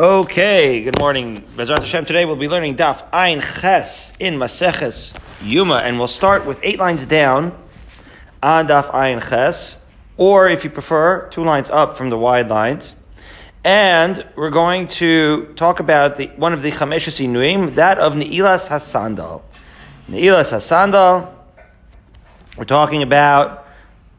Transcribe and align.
Okay, 0.00 0.82
good 0.82 0.98
morning. 0.98 1.42
Bezrat 1.56 1.80
Hashem. 1.80 2.06
Today 2.06 2.24
we'll 2.24 2.34
be 2.34 2.48
learning 2.48 2.76
Daf 2.76 3.06
Ein 3.12 3.42
Ches 3.42 4.16
in 4.18 4.36
Maseches 4.36 5.14
Yuma, 5.42 5.82
and 5.84 5.98
we'll 5.98 6.08
start 6.08 6.46
with 6.46 6.58
eight 6.62 6.78
lines 6.78 7.04
down 7.04 7.52
on 8.42 8.66
Daf 8.66 8.94
Ein 8.94 9.20
Ches, 9.20 9.84
or 10.16 10.48
if 10.48 10.64
you 10.64 10.70
prefer, 10.70 11.28
two 11.28 11.44
lines 11.44 11.68
up 11.68 11.98
from 11.98 12.08
the 12.08 12.16
wide 12.16 12.48
lines. 12.48 12.96
And 13.62 14.26
we're 14.36 14.48
going 14.48 14.86
to 15.04 15.52
talk 15.52 15.80
about 15.80 16.16
the, 16.16 16.28
one 16.28 16.54
of 16.54 16.62
the 16.62 16.70
Chameshes 16.70 17.22
Inuim, 17.22 17.74
that 17.74 17.98
of 17.98 18.14
Ne'ilas 18.14 18.68
Hasandal. 18.70 19.42
Ne'ilas 20.08 20.50
Hasandal, 20.50 21.30
we're 22.56 22.64
talking 22.64 23.02
about 23.02 23.66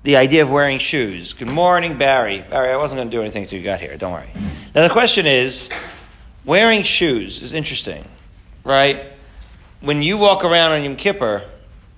the 0.03 0.15
idea 0.15 0.41
of 0.41 0.49
wearing 0.49 0.79
shoes. 0.79 1.33
Good 1.33 1.47
morning, 1.47 1.97
Barry. 1.97 2.43
Barry, 2.49 2.71
I 2.71 2.77
wasn't 2.77 2.97
going 2.97 3.09
to 3.09 3.15
do 3.15 3.21
anything 3.21 3.43
until 3.43 3.59
you 3.59 3.65
got 3.65 3.79
here. 3.79 3.95
Don't 3.97 4.11
worry. 4.11 4.29
Now, 4.73 4.87
the 4.87 4.89
question 4.89 5.27
is 5.27 5.69
wearing 6.43 6.83
shoes 6.83 7.41
is 7.41 7.53
interesting, 7.53 8.07
right? 8.63 9.11
When 9.79 10.01
you 10.01 10.17
walk 10.17 10.43
around 10.43 10.71
on 10.71 10.83
Yom 10.83 10.95
Kippur, 10.95 11.43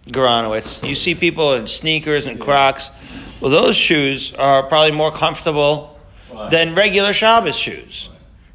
Goranowitz, 0.07 0.85
you 0.85 0.95
see 0.95 1.15
people 1.15 1.53
in 1.53 1.67
sneakers 1.67 2.27
and 2.27 2.41
Crocs. 2.41 2.89
Well, 3.39 3.51
those 3.51 3.77
shoes 3.77 4.33
are 4.33 4.63
probably 4.63 4.91
more 4.91 5.11
comfortable 5.11 5.97
than 6.49 6.75
regular 6.75 7.13
Shabbos 7.13 7.55
shoes. 7.55 8.09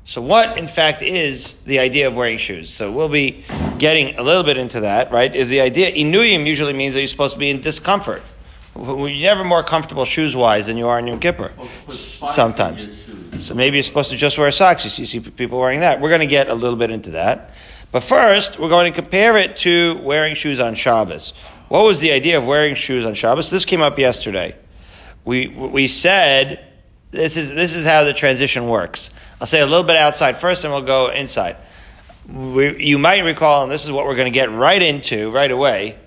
So, 0.05 0.20
what 0.20 0.58
in 0.58 0.69
fact 0.69 1.00
is 1.00 1.55
the 1.64 1.78
idea 1.78 2.08
of 2.08 2.16
wearing 2.16 2.38
shoes? 2.38 2.70
So, 2.70 2.91
we'll 2.92 3.08
be 3.08 3.44
getting 3.78 4.19
a 4.19 4.22
little 4.22 4.42
bit 4.42 4.58
into 4.58 4.80
that, 4.80 5.10
right? 5.10 5.34
Is 5.34 5.48
the 5.48 5.60
idea, 5.60 5.92
Inuyim 5.92 6.46
usually 6.46 6.72
means 6.72 6.94
that 6.94 7.00
you're 7.00 7.06
supposed 7.06 7.34
to 7.34 7.38
be 7.38 7.50
in 7.50 7.60
discomfort. 7.62 8.22
You're 8.78 9.10
never 9.10 9.45
more 9.45 9.62
comfortable 9.64 10.05
shoes 10.05 10.37
wise 10.37 10.66
than 10.66 10.77
you 10.77 10.86
are 10.86 10.98
in 10.98 11.06
Yom 11.06 11.20
Kippur. 11.20 11.52
Sometimes. 11.88 12.88
So 13.41 13.55
maybe 13.55 13.77
you're 13.77 13.84
supposed 13.84 14.10
to 14.10 14.16
just 14.16 14.38
wear 14.38 14.50
socks. 14.52 14.84
You 14.84 14.91
see, 14.91 15.05
see 15.05 15.20
people 15.20 15.59
wearing 15.59 15.80
that. 15.80 16.00
We're 16.00 16.09
going 16.10 16.20
to 16.20 16.27
get 16.27 16.48
a 16.48 16.55
little 16.55 16.78
bit 16.78 16.91
into 16.91 17.10
that. 17.10 17.55
But 17.91 18.02
first, 18.02 18.58
we're 18.58 18.69
going 18.69 18.92
to 18.92 19.00
compare 19.00 19.36
it 19.36 19.56
to 19.58 19.98
wearing 20.02 20.34
shoes 20.34 20.61
on 20.61 20.75
Shabbos. 20.75 21.33
What 21.69 21.84
was 21.84 22.00
the 22.00 22.12
idea 22.12 22.39
of 22.39 22.47
wearing 22.47 22.75
shoes 22.75 23.05
on 23.05 23.14
Shabbos? 23.14 23.50
This 23.50 23.64
came 23.64 23.80
up 23.80 23.98
yesterday. 23.98 24.56
We, 25.24 25.48
we 25.48 25.89
said 25.89 26.64
this 27.11 27.36
is, 27.36 27.55
this 27.55 27.74
is 27.74 27.86
how 27.86 28.05
the 28.05 28.12
transition 28.12 28.69
works. 28.69 29.11
I'll 29.41 29.47
say 29.47 29.61
a 29.61 29.67
little 29.67 29.84
bit 29.84 29.97
outside 29.97 30.36
first 30.36 30.64
and 30.64 30.72
we'll 30.72 30.83
go 30.83 31.11
inside. 31.11 31.56
We, 32.28 32.84
you 32.84 32.98
might 32.98 33.20
recall, 33.20 33.62
and 33.62 33.72
this 33.72 33.84
is 33.84 33.92
what 33.92 34.05
we're 34.05 34.17
going 34.17 34.30
to 34.30 34.39
get 34.39 34.50
right 34.50 34.80
into 34.80 35.30
right 35.30 35.50
away. 35.50 35.98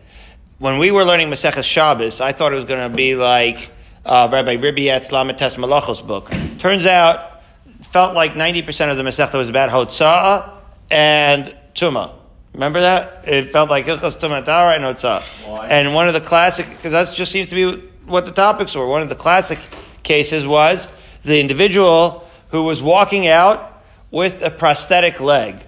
When 0.61 0.77
we 0.77 0.91
were 0.91 1.03
learning 1.03 1.31
Maseches 1.31 1.63
Shabbos, 1.63 2.21
I 2.21 2.33
thought 2.33 2.51
it 2.51 2.55
was 2.55 2.65
going 2.65 2.87
to 2.87 2.95
be 2.95 3.15
like 3.15 3.71
uh, 4.05 4.29
Rabbi 4.31 4.57
Ribiat's 4.57 5.09
Lamites 5.09 5.57
Malachos 5.57 6.05
book. 6.05 6.29
Turns 6.59 6.85
out, 6.85 7.41
felt 7.81 8.13
like 8.13 8.33
90% 8.33 8.91
of 8.91 8.95
the 8.95 9.01
Masechta 9.01 9.39
was 9.39 9.49
about 9.49 9.71
Hotzah 9.71 10.53
and 10.91 11.55
Tuma. 11.73 12.13
Remember 12.53 12.79
that? 12.79 13.27
It 13.27 13.51
felt 13.51 13.71
like 13.71 13.87
Hilchas 13.87 14.19
Tuma 14.19 14.45
Tara 14.45 14.75
and 14.75 14.83
Hotzah. 14.83 15.67
And 15.67 15.95
one 15.95 16.07
of 16.07 16.13
the 16.13 16.21
classic, 16.21 16.69
because 16.69 16.91
that 16.91 17.11
just 17.11 17.31
seems 17.31 17.47
to 17.47 17.55
be 17.55 17.87
what 18.05 18.27
the 18.27 18.31
topics 18.31 18.75
were. 18.75 18.85
One 18.85 19.01
of 19.01 19.09
the 19.09 19.15
classic 19.15 19.57
cases 20.03 20.45
was 20.45 20.89
the 21.23 21.41
individual 21.41 22.29
who 22.49 22.65
was 22.65 22.83
walking 22.83 23.25
out 23.27 23.81
with 24.11 24.43
a 24.43 24.51
prosthetic 24.51 25.19
leg. 25.19 25.65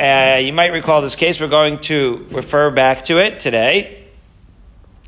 Uh, 0.00 0.40
you 0.42 0.52
might 0.52 0.72
recall 0.72 1.00
this 1.00 1.14
case. 1.14 1.40
We're 1.40 1.46
going 1.46 1.78
to 1.82 2.26
refer 2.32 2.72
back 2.72 3.04
to 3.04 3.18
it 3.18 3.38
today. 3.38 4.02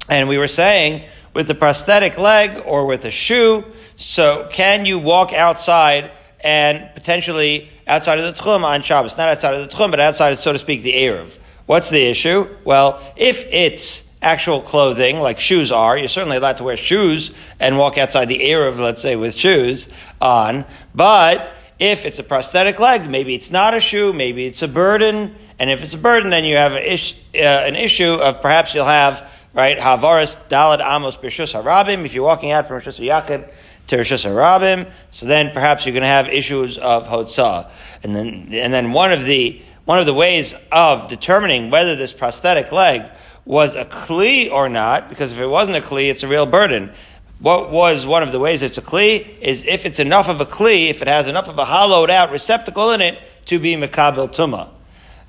And 0.08 0.28
we 0.28 0.38
were 0.38 0.48
saying 0.48 1.08
with 1.34 1.46
the 1.46 1.54
prosthetic 1.54 2.18
leg 2.18 2.62
or 2.64 2.86
with 2.86 3.04
a 3.04 3.10
shoe. 3.10 3.64
So 3.96 4.48
can 4.50 4.86
you 4.86 4.98
walk 4.98 5.32
outside 5.32 6.10
and 6.40 6.88
potentially 6.94 7.68
outside 7.86 8.18
of 8.18 8.24
the 8.24 8.40
tchum 8.40 8.64
on 8.64 8.82
Shabbos? 8.82 9.16
Not 9.16 9.28
outside 9.28 9.54
of 9.54 9.68
the 9.68 9.76
tchum, 9.76 9.90
but 9.90 10.00
outside, 10.00 10.36
so 10.38 10.52
to 10.52 10.58
speak, 10.58 10.82
the 10.82 10.94
Erev. 10.94 11.38
What's 11.66 11.90
the 11.90 12.02
issue? 12.02 12.48
Well, 12.64 13.02
if 13.16 13.44
it's 13.50 14.10
actual 14.22 14.62
clothing, 14.62 15.20
like 15.20 15.38
shoes 15.38 15.70
are, 15.70 15.96
you're 15.96 16.08
certainly 16.08 16.38
allowed 16.38 16.56
to 16.56 16.64
wear 16.64 16.76
shoes 16.76 17.32
and 17.60 17.76
walk 17.76 17.98
outside 17.98 18.26
the 18.26 18.40
Erev, 18.40 18.78
let's 18.78 19.02
say, 19.02 19.16
with 19.16 19.34
shoes 19.34 19.92
on. 20.20 20.64
But 20.94 21.52
if 21.78 22.06
it's 22.06 22.18
a 22.18 22.24
prosthetic 22.24 22.80
leg, 22.80 23.10
maybe 23.10 23.34
it's 23.34 23.50
not 23.50 23.74
a 23.74 23.80
shoe, 23.80 24.12
maybe 24.12 24.46
it's 24.46 24.62
a 24.62 24.68
burden. 24.68 25.34
And 25.58 25.70
if 25.70 25.82
it's 25.82 25.94
a 25.94 25.98
burden, 25.98 26.30
then 26.30 26.44
you 26.44 26.56
have 26.56 26.72
an, 26.72 26.82
ish, 26.82 27.14
uh, 27.34 27.38
an 27.38 27.76
issue 27.76 28.14
of 28.14 28.40
perhaps 28.40 28.74
you'll 28.74 28.86
have 28.86 29.37
right? 29.54 29.78
Havaris 29.78 30.36
Dalad 30.48 30.80
Amos 30.80 31.16
Birshus 31.16 31.60
Harabim. 31.60 32.04
If 32.04 32.14
you're 32.14 32.24
walking 32.24 32.50
out 32.50 32.66
from 32.66 32.80
Rishus 32.80 33.04
Yachid 33.04 33.50
to 33.88 33.96
Rishus 33.96 34.24
Harabim, 34.24 34.90
so 35.10 35.26
then 35.26 35.52
perhaps 35.52 35.86
you're 35.86 35.92
going 35.92 36.02
to 36.02 36.08
have 36.08 36.28
issues 36.28 36.78
of 36.78 37.08
Hotzah. 37.08 37.70
And 38.02 38.14
then, 38.14 38.48
and 38.52 38.72
then 38.72 38.92
one 38.92 39.12
of 39.12 39.24
the, 39.24 39.62
one 39.84 39.98
of 39.98 40.06
the 40.06 40.14
ways 40.14 40.54
of 40.70 41.08
determining 41.08 41.70
whether 41.70 41.96
this 41.96 42.12
prosthetic 42.12 42.70
leg 42.72 43.10
was 43.44 43.74
a 43.74 43.84
Kli 43.86 44.52
or 44.52 44.68
not, 44.68 45.08
because 45.08 45.32
if 45.32 45.38
it 45.38 45.46
wasn't 45.46 45.76
a 45.76 45.80
Kli, 45.80 46.10
it's 46.10 46.22
a 46.22 46.28
real 46.28 46.44
burden. 46.44 46.92
What 47.40 47.70
was 47.70 48.04
one 48.04 48.22
of 48.22 48.32
the 48.32 48.38
ways 48.38 48.62
it's 48.62 48.78
a 48.78 48.82
Kli 48.82 49.38
is 49.40 49.64
if 49.64 49.86
it's 49.86 50.00
enough 50.00 50.28
of 50.28 50.40
a 50.40 50.46
Kli, 50.46 50.90
if 50.90 51.02
it 51.02 51.08
has 51.08 51.28
enough 51.28 51.48
of 51.48 51.56
a 51.58 51.64
hollowed 51.64 52.10
out 52.10 52.30
receptacle 52.30 52.90
in 52.90 53.00
it 53.00 53.18
to 53.46 53.58
be 53.58 53.74
Mekabel 53.74 54.28
Tumah. 54.28 54.68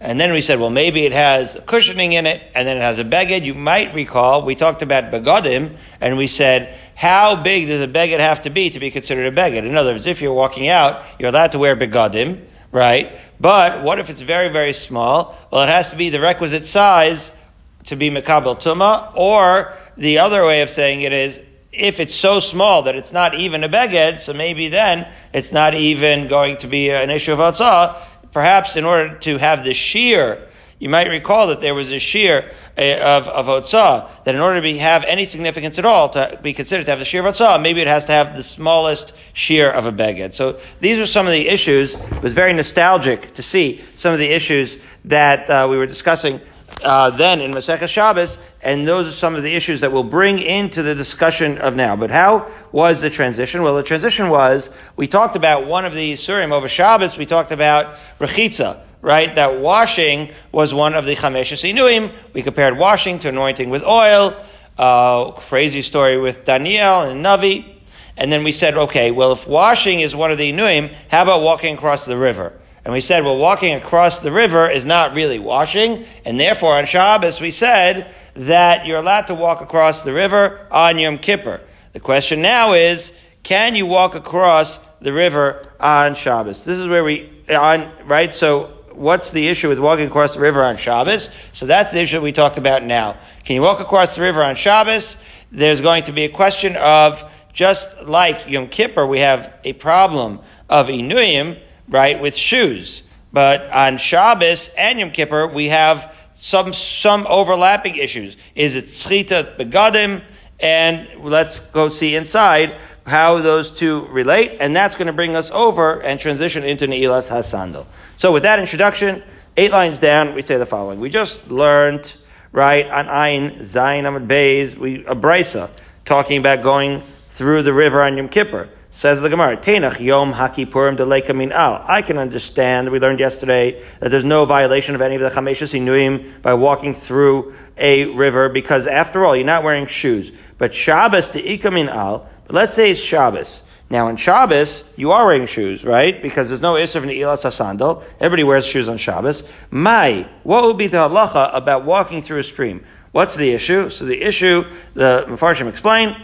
And 0.02 0.20
then 0.20 0.32
we 0.32 0.40
said, 0.40 0.60
well, 0.60 0.70
maybe 0.70 1.06
it 1.06 1.12
has 1.12 1.60
cushioning 1.66 2.14
in 2.14 2.26
it, 2.26 2.42
and 2.56 2.66
then 2.66 2.78
it 2.78 2.82
has 2.82 3.00
a 3.00 3.04
beged. 3.04 3.44
You 3.44 3.54
might 3.54 3.94
recall 3.94 4.46
we 4.46 4.56
talked 4.56 4.82
about 4.82 5.12
begadim, 5.12 5.78
and 6.00 6.18
we 6.18 6.28
said, 6.28 6.78
how 6.96 7.42
big 7.42 7.68
does 7.68 7.82
a 7.82 7.88
beged 7.88 8.20
have 8.20 8.44
to 8.44 8.50
be 8.50 8.70
to 8.70 8.80
be 8.80 8.92
considered 8.92 9.26
a 9.26 9.36
beged? 9.36 9.66
In 9.66 9.76
other 9.76 9.92
words, 9.92 10.06
if 10.06 10.22
you're 10.22 10.34
walking 10.34 10.70
out, 10.70 11.04
you're 11.20 11.30
allowed 11.30 11.52
to 11.52 11.60
wear 11.60 11.76
begadim, 11.76 12.46
right? 12.72 13.20
But 13.42 13.84
what 13.84 14.00
if 14.00 14.10
it's 14.10 14.22
very, 14.22 14.48
very 14.48 14.72
small? 14.72 15.38
Well, 15.52 15.64
it 15.64 15.70
has 15.70 15.90
to 15.90 15.98
be 15.98 16.10
the 16.10 16.22
requisite 16.22 16.66
size 16.66 17.38
to 17.86 17.98
be 17.98 18.10
mekabel 18.10 18.62
tuma, 18.62 19.12
or 19.18 19.78
the 19.98 20.20
other 20.20 20.46
way 20.46 20.62
of 20.62 20.70
saying 20.70 21.02
it 21.02 21.12
is, 21.12 21.42
if 21.74 22.00
it's 22.00 22.16
so 22.16 22.40
small 22.40 22.84
that 22.84 22.96
it's 22.96 23.12
not 23.12 23.36
even 23.36 23.64
a 23.64 23.70
beged, 23.70 24.20
so 24.20 24.34
maybe 24.34 24.70
then 24.70 25.12
it's 25.34 25.52
not 25.52 25.74
even 25.74 26.28
going 26.28 26.58
to 26.58 26.68
be 26.68 26.90
an 26.90 27.10
issue 27.10 27.34
of 27.34 27.40
atzah, 27.40 28.02
perhaps 28.32 28.76
in 28.76 28.86
order 28.86 29.18
to 29.20 29.38
have 29.38 29.64
the 29.64 29.74
shear, 29.74 30.48
you 30.80 30.88
might 30.88 31.08
recall 31.08 31.48
that 31.48 31.60
there 31.60 31.76
was 31.76 31.92
a 31.92 32.00
shear 32.00 32.52
eh, 32.78 32.98
of, 32.98 33.28
of 33.28 33.48
Otzah, 33.48 34.24
that 34.24 34.34
in 34.34 34.40
order 34.40 34.58
to 34.58 34.62
be, 34.62 34.78
have 34.78 35.04
any 35.04 35.26
significance 35.26 35.78
at 35.78 35.86
all, 35.86 36.10
to 36.10 36.40
be 36.42 36.54
considered 36.54 36.86
to 36.86 36.92
have 36.92 37.00
the 37.00 37.06
shear 37.06 37.26
of 37.26 37.34
Otzah, 37.34 37.62
maybe 37.62 37.82
it 37.82 37.88
has 37.88 38.06
to 38.06 38.14
have 38.14 38.36
the 38.38 38.44
smallest 38.44 39.14
shear 39.34 39.70
of 39.70 39.86
a 39.86 39.92
beged. 39.92 40.34
So 40.34 40.60
these 40.80 40.98
are 41.00 41.06
some 41.06 41.26
of 41.26 41.34
the 41.34 41.50
issues. 41.50 41.96
It 41.96 42.24
was 42.24 42.34
very 42.34 42.54
nostalgic 42.54 43.34
to 43.34 43.44
see 43.44 43.80
some 43.96 44.14
of 44.14 44.20
the 44.20 44.30
issues 44.30 44.78
that 45.06 45.50
uh, 45.50 45.68
we 45.70 45.78
were 45.78 45.88
discussing 45.88 46.40
uh, 46.84 47.10
then 47.10 47.42
in 47.42 47.52
Masechah 47.52 47.88
Shabbos, 47.88 48.38
and 48.62 48.88
those 48.88 49.08
are 49.08 49.12
some 49.12 49.36
of 49.36 49.44
the 49.44 49.56
issues 49.56 49.82
that 49.82 49.92
we'll 49.92 50.04
bring 50.04 50.40
into 50.40 50.82
the 50.82 50.96
discussion 50.96 51.58
of 51.58 51.76
now. 51.76 51.96
But 51.96 52.12
how 52.12 52.50
was 52.72 53.02
the 53.02 53.10
transition? 53.10 53.62
Well, 53.64 53.76
the 53.76 53.84
transition 53.84 54.30
was 54.30 54.70
we 54.96 55.08
talked 55.08 55.36
about 55.36 55.66
one 55.66 55.86
of 55.86 55.94
the 55.94 56.14
surim 56.14 56.52
over 56.52 56.68
Shabbos. 56.68 57.18
We 57.18 57.26
talked 57.26 57.52
about 57.52 57.96
rechitza, 58.20 58.82
right? 59.02 59.34
That 59.36 59.60
washing 59.60 60.32
was 60.52 60.74
one 60.74 60.94
of 60.94 61.06
the 61.06 61.16
chameshes 61.16 61.70
inuim. 61.70 62.14
We 62.34 62.42
compared 62.42 62.78
washing 62.78 63.20
to 63.20 63.30
anointing 63.30 63.70
with 63.70 63.84
oil. 63.84 64.36
Uh, 64.78 65.32
crazy 65.32 65.82
story 65.82 66.18
with 66.18 66.46
Daniel 66.46 67.02
and 67.02 67.24
Navi. 67.26 67.76
And 68.16 68.32
then 68.32 68.44
we 68.44 68.52
said, 68.52 68.76
okay, 68.76 69.12
well, 69.12 69.32
if 69.32 69.48
washing 69.48 70.02
is 70.02 70.16
one 70.16 70.32
of 70.32 70.38
the 70.38 70.52
inuim, 70.52 70.94
how 71.10 71.24
about 71.24 71.42
walking 71.42 71.76
across 71.76 72.06
the 72.06 72.18
river? 72.18 72.59
And 72.86 72.94
we 72.94 73.02
said, 73.02 73.24
well, 73.24 73.38
walking 73.38 73.76
across 73.76 74.20
the 74.20 74.32
river 74.32 74.70
is 74.70 74.86
not 74.86 75.14
really 75.14 75.40
washing, 75.40 76.06
and 76.26 76.40
therefore 76.40 76.78
on 76.78 76.86
Shabbos 76.86 77.42
we 77.42 77.52
said 77.52 78.14
that 78.36 78.86
you're 78.86 79.00
allowed 79.00 79.28
to 79.28 79.36
walk 79.36 79.62
across 79.62 80.02
the 80.02 80.14
river 80.14 80.66
on 80.72 80.98
Yom 80.98 81.18
Kippur. 81.18 81.62
The 81.94 82.00
question 82.00 82.42
now 82.42 82.74
is, 82.74 83.12
can 83.44 83.76
you 83.76 83.86
walk 83.86 84.16
across 84.16 84.80
the 85.02 85.12
river 85.12 85.74
on 85.80 86.16
Shabbos? 86.16 86.64
This 86.64 86.78
is 86.78 86.88
where 86.88 87.04
we, 87.04 87.30
on, 87.50 87.92
right? 88.06 88.34
So 88.34 88.68
what's 88.94 89.32
the 89.32 89.48
issue 89.48 89.70
with 89.70 89.80
walking 89.80 90.08
across 90.08 90.36
the 90.36 90.42
river 90.42 90.64
on 90.64 90.78
Shabbos? 90.78 91.30
So 91.54 91.66
that's 91.66 91.92
the 91.92 92.02
issue 92.02 92.22
we 92.22 92.32
talked 92.32 92.58
about 92.58 92.84
now. 92.84 93.18
Can 93.44 93.56
you 93.56 93.62
walk 93.62 93.80
across 93.80 94.16
the 94.16 94.22
river 94.22 94.44
on 94.44 94.56
Shabbos? 94.56 95.18
There's 95.52 95.82
going 95.82 96.04
to 96.04 96.12
be 96.12 96.26
a 96.26 96.30
question 96.30 96.76
of, 96.76 97.30
just 97.54 98.04
like 98.04 98.48
Yom 98.48 98.68
Kippur, 98.68 99.06
we 99.06 99.20
have 99.20 99.54
a 99.64 99.74
problem 99.74 100.40
of 100.70 100.88
Inuyim, 100.88 101.60
right, 101.90 102.20
with 102.22 102.36
shoes. 102.36 103.04
But 103.32 103.70
on 103.72 103.98
Shabbos 103.98 104.70
and 104.78 105.00
Yom 105.00 105.12
Kippur, 105.12 105.48
we 105.48 105.68
have 105.70 106.16
some, 106.34 106.74
some 106.74 107.28
overlapping 107.28 107.96
issues. 107.96 108.38
Is 108.56 108.76
it 108.76 108.86
tzchita 108.86 109.58
begadim? 109.58 110.24
And 110.60 111.24
let's 111.24 111.60
go 111.60 111.90
see 111.90 112.16
inside 112.16 112.76
how 113.06 113.40
those 113.40 113.72
two 113.72 114.06
relate. 114.08 114.58
And 114.60 114.76
that's 114.76 114.96
going 114.96 115.08
to 115.08 115.14
bring 115.14 115.36
us 115.36 115.52
over 115.52 116.02
and 116.02 116.20
transition 116.20 116.64
into 116.64 116.86
Ne'ilas 116.86 117.30
Hasandal. 117.30 117.86
So 118.18 118.32
with 118.34 118.44
that 118.44 118.60
introduction, 118.60 119.24
eight 119.58 119.72
lines 119.72 120.00
down, 120.00 120.34
we 120.34 120.42
say 120.42 120.58
the 120.58 120.66
following. 120.66 121.00
We 121.00 121.10
just 121.10 121.50
learned, 121.50 122.16
right, 122.52 122.86
on 122.88 123.08
Ein, 123.08 123.60
Zayin, 123.60 124.04
Amad 124.04 124.28
Beis, 124.28 124.76
we, 124.76 125.06
a 125.06 125.16
brisa, 125.16 125.70
talking 126.06 126.40
about 126.40 126.64
going 126.64 127.04
through 127.28 127.64
the 127.64 127.74
river 127.74 128.02
on 128.02 128.18
Yom 128.18 128.30
Kippur. 128.30 128.70
Says 129.00 129.22
the 129.22 129.30
Gemara, 129.30 129.56
Tenach 129.56 130.02
Yom 130.02 130.34
Hakipurim 130.34 130.98
Deleka 130.98 131.34
Min 131.34 131.54
Al. 131.54 131.86
I 131.88 132.02
can 132.02 132.18
understand, 132.18 132.92
we 132.92 133.00
learned 133.00 133.22
yesterday, 133.22 133.82
that 134.02 134.12
there's 134.12 134.26
no 134.26 134.44
violation 134.44 134.94
of 134.94 135.00
any 135.00 135.16
of 135.16 135.22
the 135.22 135.30
Chameshas 135.30 135.74
Inuim 135.74 136.42
by 136.42 136.54
walking 136.54 136.94
through 136.94 137.54
a 137.78 138.08
river, 138.08 138.50
because 138.50 138.88
after 138.88 139.24
all, 139.24 139.38
you're 139.38 139.46
not 139.46 139.64
wearing 139.64 139.88
shoes. 139.88 140.34
But 140.58 140.74
Shabbos 140.74 141.30
Deika 141.30 141.72
Min 141.72 141.88
Al, 141.88 142.30
but 142.46 142.54
let's 142.58 142.76
say 142.76 142.92
it's 142.92 143.00
Shabbos. 143.00 143.62
Now, 143.90 144.10
in 144.10 144.18
Shabbos, 144.18 144.94
you 144.98 145.14
are 145.14 145.26
wearing 145.26 145.46
shoes, 145.46 145.86
right? 145.86 146.22
Because 146.22 146.50
there's 146.50 146.60
no 146.60 146.74
Isser 146.74 147.02
in 147.02 147.08
Ilas 147.08 147.50
sandal. 147.54 148.04
Everybody 148.20 148.44
wears 148.44 148.66
shoes 148.66 148.90
on 148.90 148.98
Shabbos. 148.98 149.48
Mai, 149.72 150.28
what 150.44 150.66
would 150.66 150.78
be 150.78 150.88
the 150.88 150.98
halacha 150.98 151.56
about 151.56 151.86
walking 151.86 152.22
through 152.22 152.40
a 152.40 152.44
stream? 152.44 152.84
What's 153.14 153.38
the 153.38 153.54
issue? 153.54 153.90
So 153.92 154.04
the 154.04 154.22
issue, 154.22 154.66
the 154.94 155.24
Mepharshim 155.30 155.70
explain, 155.70 156.22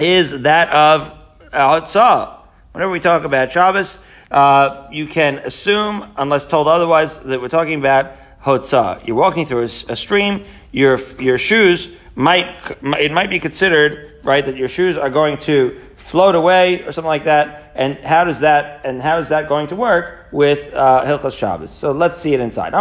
is 0.00 0.40
that 0.40 0.70
of 0.70 1.12
Hotza. 1.56 2.38
Whenever 2.72 2.92
we 2.92 3.00
talk 3.00 3.24
about 3.24 3.50
Shabbos, 3.52 3.98
uh, 4.30 4.88
you 4.90 5.06
can 5.06 5.38
assume, 5.38 6.12
unless 6.16 6.46
told 6.46 6.68
otherwise, 6.68 7.18
that 7.20 7.40
we're 7.40 7.48
talking 7.48 7.78
about 7.78 8.12
Hotza. 8.42 9.06
You're 9.06 9.16
walking 9.16 9.46
through 9.46 9.62
a, 9.62 9.92
a 9.92 9.96
stream, 9.96 10.44
your, 10.72 10.98
your 11.18 11.38
shoes 11.38 11.90
might, 12.14 12.76
it 12.82 13.12
might 13.12 13.30
be 13.30 13.38
considered, 13.40 14.20
right, 14.24 14.44
that 14.44 14.56
your 14.56 14.68
shoes 14.68 14.96
are 14.96 15.10
going 15.10 15.38
to 15.38 15.80
float 15.96 16.34
away 16.34 16.82
or 16.82 16.92
something 16.92 17.08
like 17.08 17.24
that. 17.24 17.72
And 17.74 17.98
how 17.98 18.24
does 18.24 18.40
that, 18.40 18.84
and 18.84 19.02
how 19.02 19.18
is 19.18 19.28
that 19.30 19.48
going 19.48 19.68
to 19.68 19.76
work 19.76 20.28
with 20.32 20.72
uh, 20.74 21.04
Hilchas 21.04 21.38
Shabbos? 21.38 21.70
So 21.70 21.92
let's 21.92 22.20
see 22.20 22.34
it 22.34 22.40
inside. 22.40 22.72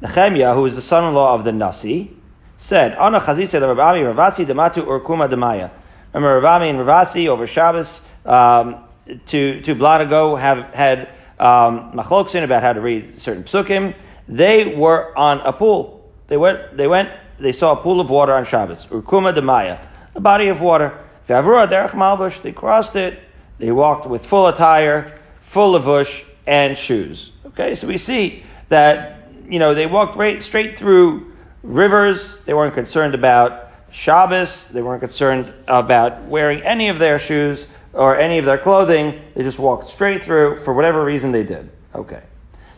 Nehemiah, 0.00 0.54
who 0.54 0.64
is 0.66 0.76
the 0.76 0.80
son-in-law 0.80 1.34
of 1.34 1.44
the 1.44 1.52
Nasi, 1.52 2.16
said, 2.56 2.96
Ana 2.98 3.20
chazise 3.20 3.60
Ravasi 3.60 4.46
dematu 4.46 4.84
urkuma 4.86 5.28
demaya. 5.28 5.70
Remember 6.12 6.40
Ravami 6.40 6.70
and 6.70 6.78
Ravasi 6.78 7.26
over 7.26 7.46
Shabbos 7.46 8.06
um, 8.24 8.84
to 9.26 9.60
to 9.62 9.74
Bladago 9.74 10.38
have 10.38 10.74
had 10.74 11.08
um, 11.38 11.98
about 11.98 12.62
how 12.62 12.72
to 12.72 12.80
read 12.80 13.18
certain 13.18 13.44
psukim. 13.44 13.94
They 14.26 14.74
were 14.74 15.16
on 15.16 15.40
a 15.40 15.52
pool. 15.52 16.10
They 16.26 16.36
went. 16.36 16.76
They 16.76 16.88
went. 16.88 17.10
They 17.38 17.52
saw 17.52 17.72
a 17.72 17.76
pool 17.76 18.00
of 18.00 18.10
water 18.10 18.34
on 18.34 18.44
Shabbos. 18.44 18.86
Urkuma 18.86 19.34
demaya, 19.34 19.80
a 20.14 20.20
body 20.20 20.48
of 20.48 20.60
water. 20.60 20.98
V'avura 21.26 21.66
derech 21.68 21.90
malbush. 21.90 22.42
They 22.42 22.52
crossed 22.52 22.96
it. 22.96 23.20
They 23.58 23.72
walked 23.72 24.06
with 24.06 24.24
full 24.24 24.48
attire, 24.48 25.18
full 25.40 25.78
levush, 25.78 26.24
and 26.46 26.76
shoes. 26.76 27.32
Okay, 27.46 27.74
so 27.74 27.86
we 27.86 27.98
see 27.98 28.42
that 28.68 29.18
you 29.48 29.58
know, 29.58 29.74
they 29.74 29.86
walked 29.86 30.16
right, 30.16 30.42
straight 30.42 30.78
through 30.78 31.32
rivers. 31.62 32.40
They 32.42 32.54
weren't 32.54 32.74
concerned 32.74 33.14
about 33.14 33.67
Shabbos. 33.90 34.68
They 34.68 34.82
weren't 34.82 35.00
concerned 35.00 35.52
about 35.66 36.22
wearing 36.24 36.62
any 36.62 36.88
of 36.88 36.98
their 36.98 37.18
shoes 37.18 37.66
or 37.92 38.18
any 38.18 38.38
of 38.38 38.44
their 38.44 38.58
clothing. 38.58 39.20
They 39.34 39.42
just 39.42 39.58
walked 39.58 39.88
straight 39.88 40.24
through 40.24 40.56
for 40.58 40.74
whatever 40.74 41.04
reason 41.04 41.32
they 41.32 41.42
did. 41.42 41.70
Okay. 41.94 42.22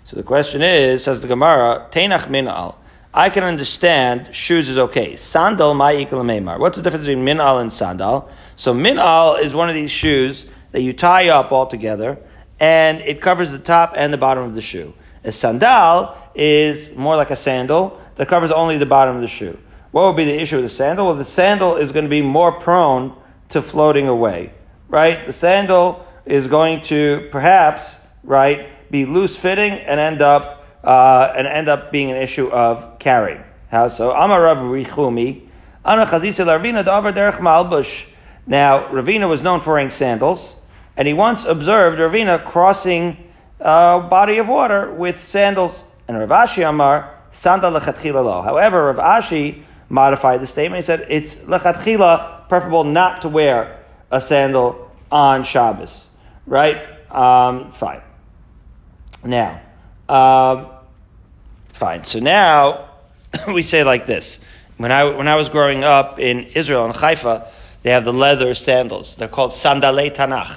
So 0.05 0.17
the 0.17 0.23
question 0.23 0.63
is, 0.63 1.05
says 1.05 1.21
the 1.21 1.29
Gemara, 1.29 1.87
Teinach 1.91 2.29
minal. 2.29 2.79
I 3.13 3.29
can 3.29 3.43
understand 3.43 4.35
shoes 4.35 4.69
is 4.69 4.79
okay. 4.79 5.17
Sandal 5.17 5.75
ma'ikal 5.75 6.25
meimar. 6.25 6.59
What's 6.59 6.77
the 6.77 6.83
difference 6.83 7.07
between 7.07 7.25
minal 7.25 7.59
and 7.59 7.73
sandal? 7.73 8.29
So 8.57 8.73
minal 8.73 9.35
is 9.35 9.55
one 9.55 9.69
of 9.69 9.75
these 9.75 9.91
shoes 9.91 10.49
that 10.71 10.83
you 10.83 10.93
tie 10.93 11.29
up 11.29 11.51
all 11.51 11.67
together, 11.67 12.19
and 12.61 13.01
it 13.01 13.21
covers 13.21 13.51
the 13.51 13.59
top 13.59 13.95
and 13.97 14.13
the 14.13 14.19
bottom 14.19 14.45
of 14.45 14.55
the 14.55 14.63
shoe. 14.63 14.95
A 15.25 15.33
sandal 15.33 16.17
is 16.35 16.95
more 16.97 17.17
like 17.17 17.31
a 17.31 17.37
sandal 17.37 18.01
that 18.15 18.29
covers 18.29 18.53
only 18.53 18.79
the 18.79 18.87
bottom 18.87 19.17
of 19.17 19.23
the 19.23 19.29
shoe. 19.29 19.59
What 19.93 20.07
would 20.07 20.17
be 20.17 20.25
the 20.25 20.41
issue 20.41 20.57
with 20.57 20.67
the 20.67 20.71
sandal? 20.71 21.07
Well, 21.07 21.17
the 21.17 21.25
sandal 21.25 21.77
is 21.77 21.91
going 21.91 22.05
to 22.05 22.11
be 22.11 22.23
more 22.23 22.53
prone 22.53 23.17
to 23.49 23.61
floating 23.61 24.07
away, 24.07 24.53
right? 24.89 25.27
The 25.27 25.33
sandal 25.33 26.07
is 26.25 26.47
going 26.47 26.83
to 26.83 27.29
perhaps, 27.33 27.97
right, 28.23 28.69
be 28.91 29.05
loose 29.05 29.37
fitting 29.37 29.73
and 29.73 29.99
end 29.99 30.23
up 30.23 30.65
uh, 30.85 31.33
and 31.37 31.47
end 31.47 31.69
up 31.69 31.93
being 31.93 32.11
an 32.11 32.17
issue 32.17 32.49
of 32.49 32.99
carrying. 32.99 33.43
How 33.69 33.89
so? 33.89 34.13
Amar 34.13 34.43
Rav 34.43 34.57
Davar 34.59 35.47
Derech 37.13 37.39
Malbush. 37.39 38.07
Now, 38.47 38.89
Ravina 38.89 39.29
was 39.29 39.43
known 39.43 39.61
for 39.61 39.75
wearing 39.75 39.91
sandals, 39.91 40.57
and 40.97 41.07
he 41.07 41.15
once 41.15 41.45
observed 41.45 41.99
Ravina 41.99 42.45
crossing 42.45 43.17
a 43.61 44.07
body 44.09 44.39
of 44.39 44.49
water 44.49 44.93
with 44.93 45.21
sandals. 45.21 45.85
And 46.09 46.19
Rav 46.19 46.49
Ashi 46.49 46.69
Amar, 46.69 47.15
Sandal. 47.31 48.43
However, 48.43 48.87
Rav 48.87 48.97
Ashi 48.97 49.63
modified 49.91 50.41
the 50.41 50.47
statement. 50.47 50.79
He 50.79 50.87
said 50.87 51.07
it's 51.11 51.35
lechatchila 51.35 52.49
preferable 52.49 52.85
not 52.85 53.23
to 53.23 53.29
wear 53.29 53.85
a 54.11 54.21
sandal 54.21 54.91
on 55.13 55.45
Shabbos. 55.45 56.07
Right? 56.47 56.77
Um, 57.11 57.73
fine. 57.73 58.01
Now, 59.25 59.61
um, 60.09 60.69
fine. 61.69 62.05
So 62.05 62.21
now 62.21 62.89
we 63.49 63.63
say 63.63 63.85
like 63.85 64.07
this. 64.07 64.41
When 64.79 64.91
I, 64.91 65.05
when 65.05 65.29
I 65.29 65.37
was 65.37 65.51
growing 65.51 65.85
up 65.85 66.19
in 66.19 66.45
Israel, 66.55 66.87
in 66.87 66.93
Haifa, 66.93 67.53
they 67.83 67.91
have 67.91 68.05
the 68.05 68.13
leather 68.13 68.55
sandals. 68.55 69.17
They're 69.17 69.29
called 69.29 69.51
sandalei 69.51 70.15
Tanakh 70.15 70.57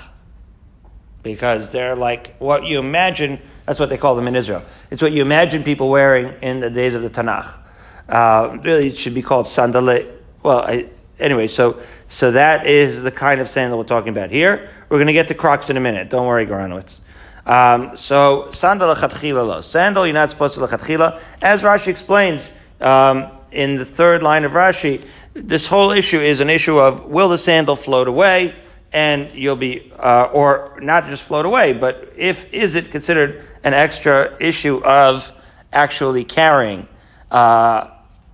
because 1.23 1.69
they're 1.71 1.95
like 1.95 2.35
what 2.37 2.63
you 2.63 2.79
imagine. 2.79 3.41
That's 3.65 3.79
what 3.79 3.89
they 3.89 3.97
call 3.97 4.15
them 4.15 4.27
in 4.27 4.35
Israel. 4.35 4.63
It's 4.91 5.01
what 5.01 5.11
you 5.11 5.21
imagine 5.21 5.63
people 5.63 5.89
wearing 5.89 6.33
in 6.41 6.59
the 6.59 6.69
days 6.69 6.95
of 6.95 7.01
the 7.01 7.09
Tanakh. 7.09 7.59
Uh, 8.07 8.57
really, 8.63 8.87
it 8.87 8.97
should 8.97 9.13
be 9.13 9.21
called 9.21 9.45
sandalet. 9.45 10.11
Well, 10.41 10.59
I, 10.59 10.89
anyway, 11.19 11.47
so 11.47 11.81
so 12.07 12.31
that 12.31 12.67
is 12.67 13.03
the 13.03 13.11
kind 13.11 13.41
of 13.41 13.47
sandal 13.47 13.77
we're 13.79 13.85
talking 13.85 14.09
about 14.09 14.29
here. 14.29 14.69
We're 14.89 14.97
going 14.97 15.07
to 15.07 15.13
get 15.13 15.27
to 15.29 15.33
Crocs 15.33 15.69
in 15.69 15.77
a 15.77 15.79
minute. 15.79 16.09
Don't 16.09 16.27
worry, 16.27 16.45
Goranowitz. 16.45 16.99
Um, 17.45 17.95
so 17.97 18.51
sandal 18.51 18.93
lechatchila 18.93 19.63
Sandal, 19.63 20.05
you're 20.05 20.13
not 20.13 20.29
supposed 20.29 20.55
to 20.55 20.61
lechatchila. 20.61 21.19
As 21.41 21.61
Rashi 21.61 21.87
explains 21.87 22.51
um, 22.79 23.31
in 23.51 23.75
the 23.75 23.85
third 23.85 24.23
line 24.23 24.43
of 24.43 24.53
Rashi, 24.53 25.03
this 25.33 25.65
whole 25.65 25.91
issue 25.91 26.19
is 26.19 26.39
an 26.39 26.49
issue 26.49 26.77
of 26.77 27.05
will 27.05 27.29
the 27.29 27.37
sandal 27.37 27.75
float 27.75 28.07
away? 28.07 28.55
and 28.93 29.33
you'll 29.33 29.55
be, 29.55 29.91
uh, 29.97 30.29
or 30.31 30.77
not 30.79 31.07
just 31.07 31.23
float 31.23 31.45
away, 31.45 31.73
but 31.73 32.13
if 32.15 32.53
is 32.53 32.75
it 32.75 32.91
considered 32.91 33.43
an 33.63 33.73
extra 33.73 34.37
issue 34.39 34.81
of 34.83 35.31
actually 35.73 36.23
carrying 36.23 36.87
uh, 37.31 37.89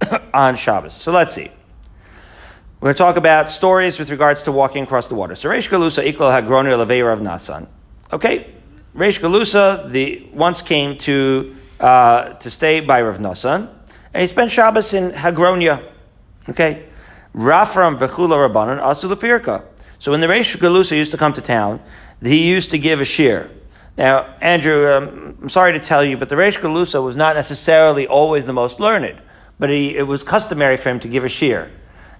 on 0.34 0.56
Shabbos? 0.56 0.94
So 0.94 1.12
let's 1.12 1.34
see. 1.34 1.52
We're 2.80 2.88
going 2.88 2.96
to 2.96 2.98
talk 2.98 3.18
about 3.18 3.52
stories 3.52 4.00
with 4.00 4.10
regards 4.10 4.44
to 4.44 4.52
walking 4.52 4.84
across 4.84 5.10
the 5.10 5.16
water. 5.16 5.36
So 5.36 5.50
Reish 5.50 5.70
Galusa 5.70 6.04
ikla 6.10 6.42
hagroni 6.42 6.72
leveir 6.72 7.12
of 7.12 7.20
Nasan. 7.20 7.68
Okay, 8.14 8.54
Reish 8.96 9.20
Galusa 9.20 9.92
the 9.92 10.30
once 10.34 10.62
came 10.62 10.98
to 11.00 11.56
uh, 11.80 12.34
to 12.34 12.50
stay 12.50 12.80
by 12.80 13.02
Rav 13.02 13.18
Nasan, 13.18 13.70
and 14.14 14.22
he 14.22 14.28
spent 14.28 14.52
Shabbos 14.52 14.94
in 14.94 15.12
Hagronia. 15.12 15.92
Okay, 16.48 16.88
Rafram 17.34 18.00
bechula 18.00 18.50
rabbanon 18.50 18.82
asu 18.82 19.14
lefirka. 19.14 19.66
So 20.00 20.12
when 20.12 20.22
the 20.22 20.28
Reish 20.28 20.56
Galusa 20.58 20.96
used 20.96 21.12
to 21.12 21.18
come 21.18 21.34
to 21.34 21.42
town, 21.42 21.82
he 22.22 22.50
used 22.50 22.72
to 22.72 22.80
give 22.80 23.02
a 23.02 23.06
shear. 23.06 23.52
Now, 23.98 24.34
Andrew, 24.40 24.88
um, 24.88 25.38
I'm 25.42 25.50
sorry 25.50 25.74
to 25.74 25.80
tell 25.80 26.04
you, 26.06 26.16
but 26.16 26.30
the 26.30 26.36
Reish 26.36 26.58
Galusa 26.58 27.04
was 27.04 27.18
not 27.18 27.36
necessarily 27.36 28.08
always 28.08 28.46
the 28.46 28.54
most 28.54 28.80
learned, 28.80 29.22
but 29.60 29.70
he, 29.70 29.96
it 29.96 30.04
was 30.04 30.24
customary 30.24 30.78
for 30.78 30.90
him 30.90 31.00
to 31.02 31.08
give 31.08 31.24
a 31.24 31.30
shear. 31.30 31.72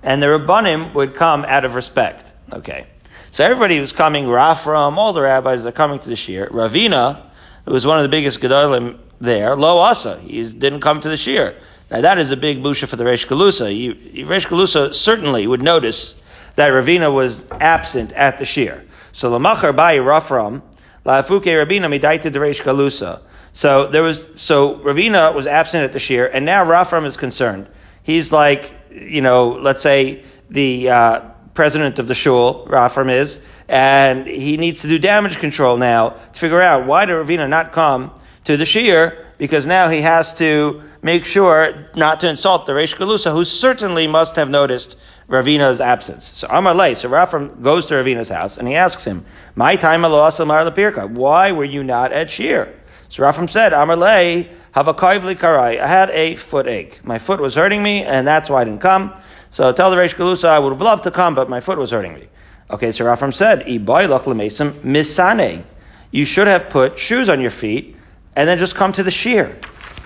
And 0.04 0.22
the 0.22 0.28
Rabbanim 0.28 0.94
would 0.94 1.16
come 1.16 1.46
out 1.46 1.66
of 1.66 1.74
respect. 1.74 2.32
Okay. 2.52 2.88
So 3.32 3.44
everybody 3.44 3.80
was 3.80 3.92
coming, 3.92 4.26
Rafram, 4.26 4.98
all 4.98 5.14
the 5.14 5.22
rabbis 5.22 5.66
are 5.66 5.72
coming 5.72 6.00
to 6.00 6.10
the 6.10 6.16
shear. 6.16 6.48
Ravina, 6.48 7.22
who 7.66 7.74
was 7.74 7.86
one 7.86 7.98
of 7.98 8.04
the 8.04 8.10
biggest 8.10 8.40
Gedolim 8.40 8.98
there, 9.20 9.56
Lo 9.56 9.78
Asa, 9.78 10.20
he 10.20 10.44
didn't 10.52 10.82
come 10.82 11.00
to 11.02 11.10
the 11.10 11.18
shear. 11.18 11.56
Now 11.92 12.02
that 12.02 12.18
is 12.18 12.32
a 12.32 12.38
big 12.38 12.62
busha 12.64 12.88
for 12.88 12.96
the 12.96 13.04
Reish 13.04 13.28
Galusa. 13.28 14.26
Reish 14.26 14.48
Galusa 14.48 14.94
certainly 14.94 15.48
would 15.48 15.62
notice 15.62 16.20
that 16.56 16.72
Ravina 16.72 17.14
was 17.14 17.46
absent 17.52 18.14
at 18.14 18.40
the 18.40 18.46
shir. 18.46 18.84
So 19.12 19.32
Lamachar 19.32 19.76
Bai 19.76 19.98
Rafram, 19.98 20.62
La'afuke 21.06 21.46
Rabina 21.46 21.88
Midaita 21.88 22.32
Deresh 22.32 22.62
Galusa. 22.62 23.22
So 23.54 23.88
there 23.88 24.04
was, 24.04 24.28
so 24.36 24.76
Ravina 24.80 25.34
was 25.34 25.48
absent 25.48 25.84
at 25.84 25.94
the 25.94 26.00
shir, 26.00 26.26
and 26.28 26.46
now 26.46 26.64
Rafram 26.64 27.06
is 27.06 27.18
concerned. 27.18 27.68
He's 28.04 28.32
like, 28.32 28.72
you 28.92 29.22
know, 29.22 29.60
let's 29.62 29.82
say 29.82 30.24
the 30.50 30.90
uh, 30.90 31.20
president 31.54 32.00
of 32.00 32.08
the 32.08 32.16
shul, 32.16 32.66
Rafram 32.68 33.12
is, 33.12 33.42
and 33.68 34.26
he 34.26 34.58
needs 34.58 34.82
to 34.82 34.88
do 34.88 34.98
damage 34.98 35.38
control 35.38 35.78
now 35.78 36.10
to 36.10 36.40
figure 36.40 36.62
out 36.62 36.88
why 36.88 37.06
did 37.06 37.14
Ravina 37.14 37.48
not 37.50 37.72
come 37.72 38.12
to 38.46 38.58
the 38.58 38.66
shir, 38.66 39.26
because 39.38 39.66
now 39.66 39.90
he 39.90 40.02
has 40.02 40.34
to 40.36 40.82
make 41.02 41.26
sure 41.26 41.88
not 41.96 42.20
to 42.22 42.30
insult 42.30 42.66
the 42.66 42.74
Reish 42.74 42.96
Galusa, 42.96 43.32
who 43.32 43.46
certainly 43.46 44.08
must 44.08 44.36
have 44.36 44.50
noticed 44.50 44.96
Ravina's 45.28 45.80
absence. 45.80 46.26
So 46.26 46.48
Amalei, 46.48 46.98
so 46.98 47.10
Rafram 47.10 47.62
goes 47.62 47.86
to 47.88 47.94
Ravina's 47.94 48.30
house 48.30 48.58
and 48.58 48.68
he 48.68 48.76
asks 48.76 49.06
him, 49.06 49.26
My 49.56 49.76
time 49.76 50.02
Larlapirka, 50.02 51.12
Why 51.12 51.52
were 51.52 51.66
you 51.66 51.84
not 51.84 52.12
at 52.12 52.32
Shir? 52.32 52.74
So 53.10 53.24
Rafram 53.24 53.50
said, 53.50 53.72
Amalei, 53.74 54.50
have 54.72 54.88
a 54.88 54.94
karai. 54.94 55.80
I 55.80 55.88
had 55.88 56.10
a 56.12 56.36
foot 56.36 56.68
ache. 56.68 57.04
My 57.04 57.18
foot 57.18 57.40
was 57.40 57.56
hurting 57.56 57.82
me, 57.82 58.04
and 58.04 58.28
that's 58.28 58.50
why 58.50 58.62
I 58.62 58.64
didn't 58.64 58.82
come. 58.82 59.20
So 59.52 59.74
tell 59.74 59.90
the 59.90 59.98
Reish 59.98 60.14
Galusa, 60.14 60.48
I 60.48 60.60
would 60.60 60.72
have 60.72 60.82
loved 60.82 61.04
to 61.04 61.12
come, 61.12 61.34
but 61.34 61.50
my 61.50 61.60
foot 61.60 61.80
was 61.80 61.90
hurting 61.90 62.14
me. 62.14 62.28
Okay, 62.70 62.92
so 62.92 63.04
Rafram 63.04 63.34
said, 63.34 63.66
misane. 63.66 65.64
You 66.12 66.26
should 66.26 66.48
have 66.48 66.70
put 66.70 67.00
shoes 67.00 67.30
on 67.30 67.42
your 67.42 67.52
feet 67.52 67.96
and 68.36 68.48
then 68.48 68.60
just 68.60 68.76
come 68.76 68.94
to 68.94 69.02
the 69.02 69.12
shear. 69.12 69.60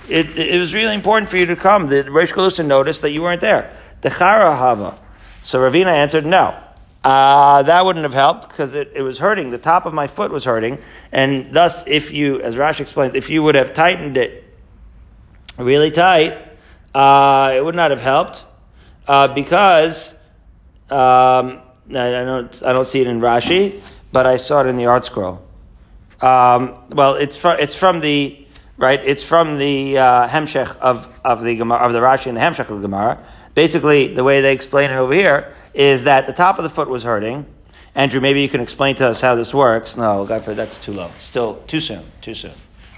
It, 0.07 0.37
it 0.37 0.59
was 0.59 0.73
really 0.73 0.95
important 0.95 1.29
for 1.29 1.37
you 1.37 1.45
to 1.45 1.55
come. 1.57 1.87
The 1.87 2.03
Reish 2.03 2.31
Galusa 2.31 2.65
noticed 2.65 3.01
that 3.01 3.11
you 3.11 3.21
weren't 3.21 3.41
there. 3.41 3.77
The 4.01 4.09
Chara 4.09 4.55
Hava. 4.55 4.97
So 5.43 5.59
Ravina 5.59 5.87
answered, 5.87 6.25
no. 6.25 6.57
Uh, 7.03 7.63
that 7.63 7.83
wouldn't 7.83 8.03
have 8.03 8.13
helped 8.13 8.47
because 8.47 8.73
it, 8.73 8.91
it 8.95 9.01
was 9.01 9.17
hurting. 9.17 9.51
The 9.51 9.57
top 9.57 9.85
of 9.85 9.93
my 9.93 10.07
foot 10.07 10.31
was 10.31 10.45
hurting. 10.45 10.79
And 11.11 11.53
thus, 11.53 11.85
if 11.85 12.13
you, 12.13 12.39
as 12.41 12.55
Rashi 12.55 12.81
explains, 12.81 13.13
if 13.13 13.29
you 13.29 13.43
would 13.43 13.55
have 13.55 13.73
tightened 13.73 14.15
it 14.15 14.43
really 15.57 15.91
tight, 15.91 16.37
uh, 16.95 17.53
it 17.55 17.63
would 17.63 17.75
not 17.75 17.91
have 17.91 17.99
helped 17.99 18.43
uh, 19.07 19.33
because 19.33 20.13
um, 20.89 21.61
I, 21.89 22.23
don't, 22.23 22.63
I 22.63 22.71
don't 22.71 22.87
see 22.87 23.01
it 23.01 23.07
in 23.07 23.19
Rashi, 23.19 23.83
but 24.13 24.25
I 24.25 24.37
saw 24.37 24.61
it 24.61 24.67
in 24.67 24.77
the 24.77 24.83
ArtScroll. 24.83 25.41
Um, 26.21 26.79
well, 26.89 27.15
it's 27.15 27.43
it's 27.43 27.75
from 27.75 27.99
the 27.99 28.47
right. 28.77 29.01
It's 29.03 29.23
from 29.23 29.57
the 29.57 29.97
uh, 29.97 30.29
Hemshech 30.29 30.77
of, 30.77 31.19
of 31.25 31.43
the 31.43 31.57
Gemara, 31.57 31.79
of 31.79 31.91
the 31.91 31.99
Rashi 31.99 32.27
and 32.27 32.37
the 32.37 32.41
Hemshech 32.41 32.69
of 32.69 32.81
the 32.81 32.87
Gemara. 32.87 33.21
Basically, 33.55 34.13
the 34.13 34.23
way 34.23 34.39
they 34.39 34.53
explain 34.53 34.89
it 34.89 34.95
over 34.95 35.13
here 35.13 35.53
is 35.73 36.03
that 36.05 36.27
the 36.27 36.33
top 36.33 36.57
of 36.57 36.63
the 36.63 36.69
foot 36.69 36.89
was 36.89 37.03
hurting. 37.03 37.45
Andrew, 37.95 38.21
maybe 38.21 38.41
you 38.41 38.49
can 38.49 38.61
explain 38.61 38.95
to 38.95 39.07
us 39.07 39.21
how 39.21 39.35
this 39.35 39.53
works. 39.53 39.95
No, 39.95 40.25
Godfrey, 40.25 40.55
that's 40.55 40.77
too 40.77 40.93
low. 40.93 41.09
Still 41.19 41.55
too 41.67 41.79
soon. 41.79 42.03
Too 42.21 42.33
soon. 42.33 42.53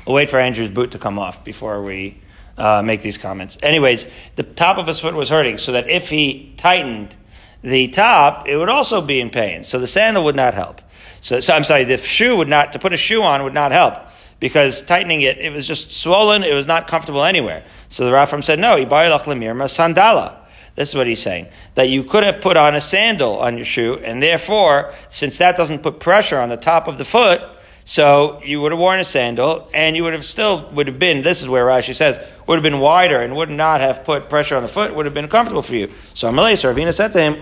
We'll 0.06 0.16
wait 0.16 0.30
for 0.30 0.40
Andrew's 0.40 0.70
boot 0.70 0.92
to 0.92 1.00
come 1.00 1.20
off 1.20 1.44
before 1.44 1.82
we 1.84 2.18
uh, 2.58 2.82
make 2.82 3.02
these 3.02 3.18
comments. 3.18 3.58
Anyways, 3.62 4.08
the 4.36 4.44
top 4.44 4.78
of 4.78 4.88
his 4.88 5.00
foot 5.00 5.14
was 5.14 5.30
hurting, 5.30 5.58
so 5.58 5.74
that 5.74 5.90
if 5.90 6.10
he 6.10 6.54
tightened 6.58 7.16
the 7.62 7.88
top, 7.90 8.48
it 8.48 8.56
would 8.56 8.70
also 8.70 9.02
be 9.02 9.20
in 9.20 9.30
pain. 9.30 9.64
So 9.64 9.80
the 9.80 9.88
sandal 9.88 10.24
would 10.26 10.36
not 10.36 10.54
help. 10.54 10.82
So, 11.22 11.40
so 11.40 11.54
I'm 11.54 11.64
sorry, 11.64 11.84
the 11.86 11.98
shoe 11.98 12.38
would 12.38 12.48
not, 12.48 12.74
to 12.74 12.80
put 12.80 12.94
a 12.94 12.98
shoe 12.98 13.24
on 13.24 13.44
would 13.44 13.54
not 13.54 13.72
help 13.72 13.96
because 14.40 14.84
tightening 14.84 15.22
it, 15.22 15.40
it 15.40 15.52
was 15.52 15.68
just 15.68 15.92
swollen, 15.92 16.44
it 16.44 16.54
was 16.54 16.68
not 16.68 16.88
comfortable 16.88 17.24
anywhere. 17.24 17.64
So 17.90 18.06
the 18.06 18.12
Rafram 18.12 18.44
said, 18.44 18.60
no, 18.60 18.78
he 18.78 18.86
buy 18.86 19.10
Laklimirma 19.10 19.66
sandala. 19.66 20.45
This 20.76 20.90
is 20.90 20.96
what 20.96 21.08
he's 21.08 21.22
saying. 21.22 21.48
That 21.76 21.90
you 21.90 22.04
could 22.04 22.24
have 22.24 22.42
put 22.42 22.58
on 22.58 22.76
a 22.76 22.82
sandal 22.82 23.40
on 23.40 23.58
your 23.58 23.66
shoe, 23.66 23.96
and 24.04 24.22
therefore, 24.22 24.94
since 25.10 25.38
that 25.38 25.58
doesn't 25.58 25.84
put 25.84 26.00
pressure 26.00 26.38
on 26.38 26.50
the 26.50 26.58
top 26.58 26.88
of 26.88 26.98
the 26.98 27.06
foot, 27.06 27.42
so 27.88 28.42
you 28.44 28.62
would 28.62 28.72
have 28.72 28.80
worn 28.80 29.00
a 29.00 29.06
sandal, 29.06 29.70
and 29.74 29.96
you 29.96 30.04
would 30.04 30.14
have 30.14 30.26
still 30.26 30.70
would 30.72 30.88
have 30.88 30.98
been. 30.98 31.22
This 31.22 31.42
is 31.42 31.48
where 31.48 31.66
Rashi 31.66 31.94
says 31.94 32.20
would 32.48 32.56
have 32.56 32.64
been 32.64 32.80
wider 32.80 33.22
and 33.22 33.36
would 33.36 33.52
not 33.52 33.80
have 33.80 34.04
put 34.04 34.28
pressure 34.28 34.56
on 34.58 34.64
the 34.64 34.70
foot. 34.70 34.94
Would 34.96 35.06
have 35.06 35.14
been 35.14 35.28
comfortable 35.28 35.62
for 35.62 35.76
you. 35.76 35.92
So 36.16 36.30
Amalei 36.30 36.54
Ravina 36.54 36.94
said 36.94 37.14
to 37.14 37.22
him, 37.22 37.36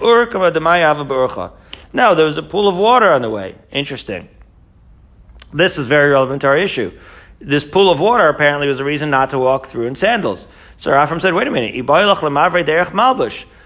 No, 1.94 2.16
there 2.16 2.26
was 2.26 2.38
a 2.38 2.44
pool 2.44 2.68
of 2.68 2.76
water 2.76 3.12
on 3.12 3.22
the 3.22 3.30
way. 3.30 3.56
Interesting. 3.72 4.28
This 5.54 5.78
is 5.78 5.88
very 5.88 6.12
relevant 6.12 6.42
to 6.42 6.48
our 6.48 6.58
issue. 6.58 6.92
This 7.40 7.64
pool 7.64 7.90
of 7.90 8.02
water 8.02 8.28
apparently 8.28 8.68
was 8.68 8.80
a 8.80 8.84
reason 8.84 9.10
not 9.10 9.30
to 9.30 9.40
walk 9.40 9.68
through 9.68 9.88
in 9.88 9.96
sandals. 9.96 10.48
So 10.78 10.92
Rafram 10.92 11.22
said, 11.22 11.34
"Wait 11.34 11.48
a 11.48 11.52
minute. 11.52 11.74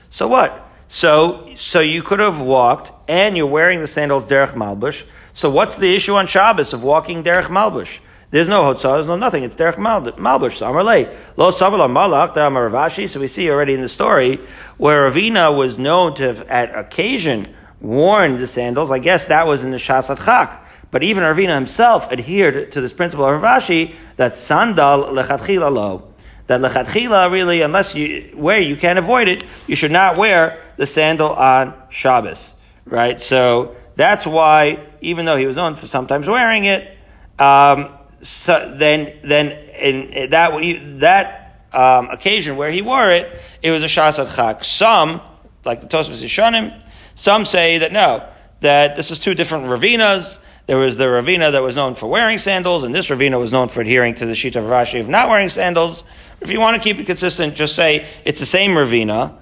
So 0.10 0.28
what? 0.28 0.70
So 0.88 1.50
so 1.56 1.80
you 1.80 2.04
could 2.04 2.20
have 2.20 2.42
walked, 2.42 2.92
and 3.10 3.36
you're 3.36 3.48
wearing 3.48 3.80
the 3.80 3.88
sandals 3.88 4.26
derech 4.26 4.54
malbush." 4.54 5.06
So 5.34 5.50
what's 5.50 5.76
the 5.76 5.96
issue 5.96 6.16
on 6.16 6.28
Shabbos 6.28 6.74
of 6.74 6.84
walking 6.84 7.24
derech 7.24 7.46
malbush? 7.46 8.00
There's 8.30 8.50
no 8.50 8.64
hotzah, 8.64 8.96
there's 8.96 9.08
no 9.08 9.16
nothing. 9.16 9.44
It's 9.44 9.56
derech 9.56 9.76
malbush. 9.76 10.56
So 10.56 10.66
Amarle, 10.66 11.16
lo 11.38 11.50
savala 11.50 11.88
malach 11.90 12.36
Rav 12.36 12.92
Ashi. 12.92 13.10
So 13.10 13.22
we 13.22 13.30
see 13.30 13.50
already 13.50 13.74
in 13.74 13.80
the 13.80 13.88
story 13.88 14.42
where 14.78 15.10
Ravina 15.10 15.56
was 15.58 15.78
known 15.78 16.14
to 16.16 16.24
have 16.24 16.42
at 16.50 16.78
occasion 16.78 17.56
worn 17.80 18.38
the 18.38 18.48
sandals. 18.48 18.92
I 18.92 19.00
guess 19.00 19.28
that 19.28 19.48
was 19.48 19.64
in 19.64 19.72
the 19.72 19.78
Shasat 19.78 20.26
Chak. 20.26 20.66
But 20.92 21.04
even 21.04 21.24
Ravina 21.24 21.56
himself 21.56 22.12
adhered 22.12 22.74
to 22.74 22.82
this 22.82 22.92
principle 22.92 23.26
of 23.26 23.42
Rav 23.42 23.62
Ashi 23.62 23.96
that 24.18 24.36
sandal 24.36 25.06
lechatchila 25.14 25.72
lo. 25.72 26.14
That 26.48 26.62
lechatchila 26.62 27.32
really, 27.32 27.62
unless 27.62 27.94
you 27.94 28.32
wear, 28.36 28.60
you 28.60 28.78
can't 28.78 28.98
avoid 28.98 29.28
it. 29.28 29.44
You 29.68 29.76
should 29.76 29.92
not 29.92 30.18
wear 30.18 30.64
the 30.78 30.86
sandal 30.86 31.30
on 31.30 31.74
Shabbos, 31.90 32.54
right? 32.86 33.22
So 33.22 33.76
that's 33.96 34.26
why, 34.26 34.86
even 35.02 35.26
though 35.26 35.38
he 35.38 35.46
was 35.46 35.56
known 35.56 35.76
for 35.76 35.88
sometimes 35.88 36.26
wearing 36.28 36.66
it, 36.66 36.98
um, 37.38 37.90
so 38.22 38.76
then 38.76 39.20
then 39.24 39.52
in 39.80 40.30
that 40.32 40.52
that 41.00 41.68
um, 41.74 42.10
occasion 42.10 42.58
where 42.58 42.72
he 42.72 42.82
wore 42.82 43.12
it, 43.12 43.42
it 43.62 43.72
was 43.72 43.84
a 43.84 43.88
shasat 43.88 44.36
chak. 44.36 44.64
Some, 44.64 45.22
like 45.66 45.82
the 45.82 45.88
Tosfos 45.88 46.24
Yishanim, 46.24 46.82
some 47.16 47.46
say 47.46 47.80
that 47.80 47.92
no, 47.92 48.28
that 48.62 48.96
this 48.96 49.12
is 49.12 49.20
two 49.20 49.34
different 49.34 49.66
ravinas. 49.66 50.40
There 50.66 50.78
was 50.78 50.98
the 50.98 51.06
ravina 51.06 51.52
that 51.52 51.62
was 51.62 51.76
known 51.76 51.96
for 51.96 52.08
wearing 52.08 52.38
sandals, 52.38 52.84
and 52.84 52.94
this 52.94 53.08
ravina 53.08 53.40
was 53.40 53.52
known 53.52 53.70
for 53.70 53.82
adhering 53.82 54.16
to 54.16 54.26
the 54.26 54.36
sheet 54.36 54.56
of 54.56 54.66
Rashi 54.66 55.00
of 55.00 55.08
not 55.08 55.30
wearing 55.30 55.50
sandals. 55.50 56.04
If 56.42 56.52
you 56.52 56.60
want 56.60 56.82
to 56.82 56.84
keep 56.84 57.00
it 57.00 57.06
consistent, 57.06 57.56
just 57.56 57.76
say 57.76 58.08
it's 58.24 58.40
the 58.40 58.46
same 58.46 58.72
ravina, 58.72 59.36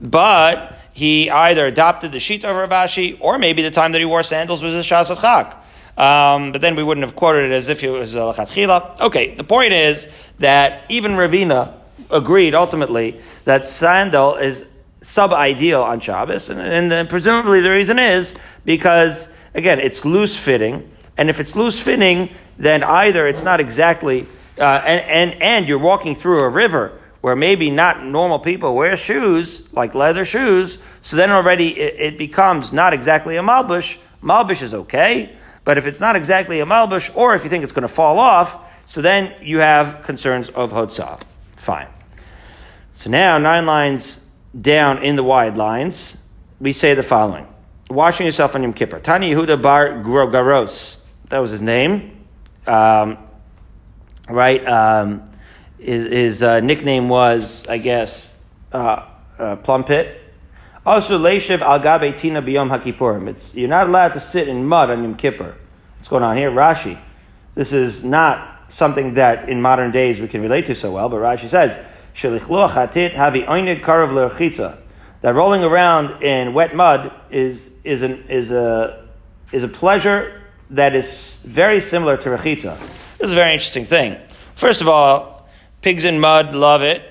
but 0.00 0.78
he 0.92 1.30
either 1.30 1.66
adopted 1.66 2.12
the 2.12 2.18
Shita 2.18 2.44
of 2.44 2.56
Rav 2.56 2.70
Ashi, 2.70 3.16
or 3.20 3.38
maybe 3.38 3.62
the 3.62 3.70
time 3.70 3.92
that 3.92 3.98
he 3.98 4.04
wore 4.04 4.22
sandals 4.22 4.62
was 4.62 4.74
a 4.74 4.78
Shas 4.78 5.08
Chak. 5.20 5.56
Um, 5.98 6.52
but 6.52 6.60
then 6.60 6.76
we 6.76 6.82
wouldn't 6.82 7.04
have 7.04 7.16
quoted 7.16 7.50
it 7.50 7.54
as 7.54 7.68
if 7.68 7.82
it 7.82 7.90
was 7.90 8.14
a 8.14 8.18
Lachatchila. 8.18 9.00
Okay, 9.00 9.34
the 9.34 9.44
point 9.44 9.72
is 9.72 10.06
that 10.38 10.84
even 10.88 11.12
Ravina 11.12 11.74
agreed 12.10 12.54
ultimately 12.54 13.20
that 13.44 13.64
sandal 13.64 14.36
is 14.36 14.64
sub-ideal 15.02 15.82
on 15.82 16.00
Shabbos, 16.00 16.50
and, 16.50 16.60
and, 16.60 16.92
and 16.92 17.08
presumably 17.08 17.60
the 17.60 17.70
reason 17.70 17.98
is 17.98 18.34
because, 18.64 19.28
again, 19.54 19.80
it's 19.80 20.04
loose 20.04 20.38
fitting, 20.38 20.90
and 21.16 21.28
if 21.28 21.40
it's 21.40 21.56
loose 21.56 21.82
fitting, 21.82 22.30
then 22.56 22.82
either 22.82 23.26
it's 23.26 23.42
not 23.42 23.60
exactly, 23.60 24.26
uh, 24.58 24.82
and, 24.84 25.32
and, 25.32 25.42
and 25.42 25.68
you're 25.68 25.78
walking 25.78 26.14
through 26.14 26.40
a 26.40 26.48
river, 26.48 26.98
where 27.20 27.34
maybe 27.34 27.70
not 27.70 28.04
normal 28.04 28.38
people 28.38 28.74
wear 28.74 28.96
shoes, 28.96 29.66
like 29.72 29.94
leather 29.94 30.24
shoes, 30.24 30.78
so 31.02 31.16
then 31.16 31.30
already 31.30 31.78
it, 31.78 32.14
it 32.14 32.18
becomes 32.18 32.72
not 32.72 32.92
exactly 32.92 33.36
a 33.36 33.42
malbush. 33.42 33.98
Malbush 34.22 34.62
is 34.62 34.74
okay, 34.74 35.36
but 35.64 35.78
if 35.78 35.86
it's 35.86 36.00
not 36.00 36.16
exactly 36.16 36.60
a 36.60 36.66
malbush, 36.66 37.14
or 37.16 37.34
if 37.34 37.44
you 37.44 37.50
think 37.50 37.64
it's 37.64 37.72
going 37.72 37.82
to 37.82 37.88
fall 37.88 38.18
off, 38.18 38.64
so 38.86 39.02
then 39.02 39.34
you 39.42 39.58
have 39.58 40.02
concerns 40.02 40.48
of 40.50 40.72
hotzah. 40.72 41.20
Fine. 41.56 41.88
So 42.94 43.10
now, 43.10 43.38
nine 43.38 43.66
lines 43.66 44.26
down 44.58 45.04
in 45.04 45.16
the 45.16 45.22
wide 45.22 45.56
lines, 45.56 46.20
we 46.60 46.72
say 46.72 46.94
the 46.94 47.02
following. 47.02 47.46
Washing 47.90 48.26
yourself 48.26 48.54
on 48.54 48.62
Yom 48.62 48.72
Kippur. 48.72 49.00
Tani 49.00 49.32
Yehuda 49.32 49.60
Bar 49.60 50.02
Garos. 50.02 51.04
That 51.28 51.38
was 51.38 51.50
his 51.50 51.62
name. 51.62 52.26
Um, 52.66 53.18
right? 54.28 54.66
Um, 54.66 55.24
his, 55.78 56.06
his 56.06 56.42
uh, 56.42 56.60
nickname 56.60 57.08
was, 57.08 57.66
I 57.68 57.78
guess, 57.78 58.42
uh, 58.72 59.06
uh. 59.38 59.56
Also, 60.86 61.18
Leishiv 61.18 61.60
al 61.60 61.80
Gabe 61.80 62.16
Tina 62.16 62.42
Biyom 62.42 62.76
HaKippurim. 62.76 63.28
It's 63.28 63.54
You're 63.54 63.68
not 63.68 63.88
allowed 63.88 64.14
to 64.14 64.20
sit 64.20 64.48
in 64.48 64.64
mud 64.64 64.90
on 64.90 65.02
Yom 65.02 65.16
Kippur. 65.16 65.54
What's 65.98 66.08
going 66.08 66.22
on 66.22 66.36
here? 66.36 66.50
Rashi. 66.50 66.98
This 67.54 67.72
is 67.72 68.04
not 68.04 68.56
something 68.68 69.14
that 69.14 69.48
in 69.48 69.60
modern 69.60 69.90
days 69.90 70.20
we 70.20 70.28
can 70.28 70.40
relate 70.40 70.66
to 70.66 70.74
so 70.74 70.92
well, 70.92 71.08
but 71.08 71.16
Rashi 71.18 71.48
says, 71.48 71.76
that 75.20 75.34
rolling 75.34 75.64
around 75.64 76.22
in 76.22 76.54
wet 76.54 76.74
mud 76.74 77.12
is, 77.30 77.70
is, 77.84 78.02
an, 78.02 78.24
is, 78.28 78.50
a, 78.50 79.08
is 79.52 79.62
a 79.62 79.68
pleasure 79.68 80.42
that 80.70 80.94
is 80.94 81.40
very 81.44 81.80
similar 81.80 82.16
to 82.16 82.28
rechitza. 82.28 82.76
This 83.18 83.26
is 83.26 83.32
a 83.32 83.36
very 83.36 83.52
interesting 83.52 83.84
thing. 83.84 84.16
First 84.54 84.80
of 84.80 84.88
all, 84.88 85.38
Pigs 85.80 86.04
in 86.04 86.18
mud 86.18 86.54
love 86.54 86.82
it. 86.82 87.02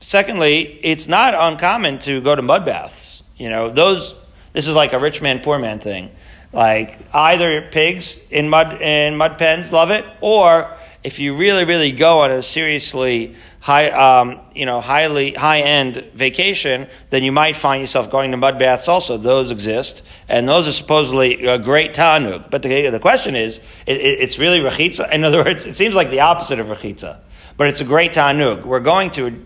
Secondly, 0.00 0.80
it's 0.82 1.06
not 1.06 1.34
uncommon 1.34 1.98
to 2.00 2.20
go 2.22 2.34
to 2.34 2.40
mud 2.40 2.64
baths. 2.64 3.22
You 3.36 3.50
know, 3.50 3.70
those, 3.70 4.14
this 4.52 4.66
is 4.66 4.74
like 4.74 4.92
a 4.94 4.98
rich 4.98 5.20
man, 5.20 5.40
poor 5.40 5.58
man 5.58 5.78
thing. 5.78 6.10
Like 6.52 6.98
either 7.12 7.68
pigs 7.70 8.18
in 8.30 8.48
mud, 8.48 8.80
in 8.80 9.16
mud 9.16 9.36
pens 9.38 9.72
love 9.72 9.90
it, 9.90 10.06
or 10.20 10.74
if 11.02 11.18
you 11.18 11.36
really, 11.36 11.64
really 11.64 11.92
go 11.92 12.20
on 12.20 12.30
a 12.30 12.42
seriously 12.42 13.34
high, 13.64 13.88
um, 13.88 14.40
you 14.54 14.66
know, 14.66 14.78
highly 14.78 15.32
high 15.32 15.60
end 15.60 15.96
vacation, 16.12 16.86
then 17.08 17.24
you 17.24 17.32
might 17.32 17.56
find 17.56 17.80
yourself 17.80 18.10
going 18.10 18.30
to 18.30 18.36
mud 18.36 18.58
baths. 18.58 18.88
Also, 18.88 19.16
those 19.16 19.50
exist, 19.50 20.02
and 20.28 20.46
those 20.46 20.68
are 20.68 20.72
supposedly 20.72 21.46
a 21.46 21.58
great 21.58 21.94
tanug. 21.94 22.50
But 22.50 22.62
the, 22.62 22.90
the 22.90 23.00
question 23.00 23.34
is, 23.34 23.60
it, 23.86 23.96
it, 23.96 24.20
it's 24.20 24.38
really 24.38 24.60
rechitza. 24.60 25.10
In 25.10 25.24
other 25.24 25.42
words, 25.42 25.64
it 25.64 25.76
seems 25.76 25.94
like 25.94 26.10
the 26.10 26.20
opposite 26.20 26.60
of 26.60 26.66
rechitza 26.66 27.20
but 27.56 27.68
it's 27.68 27.80
a 27.80 27.84
great 27.84 28.12
tanug. 28.12 28.64
We're 28.64 28.80
going 28.80 29.10
to 29.10 29.40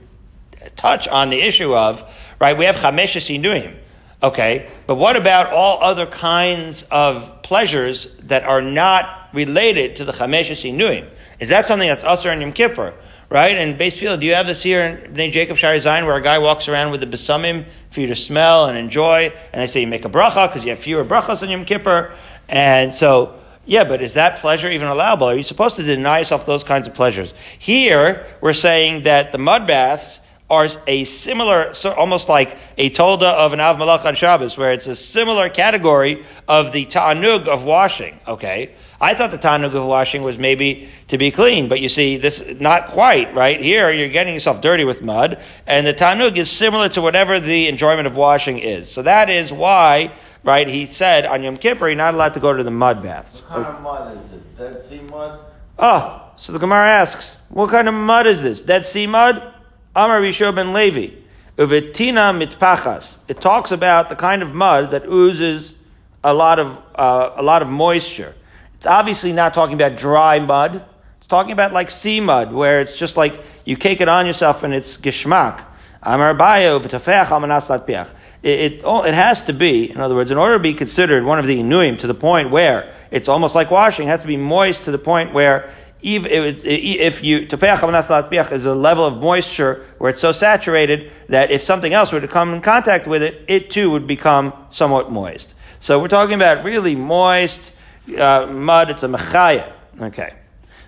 touch 0.77 1.07
on 1.09 1.29
the 1.29 1.41
issue 1.41 1.75
of, 1.75 2.37
right, 2.41 2.57
we 2.57 2.65
have 2.65 2.77
chamesh 2.77 3.17
sinuim. 3.21 3.77
Okay, 4.23 4.69
but 4.87 4.97
what 4.97 5.17
about 5.17 5.53
all 5.53 5.83
other 5.83 6.07
kinds 6.07 6.85
of 6.91 7.43
pleasures 7.43 8.17
that 8.17 8.45
are 8.45 8.63
not 8.63 9.19
related 9.33 9.97
to 9.97 10.05
the 10.05 10.13
Chamesh 10.13 10.51
Sinuim. 10.51 11.09
Is 11.41 11.51
that 11.51 11.65
something 11.67 11.89
that's 11.89 12.05
usher 12.05 12.31
in 12.31 12.41
Yom 12.41 12.53
Kippur? 12.53 12.95
Right? 13.30 13.58
And 13.58 13.76
base 13.76 14.00
field, 14.00 14.20
do 14.20 14.26
you 14.26 14.35
have 14.35 14.47
this 14.47 14.62
here 14.62 14.87
in 14.87 15.30
Jacob 15.30 15.58
Shari 15.58 15.76
Zayin 15.76 16.06
where 16.06 16.16
a 16.16 16.23
guy 16.23 16.38
walks 16.38 16.66
around 16.66 16.92
with 16.92 17.00
the 17.02 17.06
besamim 17.06 17.66
for 17.90 18.00
you 18.00 18.06
to 18.06 18.14
smell 18.14 18.66
and 18.66 18.78
enjoy, 18.78 19.30
and 19.52 19.62
they 19.62 19.66
say 19.66 19.82
you 19.82 19.87
make 19.87 20.06
a 20.06 20.08
bracha 20.08 20.49
because 20.49 20.64
you 20.64 20.70
have 20.70 20.78
fewer 20.78 21.04
brachas 21.04 21.42
on 21.42 21.50
Yom 21.50 21.66
Kippur. 21.66 22.11
And 22.49 22.92
so, 22.92 23.38
yeah, 23.66 23.85
but 23.85 24.00
is 24.00 24.14
that 24.14 24.38
pleasure 24.38 24.70
even 24.70 24.88
allowable? 24.88 25.26
Are 25.26 25.37
you 25.37 25.42
supposed 25.42 25.76
to 25.76 25.82
deny 25.82 26.20
yourself 26.20 26.47
those 26.47 26.64
kinds 26.64 26.88
of 26.88 26.94
pleasures? 26.94 27.35
Here, 27.58 28.26
we're 28.40 28.54
saying 28.54 29.02
that 29.02 29.30
the 29.30 29.38
mud 29.38 29.66
baths 29.66 30.20
are 30.50 30.67
a 30.87 31.05
similar, 31.05 31.75
so 31.75 31.93
almost 31.93 32.28
like 32.28 32.57
a 32.78 32.88
tolda 32.90 33.35
of 33.35 33.52
an 33.52 33.61
Av 33.61 33.76
Malach 33.76 34.05
on 34.07 34.14
Shabbos, 34.14 34.57
where 34.57 34.73
it's 34.73 34.87
a 34.87 34.97
similar 34.97 35.50
category 35.50 36.25
of 36.47 36.73
the 36.73 36.87
ta'anug 36.87 37.49
of 37.49 37.64
washing. 37.64 38.19
Okay, 38.26 38.75
I 38.99 39.12
thought 39.12 39.31
the 39.31 39.38
ta'anug 39.38 39.75
of 39.75 39.87
washing 39.87 40.23
was 40.23 40.38
maybe 40.38 40.88
to 41.09 41.19
be 41.19 41.31
clean, 41.31 41.69
but 41.69 41.81
you 41.81 41.90
see, 41.90 42.17
this 42.17 42.59
not 42.61 42.88
quite 42.88 43.35
right 43.35 43.61
here. 43.61 43.90
You're 43.90 44.09
getting 44.09 44.33
yourself 44.33 44.62
dirty 44.62 44.85
with 44.85 45.02
mud, 45.02 45.43
and 45.67 45.87
the 45.87 45.93
ta'anug 45.93 46.38
is 46.38 46.50
similar 46.50 46.88
to 46.90 47.02
whatever 47.02 47.38
the 47.38 47.69
enjoyment 47.69 48.07
of 48.07 48.17
washing 48.17 48.59
is. 48.59 48.90
So 48.90 49.02
that 49.02 49.28
is 49.28 49.52
why, 49.52 50.14
right? 50.45 50.67
He 50.67 50.87
said 50.87 51.26
on 51.26 51.43
Yom 51.43 51.59
Kippur, 51.59 51.88
you're 51.88 51.97
not 51.97 52.14
allowed 52.14 52.35
to 52.35 52.40
go 52.40 52.57
to 52.57 52.62
the 52.62 52.71
mud 52.71 53.02
baths. 53.02 53.40
What 53.40 53.64
kind 53.64 53.76
of 53.76 53.83
mud 53.83 54.17
is 54.17 54.33
it? 54.33 54.57
Dead 54.57 54.81
Sea 54.81 55.00
mud? 55.02 55.40
Oh, 55.78 56.33
so 56.37 56.55
the 56.55 56.59
Gemara 56.59 56.88
asks, 56.88 57.37
what 57.50 57.71
kind 57.71 57.87
of 57.87 57.95
mud 57.95 58.26
is 58.26 58.43
this? 58.43 58.62
Dead 58.62 58.87
Sea 58.87 59.07
mud? 59.07 59.57
Amar 59.99 60.21
Rishon 60.21 60.55
ben 60.55 60.73
Levi, 60.73 61.12
Uvetina 61.57 62.33
mitpachas. 62.33 63.19
It 63.26 63.40
talks 63.40 63.73
about 63.73 64.09
the 64.09 64.14
kind 64.14 64.45
of 64.45 64.55
mud 64.55 64.93
that 64.93 65.05
oozes 65.07 65.75
a 66.23 66.33
lot 66.33 66.61
of 66.61 66.81
uh, 66.95 67.33
a 67.35 67.43
lot 67.43 67.62
of 67.62 67.69
moisture. 67.69 68.33
It's 68.76 68.87
obviously 68.87 69.33
not 69.33 69.55
talking 69.55 69.75
about 69.75 69.97
dry 69.97 70.38
mud. 70.38 70.85
It's 71.17 71.26
talking 71.26 71.50
about 71.50 71.73
like 71.73 71.90
sea 71.90 72.21
mud, 72.21 72.52
where 72.52 72.81
it's 72.81 72.97
just 72.97 73.17
like 73.17 73.43
you 73.64 73.76
cake 73.76 74.00
it 74.00 74.09
on 74.09 74.25
yourself 74.25 74.62
and 74.62 74.73
it's 74.73 74.97
gishmak. 74.97 75.67
Amar 76.00 76.33
Bayo 76.33 76.78
v'tafeach. 76.78 78.09
It, 78.40 78.49
it, 78.61 78.81
oh, 78.85 79.05
it 79.05 79.14
has 79.14 79.43
to 79.47 79.52
be, 79.52 79.90
in 79.90 79.99
other 79.99 80.14
words, 80.14 80.31
in 80.31 80.38
order 80.38 80.59
to 80.59 80.62
be 80.62 80.75
considered 80.75 81.25
one 81.25 81.40
of 81.40 81.49
the 81.49 81.59
inuim 81.59 81.99
to 81.99 82.07
the 82.07 82.14
point 82.14 82.50
where 82.50 82.95
it's 83.11 83.26
almost 83.26 83.57
like 83.57 83.73
washing, 83.73 84.07
it 84.07 84.11
has 84.11 84.21
to 84.21 84.28
be 84.28 84.37
moist 84.37 84.85
to 84.85 84.93
the 84.93 84.99
point 84.99 85.33
where 85.33 85.73
if, 86.00 87.23
you 87.25 87.47
tepeach 87.47 88.52
is 88.52 88.64
a 88.64 88.75
level 88.75 89.05
of 89.05 89.19
moisture 89.19 89.87
where 89.99 90.11
it's 90.11 90.21
so 90.21 90.33
saturated 90.33 91.11
that 91.28 91.50
if 91.50 91.62
something 91.62 91.93
else 91.93 92.12
were 92.12 92.21
to 92.21 92.28
come 92.28 92.55
in 92.55 92.61
contact 92.61 93.07
with 93.07 93.23
it, 93.23 93.45
it 93.49 93.71
too 93.71 93.90
would 93.90 94.07
become 94.07 94.52
somewhat 94.71 95.11
moist. 95.11 95.55
So 95.81 96.00
we're 96.00 96.09
talking 96.09 96.35
about 96.35 96.64
really 96.64 96.95
moist 96.95 97.73
uh, 98.17 98.47
mud. 98.47 98.90
It's 98.90 99.02
a 99.02 99.09
mechaya. 99.09 99.73
Okay. 100.00 100.35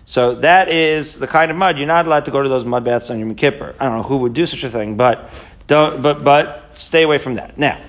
So 0.06 0.34
that 0.36 0.68
is 0.68 1.18
the 1.18 1.26
kind 1.26 1.50
of 1.50 1.56
mud 1.56 1.78
you're 1.78 1.86
not 1.86 2.06
allowed 2.06 2.24
to 2.24 2.30
go 2.30 2.42
to 2.42 2.48
those 2.48 2.64
mud 2.64 2.84
baths 2.84 3.10
on 3.10 3.20
your 3.20 3.32
Kippur. 3.34 3.74
I 3.78 3.84
don't 3.84 3.98
know 3.98 4.02
who 4.02 4.18
would 4.18 4.34
do 4.34 4.46
such 4.46 4.64
a 4.64 4.68
thing, 4.68 4.96
but 4.96 5.30
don't. 5.66 6.02
But 6.02 6.24
but 6.24 6.74
stay 6.76 7.02
away 7.02 7.18
from 7.18 7.36
that. 7.36 7.56
Now, 7.58 7.80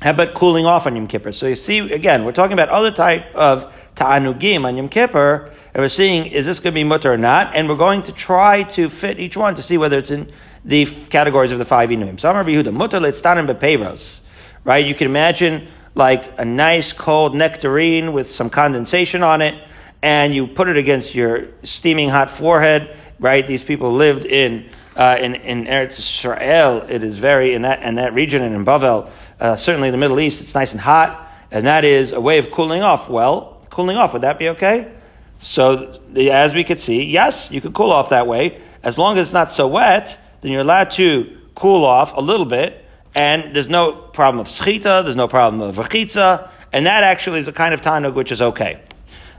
how 0.00 0.10
about 0.10 0.34
cooling 0.34 0.66
off 0.66 0.86
on 0.86 0.94
Yom 0.94 1.08
Kippur? 1.08 1.32
So 1.32 1.46
you 1.46 1.56
see, 1.56 1.78
again, 1.92 2.24
we're 2.24 2.32
talking 2.32 2.52
about 2.52 2.68
other 2.68 2.92
type 2.92 3.34
of 3.34 3.90
ta'anugim 3.94 4.64
on 4.64 4.76
Yom 4.76 4.88
Kippur, 4.90 5.50
and 5.72 5.82
we're 5.82 5.88
seeing, 5.88 6.26
is 6.26 6.44
this 6.44 6.60
going 6.60 6.74
to 6.74 6.74
be 6.74 6.84
mutter 6.84 7.12
or 7.12 7.16
not? 7.16 7.54
And 7.54 7.68
we're 7.68 7.76
going 7.76 8.02
to 8.04 8.12
try 8.12 8.62
to 8.64 8.90
fit 8.90 9.18
each 9.18 9.36
one 9.36 9.54
to 9.54 9.62
see 9.62 9.78
whether 9.78 9.98
it's 9.98 10.10
in 10.10 10.30
the 10.64 10.86
categories 11.08 11.50
of 11.50 11.58
the 11.58 11.64
five 11.64 11.88
inuim. 11.90 12.20
So 12.20 12.28
I'm 12.28 12.36
Rabbi 12.36 12.50
Yehuda, 12.50 12.74
mutter 12.74 12.98
le'tztanim 12.98 13.46
be'peiros. 13.46 14.22
Right? 14.64 14.84
You 14.84 14.94
can 14.94 15.06
imagine 15.06 15.68
like 15.94 16.38
a 16.38 16.44
nice 16.44 16.92
cold 16.92 17.34
nectarine 17.34 18.12
with 18.12 18.28
some 18.28 18.50
condensation 18.50 19.22
on 19.22 19.40
it, 19.40 19.54
and 20.02 20.34
you 20.34 20.46
put 20.46 20.68
it 20.68 20.76
against 20.76 21.14
your 21.14 21.48
steaming 21.62 22.10
hot 22.10 22.28
forehead, 22.28 22.94
right? 23.18 23.46
These 23.46 23.62
people 23.62 23.92
lived 23.92 24.26
in, 24.26 24.68
uh, 24.94 25.16
in, 25.18 25.36
in 25.36 25.64
Eretz 25.64 25.98
Israel. 25.98 26.84
It 26.86 27.02
is 27.02 27.18
very, 27.18 27.54
in 27.54 27.62
that, 27.62 27.82
in 27.82 27.94
that 27.94 28.12
region 28.12 28.42
and 28.42 28.54
in 28.54 28.64
Bavel, 28.64 29.10
uh, 29.40 29.56
certainly 29.56 29.88
in 29.88 29.92
the 29.92 29.98
Middle 29.98 30.20
East, 30.20 30.40
it's 30.40 30.54
nice 30.54 30.72
and 30.72 30.80
hot, 30.80 31.30
and 31.50 31.66
that 31.66 31.84
is 31.84 32.12
a 32.12 32.20
way 32.20 32.38
of 32.38 32.50
cooling 32.50 32.82
off. 32.82 33.08
Well, 33.08 33.64
cooling 33.70 33.96
off, 33.96 34.12
would 34.12 34.22
that 34.22 34.38
be 34.38 34.48
okay? 34.50 34.92
So, 35.38 36.00
as 36.16 36.54
we 36.54 36.64
could 36.64 36.80
see, 36.80 37.04
yes, 37.04 37.50
you 37.50 37.60
could 37.60 37.74
cool 37.74 37.92
off 37.92 38.10
that 38.10 38.26
way. 38.26 38.60
As 38.82 38.96
long 38.96 39.18
as 39.18 39.28
it's 39.28 39.34
not 39.34 39.50
so 39.50 39.68
wet, 39.68 40.18
then 40.40 40.52
you're 40.52 40.62
allowed 40.62 40.90
to 40.92 41.36
cool 41.54 41.84
off 41.84 42.16
a 42.16 42.20
little 42.20 42.46
bit, 42.46 42.84
and 43.14 43.54
there's 43.54 43.68
no 43.68 43.92
problem 43.92 44.40
of 44.40 44.48
schita, 44.48 45.04
there's 45.04 45.16
no 45.16 45.28
problem 45.28 45.60
of 45.60 45.76
rachitza, 45.76 46.50
and 46.72 46.86
that 46.86 47.02
actually 47.04 47.40
is 47.40 47.48
a 47.48 47.52
kind 47.52 47.74
of 47.74 47.80
tanug 47.80 48.14
which 48.14 48.32
is 48.32 48.40
okay. 48.40 48.80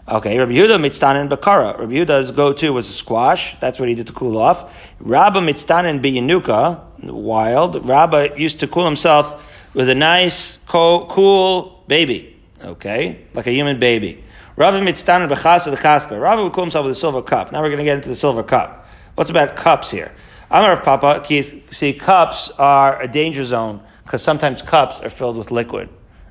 Okay, 0.10 0.38
Rabbi 0.38 0.54
Yehuda 0.54 0.80
mitztanen 0.80 1.28
bakara. 1.28 1.78
Rabbi 1.78 1.92
Yehuda's 1.92 2.32
go-to 2.32 2.72
was 2.72 2.90
a 2.90 2.94
squash. 2.94 3.58
That's 3.60 3.78
what 3.78 3.90
he 3.90 3.96
did 3.96 4.08
to 4.08 4.14
cool 4.14 4.38
off. 4.38 4.74
Rabba 5.00 5.42
mitztanen 5.42 6.02
biyanuka, 6.02 6.80
wild. 7.04 7.86
Rabba 7.86 8.40
used 8.40 8.62
to 8.62 8.68
cool 8.68 8.86
himself 8.86 9.44
with 9.78 9.90
a 9.90 9.96
nice, 9.96 10.58
cool 10.66 11.84
baby. 11.88 12.36
Okay? 12.64 13.26
Like 13.36 13.46
a 13.46 13.52
human 13.52 13.80
baby. 13.80 14.24
Rava 14.56 14.80
b'chasa 14.80 15.70
the 15.70 15.78
kaspa. 15.78 16.20
Rava 16.20 16.44
would 16.44 16.52
cool 16.52 16.64
himself 16.64 16.86
with 16.86 16.94
a 16.94 16.96
silver 16.96 17.22
cup. 17.22 17.52
Now 17.52 17.62
we're 17.62 17.68
going 17.68 17.78
to 17.78 17.84
get 17.84 17.96
into 17.96 18.10
the 18.10 18.16
silver 18.16 18.42
cup. 18.42 18.88
What's 19.14 19.30
about 19.30 19.56
cups 19.56 19.92
here? 19.92 20.12
Amar 20.50 20.82
Papa, 20.82 21.24
see, 21.70 21.94
cups 21.94 22.50
are 22.58 23.00
a 23.00 23.08
danger 23.08 23.44
zone 23.44 23.84
because 24.04 24.24
sometimes 24.24 24.64
cups 24.64 25.00
are 25.02 25.10
filled 25.10 25.38
with 25.38 25.52
liquid. 25.52 25.90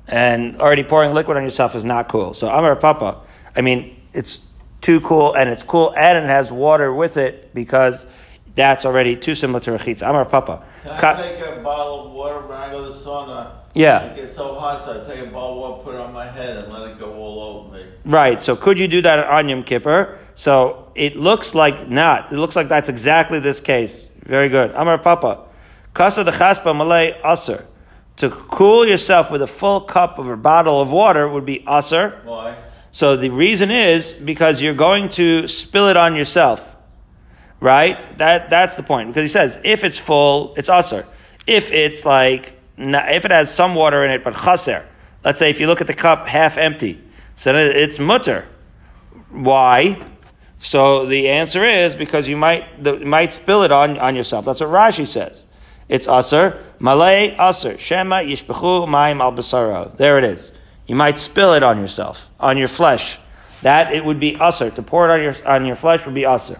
And 0.09 0.59
already 0.59 0.83
pouring 0.83 1.13
liquid 1.13 1.37
on 1.37 1.43
yourself 1.43 1.73
is 1.73 1.85
not 1.85 2.09
cool. 2.09 2.33
So 2.33 2.49
Amar 2.49 2.75
Papa, 2.75 3.21
I 3.55 3.61
mean, 3.61 3.95
it's 4.11 4.45
too 4.81 4.99
cool 4.99 5.35
and 5.35 5.49
it's 5.49 5.63
cool 5.63 5.93
and 5.95 6.17
it 6.25 6.27
has 6.27 6.51
water 6.51 6.93
with 6.93 7.15
it 7.15 7.53
because 7.53 8.05
that's 8.57 8.83
already 8.83 9.15
too 9.15 9.35
similar 9.35 9.61
to 9.61 9.71
rechitza. 9.71 10.09
Amar 10.09 10.25
Papa. 10.25 10.65
Can 10.83 10.91
I 10.91 10.99
Ka- 10.99 11.21
take 11.21 11.39
a 11.39 11.61
bottle 11.61 12.07
of 12.07 12.11
water 12.11 12.41
when 12.47 12.57
I 12.57 12.69
go 12.71 12.85
to 12.87 12.91
the 12.91 12.99
sauna? 12.99 13.51
Yeah. 13.73 13.99
It 14.05 14.15
gets 14.15 14.35
so 14.35 14.55
hot, 14.55 14.83
so 14.83 15.01
I 15.01 15.05
take 15.07 15.25
a 15.25 15.31
bottle 15.31 15.63
of 15.63 15.71
water, 15.71 15.83
put 15.83 15.93
it 15.95 16.01
on 16.01 16.11
my 16.11 16.25
head, 16.27 16.57
and 16.57 16.73
let 16.73 16.89
it 16.89 16.99
go 16.99 17.13
all 17.13 17.39
over 17.39 17.77
me. 17.77 17.85
Right. 18.03 18.41
So 18.41 18.55
could 18.55 18.77
you 18.79 18.87
do 18.87 19.01
that 19.03 19.19
on 19.27 19.47
Yom 19.47 19.63
Kippur? 19.63 20.17
So 20.33 20.91
it 20.95 21.15
looks 21.15 21.53
like 21.55 21.87
not. 21.87 22.33
It 22.33 22.37
looks 22.37 22.55
like 22.55 22.67
that's 22.67 22.89
exactly 22.89 23.39
this 23.39 23.59
case. 23.59 24.09
Very 24.23 24.49
good. 24.49 24.71
I'm 24.71 24.81
Amar 24.81 24.97
Papa. 24.97 25.45
Kasa 25.93 26.23
de 26.23 26.31
chaspa 26.31 26.75
malay 26.75 27.19
aser. 27.23 27.65
To 28.17 28.29
cool 28.31 28.87
yourself 28.87 29.29
with 29.29 29.43
a 29.43 29.47
full 29.47 29.81
cup 29.81 30.17
of 30.17 30.27
a 30.27 30.37
bottle 30.37 30.81
of 30.81 30.91
water 30.91 31.29
would 31.29 31.45
be 31.45 31.63
aser. 31.69 32.19
Why? 32.25 32.57
So 32.91 33.15
the 33.15 33.29
reason 33.29 33.69
is 33.69 34.11
because 34.11 34.59
you're 34.59 34.73
going 34.73 35.09
to 35.09 35.47
spill 35.47 35.87
it 35.87 35.97
on 35.97 36.15
yourself. 36.15 36.75
Right? 37.59 38.17
That, 38.17 38.49
that's 38.49 38.75
the 38.75 38.83
point. 38.83 39.09
Because 39.09 39.23
he 39.23 39.27
says, 39.27 39.59
if 39.63 39.83
it's 39.83 39.97
full, 39.97 40.53
it's 40.55 40.69
aser. 40.69 41.05
If 41.45 41.71
it's 41.71 42.05
like, 42.05 42.53
if 42.77 43.25
it 43.25 43.31
has 43.31 43.53
some 43.53 43.73
water 43.73 44.05
in 44.05 44.11
it, 44.11 44.23
but 44.23 44.35
chaser. 44.35 44.87
Let's 45.23 45.39
say 45.39 45.49
if 45.49 45.59
you 45.59 45.67
look 45.67 45.81
at 45.81 45.87
the 45.87 45.93
cup 45.93 46.27
half 46.27 46.57
empty. 46.57 47.01
So 47.35 47.55
it's 47.55 47.99
mutter. 47.99 48.47
Why? 49.29 50.01
So 50.59 51.05
the 51.05 51.29
answer 51.29 51.63
is 51.63 51.95
because 51.95 52.27
you 52.27 52.37
might, 52.37 52.83
the, 52.83 52.99
might 52.99 53.33
spill 53.33 53.63
it 53.63 53.71
on, 53.71 53.97
on 53.97 54.15
yourself. 54.15 54.45
That's 54.45 54.59
what 54.59 54.69
Rashi 54.69 55.05
says. 55.05 55.45
It's 55.89 56.07
aser. 56.07 56.63
Malay 56.79 57.35
aser. 57.39 57.77
Shema 57.77 58.17
yishbechu 58.17 58.89
maim 58.89 59.21
al 59.21 59.33
basaro. 59.33 59.95
There 59.97 60.17
it 60.17 60.23
is. 60.23 60.51
You 60.85 60.95
might 60.95 61.19
spill 61.19 61.53
it 61.53 61.63
on 61.63 61.79
yourself, 61.79 62.29
on 62.39 62.57
your 62.57 62.67
flesh. 62.67 63.19
That 63.61 63.93
it 63.93 64.03
would 64.03 64.19
be 64.19 64.37
aser. 64.41 64.69
To 64.71 64.81
pour 64.81 65.09
it 65.09 65.13
on 65.13 65.21
your, 65.21 65.47
on 65.47 65.65
your 65.65 65.75
flesh 65.75 66.05
would 66.05 66.15
be 66.15 66.25
aser. 66.25 66.59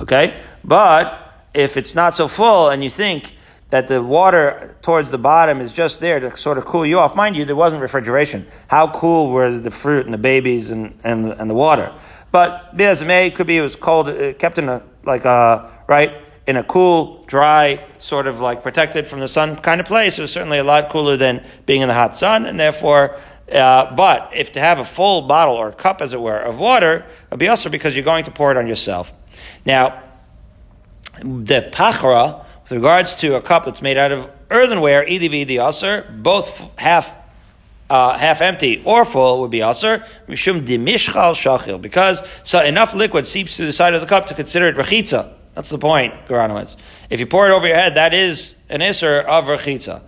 Okay? 0.00 0.38
But 0.64 1.48
if 1.54 1.76
it's 1.76 1.94
not 1.94 2.14
so 2.14 2.28
full 2.28 2.70
and 2.70 2.84
you 2.84 2.90
think 2.90 3.36
that 3.70 3.88
the 3.88 4.02
water 4.02 4.76
towards 4.82 5.10
the 5.10 5.18
bottom 5.18 5.60
is 5.60 5.72
just 5.72 6.00
there 6.00 6.20
to 6.20 6.36
sort 6.36 6.58
of 6.58 6.64
cool 6.64 6.86
you 6.86 6.98
off, 6.98 7.16
mind 7.16 7.36
you, 7.36 7.44
there 7.44 7.56
wasn't 7.56 7.82
refrigeration. 7.82 8.46
How 8.68 8.88
cool 8.92 9.30
were 9.30 9.58
the 9.58 9.70
fruit 9.70 10.04
and 10.04 10.14
the 10.14 10.18
babies 10.18 10.70
and, 10.70 10.98
and, 11.02 11.32
and 11.32 11.50
the 11.50 11.54
water? 11.54 11.92
But 12.30 12.76
may, 12.76 13.30
could 13.30 13.46
be 13.46 13.56
it 13.56 13.62
was 13.62 13.76
cold, 13.76 14.08
it 14.08 14.38
kept 14.38 14.58
in 14.58 14.68
a, 14.68 14.82
like 15.04 15.24
a, 15.24 15.72
right, 15.86 16.12
in 16.46 16.56
a 16.56 16.64
cool, 16.64 17.24
dry, 17.24 17.84
sort 17.98 18.26
of 18.26 18.40
like 18.40 18.62
protected 18.62 19.06
from 19.08 19.20
the 19.20 19.28
sun 19.28 19.56
kind 19.56 19.80
of 19.80 19.86
place. 19.86 20.18
It 20.18 20.22
was 20.22 20.32
certainly 20.32 20.58
a 20.58 20.64
lot 20.64 20.90
cooler 20.90 21.16
than 21.16 21.44
being 21.64 21.82
in 21.82 21.88
the 21.88 21.94
hot 21.94 22.16
sun, 22.16 22.46
and 22.46 22.58
therefore, 22.58 23.16
uh, 23.50 23.94
but 23.94 24.30
if 24.34 24.52
to 24.52 24.60
have 24.60 24.78
a 24.78 24.84
full 24.84 25.22
bottle 25.22 25.56
or 25.56 25.72
cup, 25.72 26.00
as 26.00 26.12
it 26.12 26.20
were, 26.20 26.38
of 26.38 26.58
water, 26.58 27.04
it'd 27.28 27.38
be 27.38 27.48
also 27.48 27.68
because 27.68 27.94
you're 27.96 28.04
going 28.04 28.24
to 28.24 28.30
pour 28.30 28.50
it 28.50 28.56
on 28.56 28.66
yourself. 28.66 29.12
Now, 29.64 30.02
the 31.20 31.68
pachra, 31.72 32.44
with 32.64 32.72
regards 32.72 33.14
to 33.16 33.36
a 33.36 33.40
cup 33.40 33.64
that's 33.64 33.82
made 33.82 33.96
out 33.96 34.12
of 34.12 34.30
earthenware, 34.50 35.04
EDV 35.06 35.46
the 35.46 35.58
aser, 35.58 36.12
both 36.18 36.78
half 36.78 37.14
uh, 37.88 38.18
half 38.18 38.40
empty 38.40 38.82
or 38.84 39.04
full 39.04 39.40
would 39.40 39.50
be 39.50 39.62
aser. 39.62 40.04
Mishum 40.28 40.66
dimishchal 40.66 41.34
shachil, 41.34 41.80
because 41.80 42.22
so 42.42 42.62
enough 42.62 42.94
liquid 42.94 43.26
seeps 43.26 43.56
through 43.56 43.66
the 43.66 43.72
side 43.72 43.94
of 43.94 44.00
the 44.00 44.06
cup 44.06 44.26
to 44.26 44.34
consider 44.34 44.66
it 44.66 44.76
rechitza. 44.76 45.32
That's 45.54 45.70
the 45.70 45.78
point, 45.78 46.12
Garanowitz. 46.26 46.76
If 47.08 47.20
you 47.20 47.26
pour 47.26 47.48
it 47.48 47.52
over 47.52 47.66
your 47.66 47.76
head, 47.76 47.94
that 47.94 48.12
is 48.12 48.56
an 48.68 48.82
iser 48.82 49.20
of 49.20 49.46
rechitza. 49.46 50.02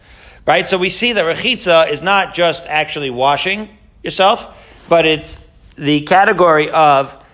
Right? 0.44 0.66
So 0.66 0.76
we 0.78 0.90
see 0.90 1.12
that 1.12 1.24
rechitza 1.24 1.90
is 1.90 2.02
not 2.02 2.34
just 2.34 2.66
actually 2.66 3.10
washing 3.10 3.68
yourself, 4.02 4.86
but 4.88 5.06
it's 5.06 5.46
the 5.76 6.02
category 6.02 6.70
of 6.70 7.24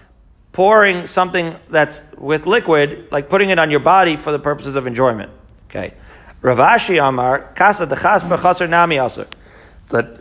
pouring 0.55 1.09
something 1.09 1.55
that's 1.69 2.01
with 2.17 2.47
liquid, 2.47 3.09
like 3.11 3.29
putting 3.29 3.51
it 3.51 3.59
on 3.59 3.71
your 3.73 3.81
body 3.81 4.17
for 4.17 4.33
the 4.33 4.39
purposes 4.39 4.77
of 4.77 4.87
enjoyment. 4.87 5.31
Okay. 5.69 5.93
Rav 6.41 6.59
Ashi 6.59 7.07
Amar, 7.07 7.53
Kasa 7.57 7.87
Dechaspa 7.87 8.41
Chaser 8.41 8.69
Nami 8.69 8.97
Aser. 8.97 9.27
That 9.89 10.21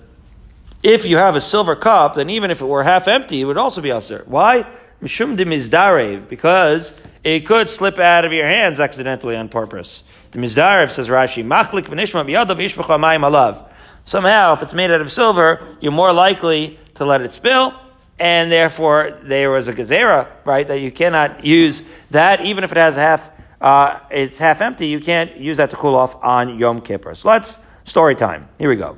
if 0.82 1.06
you 1.06 1.18
have 1.18 1.36
a 1.36 1.42
silver 1.42 1.76
cup, 1.76 2.16
then 2.16 2.32
even 2.32 2.50
if 2.50 2.62
it 2.62 2.66
were 2.66 2.84
half 2.84 3.08
empty, 3.08 3.42
it 3.42 3.46
would 3.46 3.60
also 3.60 3.80
be 3.80 3.92
Aser. 3.92 4.24
Why? 4.26 4.66
Mishum 5.04 5.38
Mizdarev, 5.38 6.28
because 6.28 7.00
it 7.24 7.42
could 7.42 7.70
slip 7.70 8.00
out 8.00 8.26
of 8.26 8.34
your 8.34 8.48
hands 8.48 8.80
accidentally 8.80 9.36
on 9.36 9.50
purpose. 9.50 10.04
The 10.32 10.40
Mizdarev 10.40 10.90
says 10.90 11.10
Rashi, 11.10 11.46
Machlik 11.46 11.84
v'nishma 11.84 12.26
b'yadav 12.26 12.58
mayim 12.58 13.22
alav. 13.22 13.70
Somehow, 14.04 14.54
if 14.54 14.64
it's 14.64 14.74
made 14.74 14.90
out 14.90 15.02
of 15.02 15.12
silver, 15.12 15.78
you're 15.80 15.92
more 15.92 16.12
likely 16.12 16.80
to 16.96 17.06
let 17.06 17.22
it 17.22 17.32
spill, 17.32 17.80
and 18.20 18.52
therefore 18.52 19.18
there 19.24 19.52
was 19.52 19.68
a 19.68 19.74
gezerah, 19.74 20.28
right, 20.46 20.68
that 20.68 20.80
you 20.80 20.92
cannot 20.92 21.46
use 21.46 21.84
that, 22.12 22.42
even 22.42 22.64
if 22.64 22.72
it 22.72 22.78
has 22.78 22.96
half, 22.96 23.32
uh, 23.62 24.00
it's 24.12 24.38
half 24.38 24.62
empty, 24.62 24.88
you 24.88 25.00
can't 25.00 25.36
use 25.38 25.58
that 25.58 25.70
to 25.70 25.76
cool 25.76 25.96
off 25.96 26.16
on 26.24 26.60
Yom 26.60 26.80
Kippur. 26.80 27.16
So 27.16 27.30
let's, 27.30 27.60
story 27.86 28.16
time. 28.16 28.48
Here 28.58 28.70
we 28.70 28.76
go. 28.76 28.98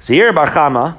Zir 0.00 0.32
Bar 0.32 0.48
Chama, 0.48 0.98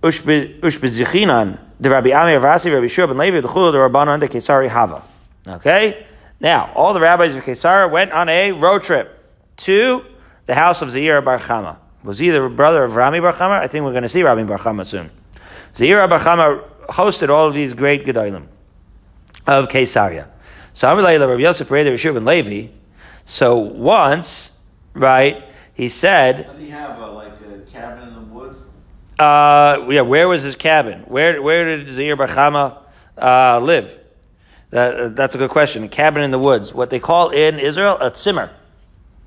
Ushbezichinan, 0.00 1.58
the 1.80 1.90
Rabbi 1.90 2.10
Amir 2.10 2.40
Vasi, 2.40 2.72
Rabbi 2.72 2.86
Shua 2.86 3.08
ben 3.08 3.18
Levi, 3.18 3.40
the 3.40 3.48
Chulu, 3.48 3.72
the 3.72 3.78
Rabbanon, 3.78 4.20
the 4.20 4.28
Kesari 4.28 4.68
Hava. 4.68 5.02
Okay? 5.46 6.06
Now, 6.40 6.72
all 6.74 6.92
the 6.92 7.00
rabbis 7.00 7.36
of 7.36 7.44
Kesar 7.44 7.90
went 7.90 8.10
on 8.12 8.28
a 8.28 8.50
road 8.52 8.82
trip 8.82 9.18
to 9.58 10.04
the 10.46 10.54
house 10.54 10.82
of 10.82 10.88
Zaira 10.88 11.24
Bar 11.24 11.38
Chama. 11.38 11.78
Was 12.02 12.18
he 12.18 12.30
the 12.30 12.48
brother 12.48 12.82
of 12.82 12.96
Rami 12.96 13.20
Bar 13.20 13.32
Chama? 13.32 13.60
I 13.60 13.68
think 13.68 13.84
we're 13.84 13.92
going 13.92 14.02
to 14.02 14.08
see 14.08 14.24
Rami 14.24 14.42
Bar 14.44 14.58
Chama 14.58 14.84
soon. 14.84 15.10
Zaira 15.74 16.08
Bar 16.08 16.20
Chama 16.20 16.68
hosted 16.86 17.28
all 17.28 17.48
of 17.48 17.54
these 17.54 17.74
great 17.74 18.04
Gedolim 18.04 18.46
of 19.46 19.68
Kesaria. 19.68 20.28
So 20.72 20.94
Rabbi 20.94 21.42
Yosef 21.42 21.70
Rei 21.70 21.84
Rishub 21.84 22.16
and 22.16 22.26
Levi. 22.26 22.72
So 23.24 23.58
once, 23.58 24.60
right, 24.94 25.44
he 25.74 25.88
said. 25.88 26.48
Did 26.52 26.60
he 26.60 26.70
have 26.70 26.98
a, 26.98 27.06
like 27.06 27.32
a 27.42 27.58
cabin 27.70 28.08
in 28.08 28.14
the 28.14 28.20
woods? 28.20 28.58
Uh, 29.18 29.86
yeah, 29.88 30.00
where 30.02 30.28
was 30.28 30.42
his 30.42 30.56
cabin? 30.56 31.00
Where 31.00 31.40
where 31.40 31.76
did 31.76 31.88
Zair 31.88 32.16
Bar 32.16 32.28
Chama 32.28 32.78
uh, 33.18 33.60
live? 33.60 33.98
That, 34.70 35.14
that's 35.14 35.34
a 35.34 35.38
good 35.38 35.50
question. 35.50 35.84
A 35.84 35.88
cabin 35.88 36.22
in 36.22 36.30
the 36.30 36.38
woods. 36.38 36.72
What 36.72 36.88
they 36.88 36.98
call 37.00 37.28
in 37.30 37.58
Israel 37.58 37.98
a 38.00 38.10
tzimmer. 38.10 38.50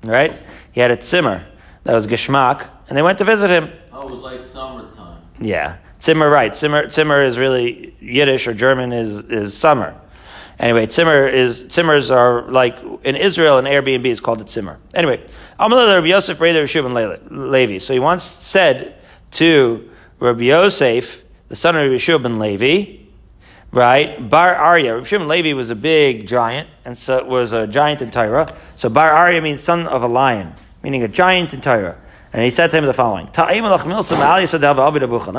Right? 0.02 0.34
He 0.72 0.80
had 0.80 0.90
a 0.90 0.96
tzimmer. 0.96 1.44
That 1.84 1.94
was 1.94 2.06
Geshmak. 2.06 2.68
And 2.88 2.98
they 2.98 3.02
went 3.02 3.18
to 3.18 3.24
visit 3.24 3.48
him. 3.48 3.70
Oh, 3.92 4.08
it 4.08 4.10
was 4.10 4.20
like 4.20 4.44
summertime. 4.44 5.22
Yeah. 5.40 5.78
Zimmer, 6.00 6.28
right. 6.28 6.54
Zimmer, 6.54 6.90
Zimmer 6.90 7.22
is 7.22 7.38
really 7.38 7.94
Yiddish 8.00 8.46
or 8.46 8.54
German 8.54 8.92
is, 8.92 9.24
is 9.24 9.56
summer. 9.56 9.98
Anyway, 10.58 10.88
Zimmer 10.88 11.26
is, 11.26 11.64
Zimmers 11.64 12.10
are 12.10 12.42
like, 12.50 12.78
in 13.04 13.14
Israel, 13.14 13.58
an 13.58 13.66
Airbnb 13.66 14.06
is 14.06 14.20
called 14.20 14.40
a 14.40 14.48
Zimmer. 14.48 14.78
Anyway, 14.94 15.22
Amalek 15.58 15.94
Rabbi 15.94 16.06
Yosef 16.06 16.38
Breder 16.38 16.62
Rishub 16.62 16.86
and 16.86 17.50
Levi. 17.50 17.78
So 17.78 17.92
he 17.92 17.98
once 17.98 18.24
said 18.24 18.96
to 19.32 19.90
Rabbi 20.18 20.44
Yosef, 20.44 21.24
the 21.48 21.56
son 21.56 21.76
of 21.76 21.82
Rabbi 21.82 21.96
Yeshua 21.96 22.22
ben 22.22 22.38
Levi, 22.38 23.04
right? 23.70 24.28
Bar 24.28 24.54
Arya. 24.54 24.94
Rabbi 24.94 25.06
Shimon 25.06 25.28
Levi 25.28 25.52
was 25.52 25.70
a 25.70 25.76
big 25.76 26.26
giant, 26.26 26.68
and 26.84 26.96
so 26.96 27.22
was 27.24 27.52
a 27.52 27.66
giant 27.66 28.00
in 28.00 28.10
Tyra. 28.10 28.52
So 28.76 28.88
Bar 28.88 29.12
Arya 29.12 29.42
means 29.42 29.62
son 29.62 29.86
of 29.86 30.02
a 30.02 30.08
lion, 30.08 30.54
meaning 30.82 31.02
a 31.02 31.08
giant 31.08 31.52
in 31.52 31.60
Tyra. 31.60 31.96
And 32.36 32.44
he 32.44 32.50
said 32.50 32.70
to 32.70 32.76
him 32.76 32.84
the 32.84 32.92
following: 32.92 33.30
Let 33.34 33.64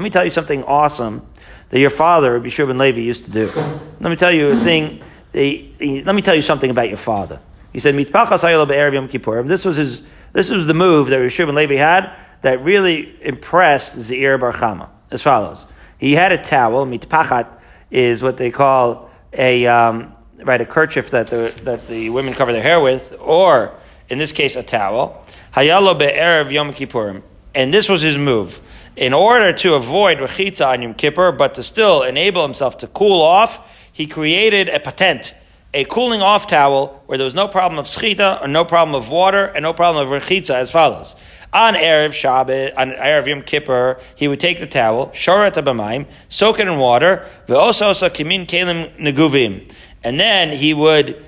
me 0.04 0.10
tell 0.10 0.24
you 0.24 0.32
something 0.32 0.64
awesome 0.64 1.28
that 1.70 1.80
your 1.80 1.92
father, 1.92 2.40
Rabbi 2.40 2.50
ben 2.50 2.80
Levi, 2.80 3.02
used 3.02 3.26
to 3.26 3.32
do. 3.32 3.52
Let 4.00 4.10
me 4.10 4.16
tell 4.16 4.32
you 4.32 4.48
a 4.48 4.56
thing. 4.56 5.04
Let 5.32 6.16
me 6.16 6.24
tell 6.24 6.34
you 6.34 6.42
something 6.42 6.72
about 6.72 6.88
your 6.88 6.98
father. 6.98 7.40
He 7.72 7.80
said, 7.80 7.94
This 7.94 9.64
was 9.64 9.76
his. 9.76 10.02
This 10.34 10.50
was 10.50 10.66
the 10.66 10.74
move 10.74 11.10
that 11.10 11.18
Rabbi 11.20 11.46
ben 11.46 11.54
Levi 11.54 11.76
had 11.76 12.16
that 12.42 12.64
really 12.64 13.16
impressed 13.24 13.96
Zair 14.00 14.40
Bar 14.40 14.54
Chama. 14.54 14.90
As 15.12 15.22
follows: 15.22 15.68
He 16.00 16.14
had 16.14 16.32
a 16.32 16.42
towel, 16.42 16.88
mitpachat, 16.88 17.62
is 17.92 18.24
what 18.24 18.38
they 18.38 18.50
call 18.50 19.12
a 19.34 19.68
um, 19.68 20.14
right 20.44 20.62
a 20.62 20.66
kerchief 20.66 21.12
that 21.12 21.28
the 21.28 21.54
that 21.64 21.88
the 21.88 22.10
women 22.10 22.34
cover 22.34 22.52
their 22.54 22.64
hair 22.64 22.82
with, 22.82 23.16
or 23.20 23.76
in 24.10 24.18
this 24.18 24.32
case 24.32 24.56
a 24.56 24.64
towel. 24.64 25.24
Hayalo 25.58 25.98
be'erev 25.98 26.52
Yom 26.52 26.72
Kippurim, 26.72 27.24
and 27.56 27.74
this 27.74 27.90
was 27.90 28.04
his 28.04 28.16
move 28.16 28.62
in 28.96 29.12
order 29.12 29.52
to 29.52 29.74
avoid 29.74 30.20
rechitza 30.20 30.68
on 30.68 30.84
Yom 30.84 30.94
Kippur, 30.94 31.32
but 31.32 31.56
to 31.56 31.64
still 31.64 32.04
enable 32.04 32.44
himself 32.44 32.78
to 32.78 32.86
cool 32.86 33.24
off. 33.24 33.68
He 33.92 34.06
created 34.06 34.70
a 34.70 34.80
patent, 34.80 35.34
a 35.74 35.84
cooling 35.86 36.22
off 36.22 36.46
towel 36.46 37.02
where 37.08 37.18
there 37.18 37.26
was 37.26 37.34
no 37.34 37.48
problem 37.48 37.80
of 37.80 37.88
schita 37.88 38.40
or 38.40 38.48
no 38.48 38.66
problem 38.66 38.94
of 38.94 39.10
water 39.10 39.46
and 39.46 39.64
no 39.64 39.74
problem 39.74 40.06
of 40.06 40.22
rechitza 40.22 40.54
as 40.54 40.70
follows. 40.70 41.16
On 41.52 41.74
Erev 41.74 42.10
Shabbat, 42.10 42.78
on 42.78 42.92
Erev 42.92 43.26
Yom 43.26 43.42
Kippur, 43.42 44.00
he 44.16 44.28
would 44.28 44.40
take 44.40 44.60
the 44.60 44.68
towel, 44.68 45.08
shoret 45.08 45.54
b'mayim, 45.54 46.06
soak 46.30 46.60
it 46.60 46.68
in 46.68 46.78
water, 46.78 47.28
kimin 47.48 48.46
kelim 48.46 48.96
neguvim. 49.00 49.68
And 50.04 50.20
then 50.20 50.56
he 50.56 50.76
would, 50.76 51.26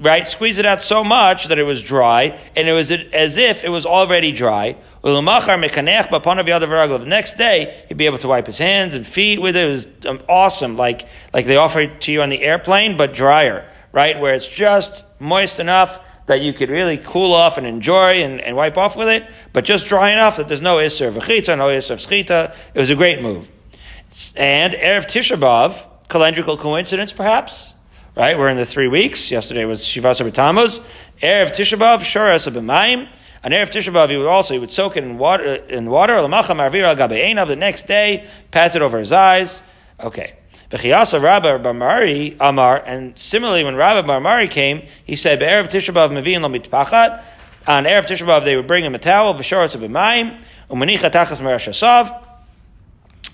right, 0.00 0.26
squeeze 0.26 0.58
it 0.58 0.66
out 0.66 0.82
so 0.82 1.04
much 1.04 1.48
that 1.48 1.58
it 1.58 1.64
was 1.64 1.82
dry, 1.82 2.38
and 2.56 2.68
it 2.68 2.72
was 2.72 2.90
as 2.90 3.36
if 3.36 3.62
it 3.64 3.68
was 3.68 3.84
already 3.84 4.32
dry. 4.32 4.76
The 5.02 5.20
next 7.06 7.36
day, 7.36 7.84
he'd 7.88 7.96
be 7.98 8.06
able 8.06 8.18
to 8.18 8.28
wipe 8.28 8.46
his 8.46 8.58
hands 8.58 8.94
and 8.94 9.06
feet 9.06 9.40
with 9.40 9.56
it. 9.56 9.68
It 9.68 9.70
was 9.70 9.88
um, 10.06 10.22
awesome, 10.28 10.76
like, 10.76 11.08
like 11.34 11.46
they 11.46 11.56
offer 11.56 11.80
it 11.80 12.00
to 12.02 12.12
you 12.12 12.22
on 12.22 12.30
the 12.30 12.42
airplane, 12.42 12.96
but 12.96 13.12
drier, 13.12 13.68
right? 13.92 14.18
Where 14.18 14.34
it's 14.34 14.48
just 14.48 15.04
moist 15.18 15.58
enough 15.60 16.00
that 16.26 16.40
you 16.40 16.52
could 16.52 16.70
really 16.70 16.98
cool 16.98 17.32
off 17.32 17.58
and 17.58 17.66
enjoy 17.66 18.22
and, 18.22 18.40
and 18.40 18.56
wipe 18.56 18.78
off 18.78 18.96
with 18.96 19.08
it, 19.08 19.26
but 19.52 19.64
just 19.64 19.88
dry 19.88 20.12
enough 20.12 20.36
that 20.36 20.48
there's 20.48 20.62
no 20.62 20.76
isser 20.76 21.08
of 21.08 21.16
no 21.16 21.20
isser 21.20 21.96
schita. 21.96 22.54
It 22.74 22.80
was 22.80 22.90
a 22.90 22.94
great 22.94 23.20
move. 23.20 23.50
And 24.36 24.72
Erev 24.74 25.06
Tisha 25.06 25.36
B'Av, 25.36 25.86
calendrical 26.08 26.58
coincidence 26.58 27.12
perhaps, 27.12 27.74
right? 28.14 28.38
We're 28.38 28.48
in 28.48 28.56
the 28.56 28.66
three 28.66 28.88
weeks. 28.88 29.30
Yesterday 29.30 29.64
was 29.64 29.82
Shivasa 29.82 30.30
B'Tammuz. 30.30 30.80
Erev 31.22 31.50
Tisha 31.50 31.78
B'Av, 31.78 32.00
Shoras 32.00 32.50
B'Mayim. 32.50 33.08
And 33.42 33.54
Erev 33.54 33.70
Tisha 33.70 33.92
B'Av, 33.92 34.10
he 34.10 34.16
would 34.16 34.26
also, 34.26 34.54
he 34.54 34.60
would 34.60 34.70
soak 34.70 34.96
it 34.96 35.04
in 35.04 35.18
water, 35.18 35.54
in 35.54 35.88
water, 35.88 36.20
the 36.20 37.56
next 37.56 37.86
day, 37.86 38.28
pass 38.50 38.74
it 38.74 38.82
over 38.82 38.98
his 38.98 39.12
eyes. 39.12 39.62
Okay. 39.98 40.34
B'chiyasa 40.70 41.22
Rabba 41.22 41.58
Barmari 41.58 42.36
Amar, 42.38 42.82
and 42.84 43.18
similarly 43.18 43.64
when 43.64 43.76
Rabba 43.76 44.06
Barmari 44.06 44.50
came, 44.50 44.82
he 45.04 45.16
said, 45.16 45.38
Be'erev 45.38 45.68
Tisha 45.68 45.94
B'Av 45.94 46.10
Mevin 46.10 46.42
Lo 46.42 46.48
Mitpachat, 46.48 47.22
on 47.66 47.84
Erev 47.84 48.06
Tisha 48.06 48.26
B'Av 48.26 48.44
they 48.44 48.56
would 48.56 48.66
bring 48.66 48.84
him 48.84 48.94
a 48.94 48.98
towel, 48.98 49.34
V'shoras 49.34 49.74
B'mayim, 49.76 50.38
Umanicha 50.70 51.10
Tachas 51.10 51.40
Merashasav, 51.40 52.26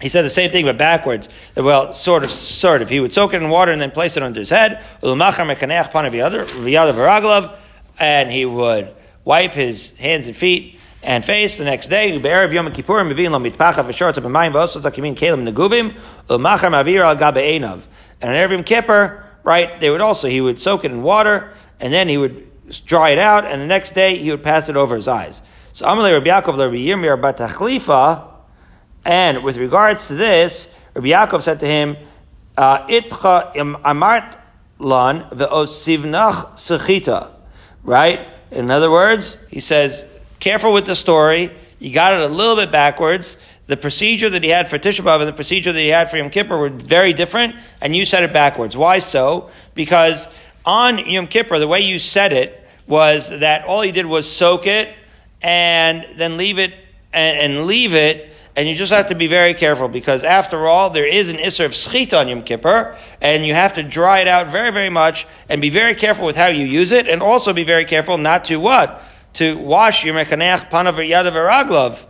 he 0.01 0.09
said 0.09 0.25
the 0.25 0.31
same 0.31 0.51
thing, 0.51 0.65
but 0.65 0.79
backwards. 0.79 1.29
Well, 1.57 1.93
sort 1.93 2.23
of, 2.23 2.31
sort 2.31 2.83
of. 2.83 2.89
He 2.89 3.01
would 3.01 3.13
soak 3.13 3.35
it 3.35 3.43
in 3.43 3.49
water 3.49 3.73
and 3.73 3.83
then 3.83 3.91
place 3.91 4.17
it 4.17 4.23
under 4.23 4.39
his 4.39 4.51
head. 4.51 4.85
And 8.01 8.31
he 8.31 8.45
would 8.45 8.95
wipe 9.25 9.53
his 9.53 9.97
hands 9.97 10.27
and 10.29 10.37
feet 10.37 10.79
and 11.03 11.25
face 11.25 11.59
the 11.59 11.65
next 11.65 11.89
day. 11.89 12.15
And 12.15 12.25
on 12.25 12.33
Erev 18.37 18.67
Kippur, 18.67 19.25
right, 19.43 19.81
they 19.81 19.91
would 19.91 20.01
also, 20.01 20.29
he 20.29 20.41
would 20.41 20.61
soak 20.61 20.85
it 20.85 20.91
in 20.91 21.03
water, 21.03 21.53
and 21.81 21.93
then 21.93 22.09
he 22.09 22.19
would 22.19 22.45
dry 22.85 23.11
it 23.11 23.19
out, 23.19 23.45
and 23.45 23.61
the 23.63 23.67
next 23.67 23.95
day 23.95 24.17
he 24.17 24.31
would 24.31 24.43
pass 24.43 24.69
it 24.69 24.77
over 24.77 24.97
his 24.97 25.09
eyes. 25.09 25.41
So 25.73 25.87
Amalei 25.87 26.13
Rabbi 26.13 26.29
Yaakov 26.29 26.59
Rabbi 26.59 26.77
Yirmiyah 26.77 27.21
bat 27.21 27.39
Achlifa, 27.39 28.28
and 29.09 29.43
with 29.43 29.57
regards 29.57 30.09
to 30.09 30.15
this, 30.15 30.71
Rabbi 30.93 31.09
Yaakov 31.09 31.41
said 31.41 31.61
to 31.61 31.67
him, 31.67 31.97
uh, 32.59 32.87
Itcha 32.89 33.55
amart 33.55 34.37
lan 34.79 35.23
ve'osivnach 35.31 36.59
sechita. 36.59 37.31
Right? 37.83 38.29
In 38.51 38.71
other 38.71 38.91
words, 38.91 39.39
he 39.49 39.61
says, 39.61 40.05
careful 40.41 40.75
with 40.75 40.85
the 40.85 40.95
story. 40.95 41.51
You 41.79 41.95
got 41.95 42.21
it 42.21 42.31
a 42.31 42.33
little 42.33 42.57
bit 42.57 42.71
backwards. 42.71 43.39
The 43.67 43.79
procedure 43.79 44.29
that 44.29 44.43
he 44.43 44.51
had 44.51 44.69
for 44.69 44.79
Tisha 44.79 45.01
B'Av 45.01 45.21
and 45.21 45.29
the 45.29 45.33
procedure 45.33 45.73
that 45.73 45.81
he 45.81 45.89
had 45.89 46.11
for 46.11 46.19
Yom 46.19 46.29
Kippur 46.29 46.59
were 46.59 46.69
very 46.69 47.15
different, 47.15 47.57
and 47.81 47.97
you 47.97 48.05
said 48.05 48.25
it 48.25 48.35
backwards. 48.35 48.77
Why 48.77 48.99
so? 48.99 49.49
Because 49.75 50.29
on 50.67 50.99
Yom 50.99 51.29
Kippur, 51.29 51.59
the 51.59 51.69
way 51.69 51.81
you 51.81 51.99
said 51.99 52.35
it 52.35 52.63
was 52.87 53.31
that 53.41 53.65
all 53.65 53.81
he 53.81 53.91
did 53.91 54.05
was 54.05 54.31
soak 54.31 54.67
it 54.67 54.95
and 55.41 56.05
then 56.19 56.37
leave 56.37 56.59
it 56.59 56.75
and, 57.15 57.39
and 57.39 57.67
leave 57.67 57.95
it 57.95 58.35
and 58.59 58.69
you 58.69 58.75
just 58.75 58.93
have 58.93 59.09
to 59.09 59.15
be 59.15 59.29
very 59.29 59.55
careful 59.55 59.89
because 59.89 60.25
after 60.25 60.67
all, 60.67 60.91
there 60.91 61.07
is 61.07 61.29
an 61.29 61.37
Isser 61.37 61.65
of 61.65 61.73
Schita 61.73 62.19
on 62.19 62.29
Yom 62.29 62.43
Kippur, 62.43 62.97
and 63.21 63.47
you 63.47 63.55
have 63.55 63.75
to 63.75 63.83
dry 63.83 64.19
it 64.19 64.29
out 64.29 64.49
very, 64.49 64.73
very 64.73 64.91
much, 64.91 65.27
and 65.49 65.61
be 65.61 65.71
very 65.71 65.95
careful 65.95 66.27
with 66.27 66.37
how 66.37 66.49
you 66.49 66.67
use 66.67 66.91
it, 66.93 67.07
and 67.07 67.23
also 67.23 67.53
be 67.53 67.65
very 67.65 67.85
careful 67.85 68.19
not 68.19 68.45
to 68.47 68.59
what? 68.59 69.05
to 69.35 69.57
wash 69.59 70.05
your 70.05 70.15
mekaneach 70.15 70.71
panav. 70.71 72.05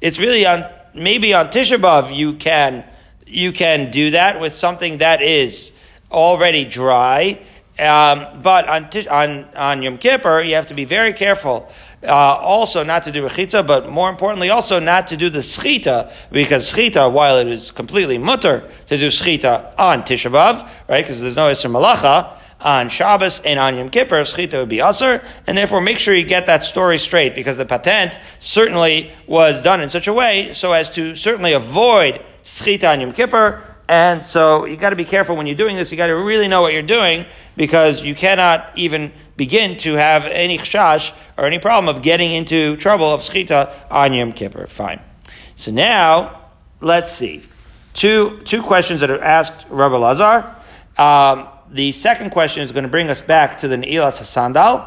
It's 0.00 0.18
really 0.18 0.46
on 0.46 0.64
maybe 0.94 1.34
on 1.34 1.48
Tisha 1.48 1.78
B'av 1.78 2.14
you 2.14 2.34
can 2.34 2.84
you 3.26 3.52
can 3.52 3.90
do 3.90 4.12
that 4.12 4.40
with 4.40 4.52
something 4.54 4.98
that 4.98 5.22
is 5.22 5.72
already 6.10 6.64
dry. 6.64 7.40
Um, 7.78 8.42
but 8.42 8.68
on, 8.68 8.90
on, 9.10 9.44
on 9.56 9.82
Yom 9.82 9.96
Kippur, 9.96 10.42
you 10.42 10.54
have 10.54 10.66
to 10.66 10.74
be 10.74 10.84
very 10.84 11.14
careful. 11.14 11.70
Uh, 12.02 12.14
also 12.14 12.82
not 12.82 13.04
to 13.04 13.12
do 13.12 13.22
rechitza, 13.28 13.66
but 13.66 13.90
more 13.90 14.08
importantly, 14.08 14.48
also 14.48 14.80
not 14.80 15.06
to 15.06 15.18
do 15.18 15.28
the 15.28 15.40
schita, 15.40 16.10
because 16.32 16.72
schita, 16.72 17.12
while 17.12 17.36
it 17.36 17.46
is 17.46 17.70
completely 17.70 18.16
mutter 18.16 18.66
to 18.86 18.96
do 18.96 19.08
schita 19.08 19.78
on 19.78 20.02
Tisha 20.02 20.30
B'Av, 20.30 20.66
right, 20.88 21.04
because 21.04 21.20
there's 21.20 21.36
no 21.36 21.50
Isser 21.50 21.70
Malacha, 21.70 22.38
on 22.62 22.88
Shabbos 22.88 23.40
and 23.40 23.58
on 23.58 23.76
Yom 23.76 23.90
Kippur, 23.90 24.22
schita 24.22 24.60
would 24.60 24.68
be 24.68 24.78
usr, 24.78 25.22
and 25.46 25.56
therefore 25.56 25.80
make 25.80 25.98
sure 25.98 26.14
you 26.14 26.24
get 26.24 26.46
that 26.46 26.64
story 26.64 26.98
straight, 26.98 27.34
because 27.34 27.58
the 27.58 27.66
patent 27.66 28.18
certainly 28.38 29.12
was 29.26 29.60
done 29.60 29.82
in 29.82 29.90
such 29.90 30.08
a 30.08 30.12
way 30.12 30.52
so 30.54 30.72
as 30.72 30.90
to 30.90 31.14
certainly 31.14 31.52
avoid 31.52 32.22
schita 32.44 32.90
on 32.90 33.00
Yom 33.02 33.12
Kippur, 33.12 33.62
and 33.88 34.24
so 34.24 34.66
you 34.66 34.76
got 34.76 34.90
to 34.90 34.96
be 34.96 35.04
careful 35.04 35.36
when 35.36 35.46
you're 35.46 35.56
doing 35.56 35.74
this. 35.74 35.90
You 35.90 35.96
got 35.96 36.06
to 36.06 36.16
really 36.16 36.46
know 36.46 36.62
what 36.62 36.72
you're 36.72 36.82
doing 36.82 37.26
because 37.56 38.04
you 38.04 38.14
cannot 38.14 38.70
even 38.76 39.12
begin 39.40 39.78
to 39.78 39.94
have 39.94 40.26
any 40.26 40.58
chash 40.58 41.14
or 41.38 41.46
any 41.46 41.58
problem 41.58 41.88
of 41.96 42.02
getting 42.02 42.30
into 42.30 42.76
trouble 42.76 43.06
of 43.06 43.22
schita 43.22 43.72
on 43.90 44.12
Yom 44.12 44.34
Kippur. 44.34 44.66
Fine. 44.66 45.00
So 45.56 45.70
now 45.70 46.42
let's 46.82 47.10
see 47.10 47.40
two 47.94 48.42
two 48.44 48.62
questions 48.62 49.00
that 49.00 49.08
are 49.08 49.22
asked 49.22 49.64
Rabbi 49.70 49.96
Lazar. 49.96 50.54
Um, 50.98 51.48
the 51.70 51.92
second 51.92 52.32
question 52.32 52.62
is 52.62 52.70
going 52.70 52.84
to 52.84 52.90
bring 52.90 53.08
us 53.08 53.22
back 53.22 53.56
to 53.60 53.68
the 53.68 53.76
Ne'ilas 53.76 54.22
Sandal 54.22 54.86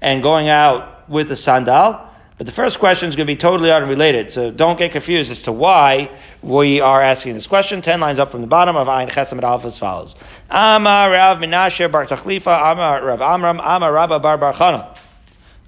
and 0.00 0.20
going 0.20 0.48
out 0.48 1.08
with 1.08 1.28
the 1.28 1.36
sandal. 1.36 2.00
But 2.42 2.46
the 2.46 2.52
first 2.52 2.80
question 2.80 3.08
is 3.08 3.14
going 3.14 3.28
to 3.28 3.32
be 3.32 3.36
totally 3.36 3.70
unrelated, 3.70 4.28
so 4.28 4.50
don't 4.50 4.76
get 4.76 4.90
confused 4.90 5.30
as 5.30 5.42
to 5.42 5.52
why 5.52 6.10
we 6.42 6.80
are 6.80 7.00
asking 7.00 7.34
this 7.34 7.46
question. 7.46 7.82
Ten 7.82 8.00
lines 8.00 8.18
up 8.18 8.32
from 8.32 8.40
the 8.40 8.48
bottom 8.48 8.74
of 8.74 8.88
Ayin 8.88 9.08
Chesam 9.08 9.40
Alpha 9.40 9.68
as 9.68 9.78
follows: 9.78 10.16
Amar 10.50 11.12
Rav 11.12 11.38
Menashe 11.38 11.88
Bar 11.92 12.04
Tachlifa, 12.06 12.72
Amar 12.72 13.04
Rav 13.04 13.22
Amram, 13.22 13.60
Amar 13.60 13.92
Rabba 13.92 14.18
Bar 14.18 14.38
Barchana. 14.38 14.98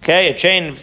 Okay, 0.03 0.33
a 0.33 0.37
chain 0.37 0.77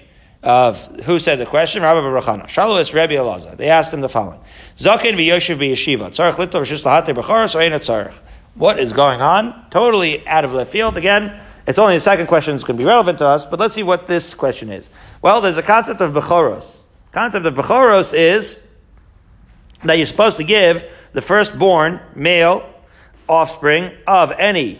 of 0.43 0.81
who 1.01 1.19
said 1.19 1.39
the 1.39 1.45
question? 1.45 1.81
Rabba 1.81 2.01
Bar 2.03 2.21
Barchana. 2.21 2.47
Shalos 2.47 2.93
Rebbe 2.93 3.15
Elazar. 3.15 3.57
They 3.57 3.67
asked 3.67 3.93
him 3.93 3.99
the 3.99 4.07
following: 4.07 4.39
Zakin 4.77 5.17
v'Yoshev 5.17 5.57
v'Yeshiva. 5.57 6.11
Tzarich 6.11 6.35
litov 6.35 6.61
rishus 6.61 6.83
lahate 6.83 7.13
b'choros 7.13 7.53
or 7.53 7.59
ain't 7.59 7.73
tzarich. 7.73 8.17
What 8.55 8.79
is 8.79 8.93
going 8.93 9.21
on? 9.21 9.65
Totally 9.71 10.25
out 10.25 10.45
of 10.45 10.53
left 10.53 10.71
field 10.71 10.95
again. 10.95 11.37
It's 11.67 11.77
only 11.77 11.93
the 11.93 12.01
second 12.01 12.25
question 12.25 12.55
that's 12.55 12.63
going 12.63 12.75
to 12.77 12.81
be 12.81 12.87
relevant 12.87 13.19
to 13.19 13.25
us, 13.27 13.45
but 13.45 13.59
let's 13.59 13.75
see 13.75 13.83
what 13.83 14.07
this 14.07 14.33
question 14.33 14.71
is. 14.71 14.89
Well, 15.21 15.39
there's 15.39 15.57
a 15.57 15.63
concept 15.63 16.01
of 16.01 16.13
Bechoros. 16.13 16.79
Concept 17.11 17.45
of 17.45 17.53
Bechoros 17.53 18.11
is 18.11 18.59
that 19.83 19.97
you're 19.97 20.07
supposed 20.07 20.37
to 20.37 20.43
give 20.43 20.83
the 21.13 21.21
firstborn 21.21 21.99
male 22.15 22.67
offspring 23.29 23.91
of 24.07 24.31
any 24.31 24.79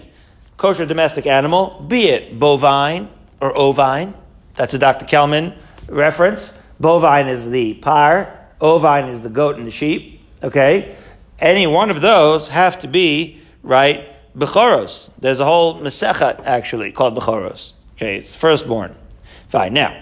kosher 0.58 0.88
domestic 0.88 1.28
animal, 1.28 1.86
be 1.88 2.06
it 2.06 2.40
bovine 2.40 3.08
or 3.40 3.56
ovine. 3.56 4.16
That's 4.56 4.74
a 4.74 4.80
Dr. 4.80 5.06
Kelman 5.06 5.54
reference. 5.88 6.58
Bovine 6.80 7.28
is 7.28 7.50
the 7.50 7.76
par, 7.76 8.48
ovine 8.60 9.10
is 9.10 9.22
the 9.22 9.30
goat 9.30 9.58
and 9.58 9.68
the 9.68 9.72
sheep. 9.72 10.22
Okay? 10.42 10.96
Any 11.40 11.68
one 11.68 11.92
of 11.92 12.02
those 12.02 12.48
have 12.48 12.80
to 12.80 12.88
be, 12.88 13.42
right, 13.62 14.08
Bechoros. 14.36 15.10
There's 15.20 15.40
a 15.40 15.46
whole 15.46 15.82
Mesechet 15.82 16.46
actually 16.46 16.92
called 16.92 17.16
Bechoros. 17.16 17.74
Okay, 17.94 18.18
it's 18.18 18.34
firstborn. 18.34 18.96
Fine. 19.50 19.74
Now, 19.74 20.02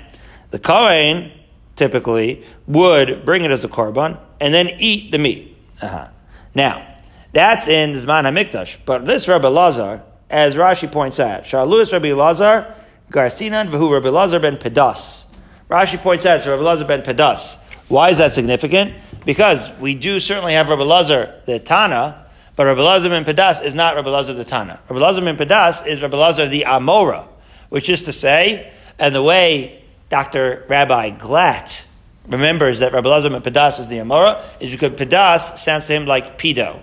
the 0.52 0.60
Kohen 0.60 1.32
typically 1.76 2.44
would 2.68 3.24
bring 3.26 3.44
it 3.44 3.52
as 3.52 3.64
a 3.64 3.68
korban 3.68 4.20
and 4.40 4.54
then 4.54 4.70
eat 4.80 5.12
the 5.12 5.18
meat. 5.18 5.56
Uh-huh. 5.82 6.10
Now, 6.54 6.98
that's 7.32 7.68
in 7.68 7.92
Zman 7.94 8.24
HaMikdash. 8.24 8.80
But 8.86 9.06
this 9.06 9.28
Rabbi 9.28 9.48
Lazar, 9.48 10.04
as 10.30 10.56
Rashi 10.56 10.92
points 10.92 11.20
out, 11.20 11.44
Shaluas 11.44 11.94
Rabbi 11.94 12.14
Lazar, 12.14 12.76
Garsinan 13.12 13.70
Vahu 13.70 13.94
Rabbi 13.94 14.10
Lazar 14.10 14.40
ben 14.40 14.58
Pedas. 14.58 15.26
Rashi 15.70 15.98
points 15.98 16.26
out, 16.26 16.42
so 16.44 16.52
Rabbi 16.52 16.64
Lazar 16.64 16.86
ben 16.86 17.02
Pedas. 17.02 17.58
Why 17.88 18.10
is 18.10 18.18
that 18.18 18.32
significant? 18.34 18.94
Because 19.26 19.72
we 19.80 19.96
do 19.96 20.20
certainly 20.20 20.54
have 20.54 20.70
Rabbi 20.70 20.84
Lazar, 20.84 21.42
the 21.46 21.60
Tana, 21.60 22.26
but 22.56 22.66
Rabbi 22.66 22.82
Lazar 22.82 23.10
ben 23.10 23.26
Pedas 23.26 23.64
is 23.64 23.74
not 23.74 23.96
Rabbi 23.96 24.10
Lazar 24.10 24.34
the 24.34 24.46
Tana. 24.46 24.80
Rabbi 24.90 25.00
Lazar 25.00 25.22
ben 25.22 25.38
Pedas 25.38 25.86
is 25.88 26.02
Rabbi 26.02 26.18
Lazar 26.18 26.48
the 26.48 26.66
Amora, 26.68 27.28
which 27.70 27.90
is 27.90 28.04
to 28.04 28.12
say, 28.12 28.72
and 28.98 29.16
the 29.16 29.24
way 29.24 29.84
Dr. 30.10 30.66
Rabbi 30.68 31.12
Glatt 31.12 31.86
remembers 32.28 32.80
that 32.80 32.94
Rabbi 32.94 33.08
Lazar 33.08 33.30
Pedas 33.30 33.80
is 33.80 33.88
the 33.88 33.98
Amora 33.98 34.42
is 34.60 34.72
because 34.72 34.92
Pedas 34.92 35.58
sounds 35.58 35.86
to 35.88 35.94
him 35.94 36.06
like 36.06 36.38
Pedo. 36.38 36.82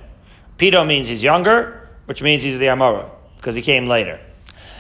Pedo 0.59 0.87
means 0.87 1.09
he's 1.09 1.23
younger, 1.23 1.89
which 2.07 2.23
means 2.23 2.43
he's 2.43 2.59
the 2.59 2.67
Amora, 2.67 3.11
because 3.37 3.55
he 3.57 3.63
came 3.63 3.87
later. 3.87 4.21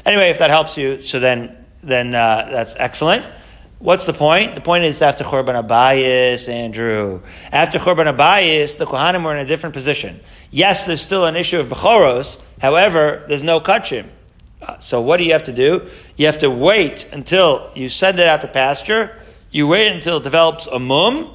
Anyway, 0.05 0.31
if 0.31 0.39
that 0.39 0.51
helps 0.51 0.79
you, 0.79 1.03
so 1.03 1.19
then, 1.19 1.65
then 1.83 2.15
uh, 2.15 2.49
that's 2.51 2.75
excellent. 2.79 3.25
What's 3.79 4.07
the 4.07 4.15
point? 4.15 4.55
The 4.55 4.63
point 4.63 4.85
is 4.85 5.03
after 5.03 5.23
Churban 5.23 5.63
Abayis, 5.63 6.49
Andrew. 6.49 7.23
After 7.53 7.79
Churban 7.79 8.11
Abayis, 8.11 8.79
the 8.79 8.87
Kohanim 8.87 9.23
were 9.23 9.37
in 9.37 9.45
a 9.45 9.45
different 9.45 9.75
position. 9.75 10.19
Yes, 10.51 10.87
there's 10.87 11.03
still 11.03 11.27
an 11.27 11.37
issue 11.37 11.59
of 11.59 11.67
Bechoros. 11.67 12.41
However, 12.61 13.25
there's 13.29 13.43
no 13.43 13.61
Kachim. 13.61 14.09
So 14.81 15.01
what 15.01 15.19
do 15.19 15.25
you 15.25 15.33
have 15.33 15.45
to 15.45 15.53
do? 15.53 15.89
You 16.17 16.27
have 16.27 16.39
to 16.41 16.51
wait 16.51 17.09
until 17.13 17.71
you 17.75 17.89
send 17.89 18.19
it 18.19 18.27
out 18.27 18.41
to 18.43 18.49
pasture. 18.49 19.17
You 19.51 19.69
wait 19.69 19.93
until 19.93 20.19
it 20.19 20.25
develops 20.25 20.67
a 20.67 20.79
mum. 20.79 21.31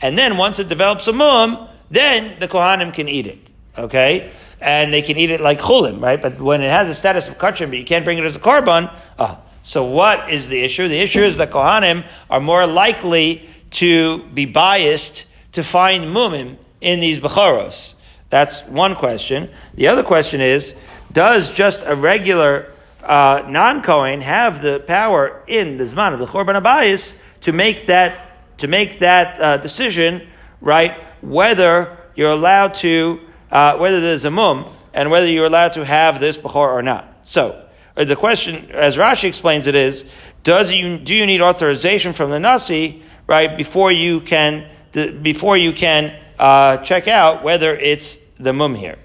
And 0.00 0.18
then 0.18 0.36
once 0.36 0.58
it 0.58 0.68
develops 0.68 1.06
a 1.06 1.12
mum, 1.12 1.68
then 1.90 2.38
the 2.40 2.48
Kohanim 2.48 2.92
can 2.92 3.08
eat 3.08 3.26
it. 3.26 3.50
Okay? 3.78 4.32
And 4.60 4.92
they 4.92 5.02
can 5.02 5.16
eat 5.16 5.30
it 5.30 5.40
like 5.40 5.60
chulim, 5.60 6.00
right? 6.00 6.20
But 6.20 6.40
when 6.40 6.62
it 6.62 6.70
has 6.70 6.88
the 6.88 6.94
status 6.94 7.28
of 7.28 7.38
kachim, 7.38 7.70
but 7.70 7.78
you 7.78 7.84
can't 7.84 8.04
bring 8.04 8.18
it 8.18 8.24
as 8.24 8.36
a 8.36 8.38
korban, 8.38 8.92
uh, 9.18 9.36
so 9.64 9.84
what 9.84 10.30
is 10.30 10.48
the 10.48 10.62
issue? 10.62 10.88
The 10.88 11.00
issue 11.00 11.22
is 11.22 11.38
that 11.38 11.50
Kohanim 11.50 12.06
are 12.28 12.40
more 12.40 12.66
likely 12.66 13.48
to 13.70 14.28
be 14.28 14.44
biased 14.44 15.26
to 15.52 15.64
find 15.64 16.04
mumim 16.04 16.58
in 16.82 17.00
these 17.00 17.18
Bechoros. 17.18 17.94
That's 18.28 18.60
one 18.64 18.94
question. 18.94 19.48
The 19.74 19.88
other 19.88 20.02
question 20.02 20.42
is, 20.42 20.76
does 21.14 21.52
just 21.52 21.82
a 21.86 21.96
regular 21.96 22.70
uh, 23.02 23.46
non-Kohen 23.48 24.20
have 24.20 24.60
the 24.60 24.80
power 24.80 25.42
in 25.46 25.78
the 25.78 25.84
Zman 25.84 26.12
of 26.12 26.18
the 26.18 26.26
Chorban 26.26 26.60
Abayis 26.60 27.18
to 27.42 27.52
make 27.52 27.86
that, 27.86 28.58
to 28.58 28.66
make 28.66 28.98
that 28.98 29.40
uh, 29.40 29.56
decision, 29.58 30.26
right, 30.60 31.00
whether 31.22 31.96
you're 32.14 32.32
allowed 32.32 32.74
to, 32.76 33.20
uh, 33.50 33.76
whether 33.78 34.00
there's 34.00 34.24
a 34.24 34.30
mum, 34.30 34.66
and 34.92 35.10
whether 35.10 35.26
you're 35.26 35.46
allowed 35.46 35.74
to 35.74 35.84
have 35.84 36.20
this 36.20 36.36
Bechor 36.36 36.72
or 36.72 36.82
not. 36.82 37.20
So, 37.22 37.64
uh, 37.96 38.04
the 38.04 38.16
question, 38.16 38.70
as 38.72 38.96
Rashi 38.96 39.24
explains 39.24 39.66
it, 39.66 39.74
is: 39.74 40.04
Does 40.42 40.72
you 40.72 40.98
do 40.98 41.14
you 41.14 41.26
need 41.26 41.40
authorization 41.40 42.12
from 42.12 42.30
the 42.30 42.40
nasi 42.40 43.02
right 43.26 43.56
before 43.56 43.92
you 43.92 44.20
can 44.20 44.68
before 44.92 45.56
you 45.56 45.72
can 45.72 46.18
uh, 46.38 46.78
check 46.78 47.08
out 47.08 47.44
whether 47.44 47.74
it's 47.76 48.16
the 48.38 48.52
mum 48.52 48.74
here? 48.74 48.98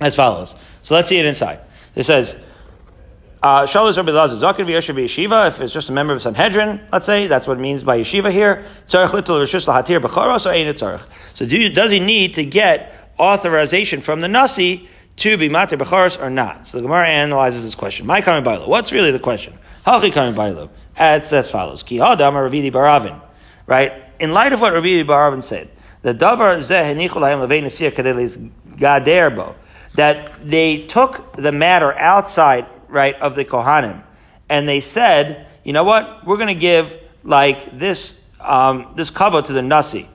As 0.00 0.16
follows. 0.16 0.54
So 0.82 0.94
let's 0.94 1.08
see 1.08 1.18
it 1.18 1.26
inside. 1.26 1.60
It 1.94 2.04
says. 2.04 2.36
Uh, 3.42 3.66
Shalos 3.66 3.96
Rabbi 3.96 4.12
Lazar, 4.12 4.36
Zakin 4.36 4.66
v'yosher 4.66 5.48
if 5.48 5.60
it's 5.60 5.72
just 5.72 5.88
a 5.88 5.92
member 5.92 6.12
of 6.12 6.22
Sanhedrin, 6.22 6.80
let's 6.92 7.06
say, 7.06 7.26
that's 7.26 7.44
what 7.44 7.58
it 7.58 7.60
means 7.60 7.82
by 7.82 7.98
yeshiva 7.98 8.30
here. 8.30 8.64
Little 8.92 9.38
rishus 9.38 9.64
b'choros 9.66 10.46
or 10.46 10.52
ain't. 10.52 10.78
So 11.34 11.44
do 11.44 11.68
does 11.70 11.90
he 11.90 11.98
need 11.98 12.34
to 12.34 12.44
get 12.44 13.10
authorization 13.18 14.00
from 14.00 14.20
the 14.20 14.28
Nasi 14.28 14.88
to 15.16 15.36
be 15.36 15.48
matir 15.48 15.76
becharos 15.76 16.22
or 16.22 16.30
not? 16.30 16.68
So 16.68 16.78
the 16.78 16.82
Gemara 16.82 17.08
analyzes 17.08 17.64
this 17.64 17.74
question. 17.74 18.06
My 18.06 18.20
coming 18.20 18.44
by 18.44 18.58
What's 18.58 18.92
really 18.92 19.10
the 19.10 19.18
question? 19.18 19.58
Hachi 19.84 20.12
coming 20.12 20.34
by 20.34 20.68
It's 20.96 21.32
as 21.32 21.50
follows. 21.50 21.82
Ki 21.82 21.96
hadam 21.96 22.34
Ravidi 22.34 22.70
Baravin. 22.70 23.20
Right? 23.66 23.92
In 24.20 24.32
light 24.32 24.52
of 24.52 24.60
what 24.60 24.72
Ravidi 24.72 25.04
Baravin 25.04 25.42
said, 25.42 25.68
the 26.02 26.14
davar 26.14 26.58
zeh 26.58 26.94
henichu 26.94 27.14
lahem 27.14 27.44
levei 27.44 27.60
nesir 27.60 27.90
kadelis 27.90 28.52
gaderbo, 28.76 29.56
that 29.94 30.48
they 30.48 30.86
took 30.86 31.34
the 31.34 31.52
matter 31.52 31.92
outside, 31.98 32.66
right, 32.88 33.14
of 33.16 33.34
the 33.34 33.44
Kohanim, 33.44 34.02
and 34.48 34.68
they 34.68 34.80
said, 34.80 35.46
you 35.64 35.72
know 35.72 35.84
what, 35.84 36.26
we're 36.26 36.36
going 36.36 36.54
to 36.54 36.60
give 36.60 36.98
like 37.24 37.78
this, 37.78 38.20
um, 38.40 38.92
this 38.96 39.10
cover 39.10 39.42
to 39.42 39.52
the 39.52 39.62
Nasi 39.62 40.08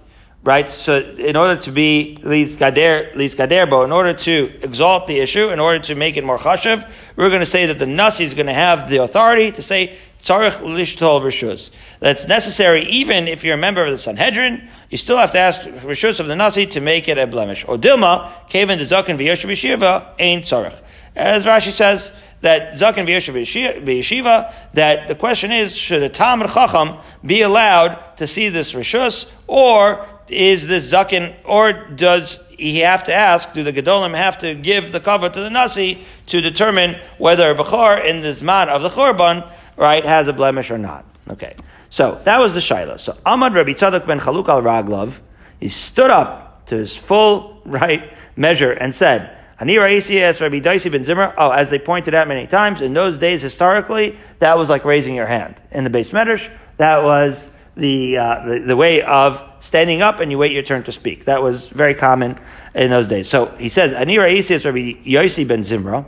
right? 0.48 0.70
So 0.70 1.00
in 1.02 1.36
order 1.36 1.60
to 1.64 1.72
be 1.74 2.18
lis 2.24 2.56
gaderbo, 2.56 3.84
in 3.84 3.92
order 3.92 4.14
to 4.14 4.60
exalt 4.62 5.06
the 5.08 5.20
issue, 5.20 5.50
in 5.50 5.60
order 5.60 5.80
to 5.80 5.94
make 5.94 6.16
it 6.16 6.24
more 6.24 6.38
chashav, 6.38 6.90
we're 7.18 7.28
going 7.28 7.42
to 7.42 7.46
say 7.46 7.66
that 7.66 7.80
the 7.80 7.86
nasi 7.86 8.24
is 8.24 8.34
going 8.34 8.46
to 8.46 8.54
have 8.54 8.90
the 8.90 9.04
authority 9.04 9.52
to 9.52 9.62
say 9.62 9.98
tzarich 10.28 10.60
lishtol 10.60 11.22
rishus. 11.22 11.72
That's 12.00 12.28
necessary 12.28 12.84
even 12.86 13.28
if 13.28 13.44
you're 13.44 13.56
a 13.56 13.58
member 13.58 13.84
of 13.84 13.92
the 13.92 13.98
Sanhedrin. 13.98 14.68
You 14.90 14.98
still 14.98 15.18
have 15.18 15.32
to 15.32 15.40
ask 15.40 15.62
rishus 15.62 16.20
of 16.20 16.28
the 16.28 16.36
nasi 16.36 16.66
to 16.68 16.82
make 16.82 17.08
it 17.08 17.18
a 17.18 17.28
blemish. 17.28 17.66
Or 17.68 17.78
dilma 17.78 18.32
kaven 18.50 18.78
dezakin 18.78 19.18
v'yoshev 19.18 19.52
yeshiva 19.52 20.10
ain't 20.20 20.44
tzarich. 20.44 20.80
As 21.16 21.46
Rashi 21.46 21.72
says 21.72 22.14
that 22.42 22.74
zaken 22.74 23.08
v'yoshev 23.08 24.54
that 24.74 25.08
the 25.08 25.16
question 25.16 25.52
is 25.52 25.76
should 25.76 26.04
a 26.04 26.10
talmud 26.10 26.50
chacham 26.50 26.98
be 27.26 27.42
allowed 27.42 28.18
to 28.18 28.28
see 28.28 28.50
this 28.50 28.74
rishus 28.74 29.32
or 29.48 30.06
is 30.30 30.68
this 30.68 30.92
zakin, 30.92 31.34
or 31.46 31.74
does 31.74 32.44
he 32.58 32.80
have 32.80 33.04
to 33.06 33.14
ask, 33.14 33.54
do 33.54 33.64
the 33.64 33.72
Gedolim 33.72 34.16
have 34.16 34.40
to 34.40 34.56
give 34.56 34.92
the 34.92 35.00
cover 35.00 35.30
to 35.30 35.40
the 35.40 35.50
Nasi 35.50 36.04
to 36.28 36.42
determine 36.42 37.00
whether 37.18 37.50
a 37.52 37.56
Bechor 37.56 38.04
in 38.04 38.22
the 38.22 38.30
Zman 38.30 38.68
of 38.68 38.82
the 38.82 38.90
Chorban, 38.90 39.50
right, 39.78 40.04
has 40.04 40.28
a 40.28 40.34
blemish 40.34 40.72
or 40.72 40.78
not. 40.78 41.06
Okay. 41.30 41.56
So 41.90 42.20
that 42.26 42.40
was 42.40 42.54
the 42.54 42.60
Shaila. 42.60 43.00
So 43.00 43.18
Ahmad 43.26 43.54
Rabbi 43.54 43.72
Tzadok 43.72 44.06
ben 44.06 44.20
Chaluk 44.20 44.50
al 44.50 44.62
Raglov, 44.62 45.22
he 45.60 45.70
stood 45.70 46.12
up 46.12 46.66
to 46.68 46.76
his 46.76 46.96
full 46.96 47.62
right 47.66 48.14
measure 48.36 48.72
and 48.72 48.94
said, 48.94 49.34
Hanira 49.60 49.90
ACS 49.90 50.42
Rabbi 50.42 50.60
Daisi 50.60 50.92
ben 50.92 51.04
Zimmer. 51.04 51.34
Oh, 51.38 51.52
as 51.52 51.70
they 51.70 51.80
pointed 51.80 52.14
out 52.14 52.28
many 52.28 52.46
times, 52.46 52.82
in 52.82 52.94
those 52.94 53.18
days 53.18 53.42
historically, 53.42 54.18
that 54.40 54.58
was 54.58 54.70
like 54.70 54.86
raising 54.86 55.16
your 55.16 55.26
hand. 55.26 55.62
In 55.72 55.84
the 55.84 55.90
base 55.90 56.12
medrash, 56.12 56.52
that 56.78 57.04
was 57.04 57.50
the, 57.76 58.18
uh, 58.18 58.46
the, 58.46 58.60
the 58.68 58.76
way 58.76 59.02
of 59.02 59.44
standing 59.60 60.02
up 60.02 60.20
and 60.20 60.32
you 60.32 60.38
wait 60.38 60.52
your 60.52 60.64
turn 60.64 60.84
to 60.84 60.92
speak. 60.92 61.26
That 61.26 61.42
was 61.42 61.70
very 61.70 61.96
common 61.96 62.40
in 62.76 62.92
those 62.92 63.08
days. 63.08 63.30
So 63.30 63.48
he 63.58 63.70
says, 63.70 63.94
Anira 63.94 64.30
Asias 64.30 64.66
Rabbi 64.66 64.94
Yosi 65.04 65.48
ben 65.48 65.62
Zimra, 65.62 66.06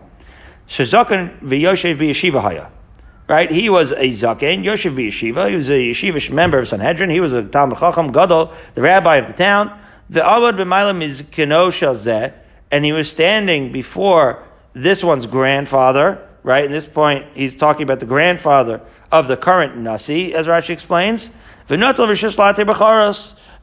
Shazakan 0.68 1.40
v'yoshev 1.40 1.98
b'yeshiva 1.98 2.42
haya. 2.42 2.70
Right? 3.30 3.52
He 3.52 3.70
was 3.70 3.92
a 3.92 4.10
zaken, 4.10 4.66
Yoshev 4.66 4.96
b'yeshiva. 4.96 5.50
He 5.52 5.56
was 5.56 5.70
a 5.70 5.74
yeshivish 5.74 6.32
member 6.32 6.58
of 6.58 6.68
Sanhedrin. 6.68 7.12
He 7.12 7.20
was 7.20 7.32
a 7.32 7.44
Talmud 7.44 7.78
Chacham 7.78 8.12
Gadol, 8.12 8.52
the 8.74 8.82
rabbi 8.82 9.18
of 9.18 9.28
the 9.28 9.34
town. 9.34 9.80
The 10.10 10.22
Avad 10.22 10.54
b'maylam 10.54 11.04
is 11.04 11.24
keno 11.30 11.70
zeh, 11.70 12.34
and 12.72 12.84
he 12.84 12.92
was 12.92 13.08
standing 13.08 13.72
before 13.72 14.44
this 14.74 15.04
one's 15.04 15.28
grandfather. 15.28 16.28
Right? 16.42 16.66
In 16.66 16.72
this 16.72 16.88
point, 16.88 17.28
he's 17.36 17.56
talking 17.56 17.84
about 17.84 18.00
the 18.00 18.08
grandfather 18.08 18.82
of 19.12 19.28
the 19.28 19.38
current 19.38 19.78
Nasi, 19.78 20.34
as 20.34 20.48
Rashi 20.48 20.72
explains. 20.72 21.30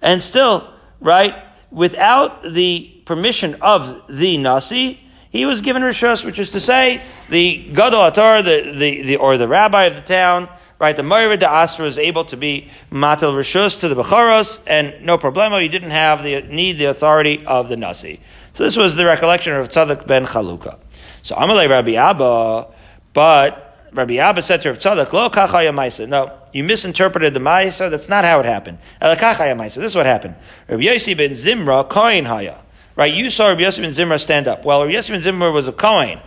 And 0.02 0.22
still, 0.22 0.74
right, 1.00 1.34
without 1.72 2.42
the 2.44 3.02
permission 3.04 3.56
of 3.60 4.06
the 4.08 4.38
Nasi, 4.38 5.00
he 5.30 5.46
was 5.46 5.60
given 5.60 5.82
Rishus, 5.82 6.24
which 6.24 6.38
is 6.38 6.50
to 6.50 6.60
say, 6.60 7.00
the 7.28 7.70
Gadol 7.72 8.10
Atar, 8.10 8.44
the, 8.44 8.72
the, 8.78 9.02
the, 9.02 9.16
or 9.16 9.36
the 9.36 9.48
rabbi 9.48 9.84
of 9.84 9.94
the 9.94 10.02
town, 10.02 10.48
right, 10.78 10.96
the 10.96 11.02
Moirid 11.02 11.40
de 11.40 11.50
Asra 11.50 11.84
was 11.84 11.98
able 11.98 12.24
to 12.26 12.36
be 12.36 12.70
Matel 12.90 13.34
Rishus 13.34 13.80
to 13.80 13.88
the 13.88 13.96
Becharos, 13.96 14.60
and 14.66 14.94
no 15.04 15.18
problemo, 15.18 15.60
he 15.60 15.68
didn't 15.68 15.90
have 15.90 16.22
the 16.22 16.42
need 16.42 16.74
the 16.74 16.86
authority 16.86 17.44
of 17.46 17.68
the 17.68 17.76
Nasi. 17.76 18.20
So 18.52 18.64
this 18.64 18.76
was 18.76 18.96
the 18.96 19.04
recollection 19.04 19.54
of 19.54 19.68
Tzadok 19.68 20.06
ben 20.06 20.26
Chaluka. 20.26 20.78
So 21.22 21.34
Amalei 21.34 21.68
Rabbi 21.68 21.94
Abba, 21.94 22.68
but 23.12 23.88
Rabbi 23.92 24.16
Abba 24.16 24.42
said 24.42 24.62
to 24.62 24.70
Rav 24.70 24.78
Tzadok, 24.78 25.12
Lo 25.12 25.28
kachaya 25.28 25.74
maisa. 25.74 26.08
No, 26.08 26.38
you 26.52 26.64
misinterpreted 26.64 27.34
the 27.34 27.40
maisa. 27.40 27.90
That's 27.90 28.08
not 28.08 28.24
how 28.24 28.40
it 28.40 28.46
happened. 28.46 28.78
El 29.00 29.16
kachaya 29.16 29.56
maisa. 29.56 29.76
This 29.76 29.92
is 29.92 29.96
what 29.96 30.06
happened. 30.06 30.36
Rabbi 30.68 30.84
Yossi 30.84 31.16
ben 31.16 31.32
Zimra, 31.32 31.88
kohen 31.88 32.26
haya. 32.26 32.60
Right, 32.96 33.12
you 33.12 33.28
saw 33.28 33.48
Rabbi 33.48 33.60
Yossi 33.60 33.82
ben 33.82 33.90
Zimra 33.90 34.18
stand 34.18 34.48
up. 34.48 34.64
Well, 34.64 34.80
Rabbi 34.80 34.94
Yossi 34.94 35.10
ben 35.10 35.20
Zimra 35.20 35.52
was 35.52 35.68
a 35.68 35.72
kohen. 35.72 36.18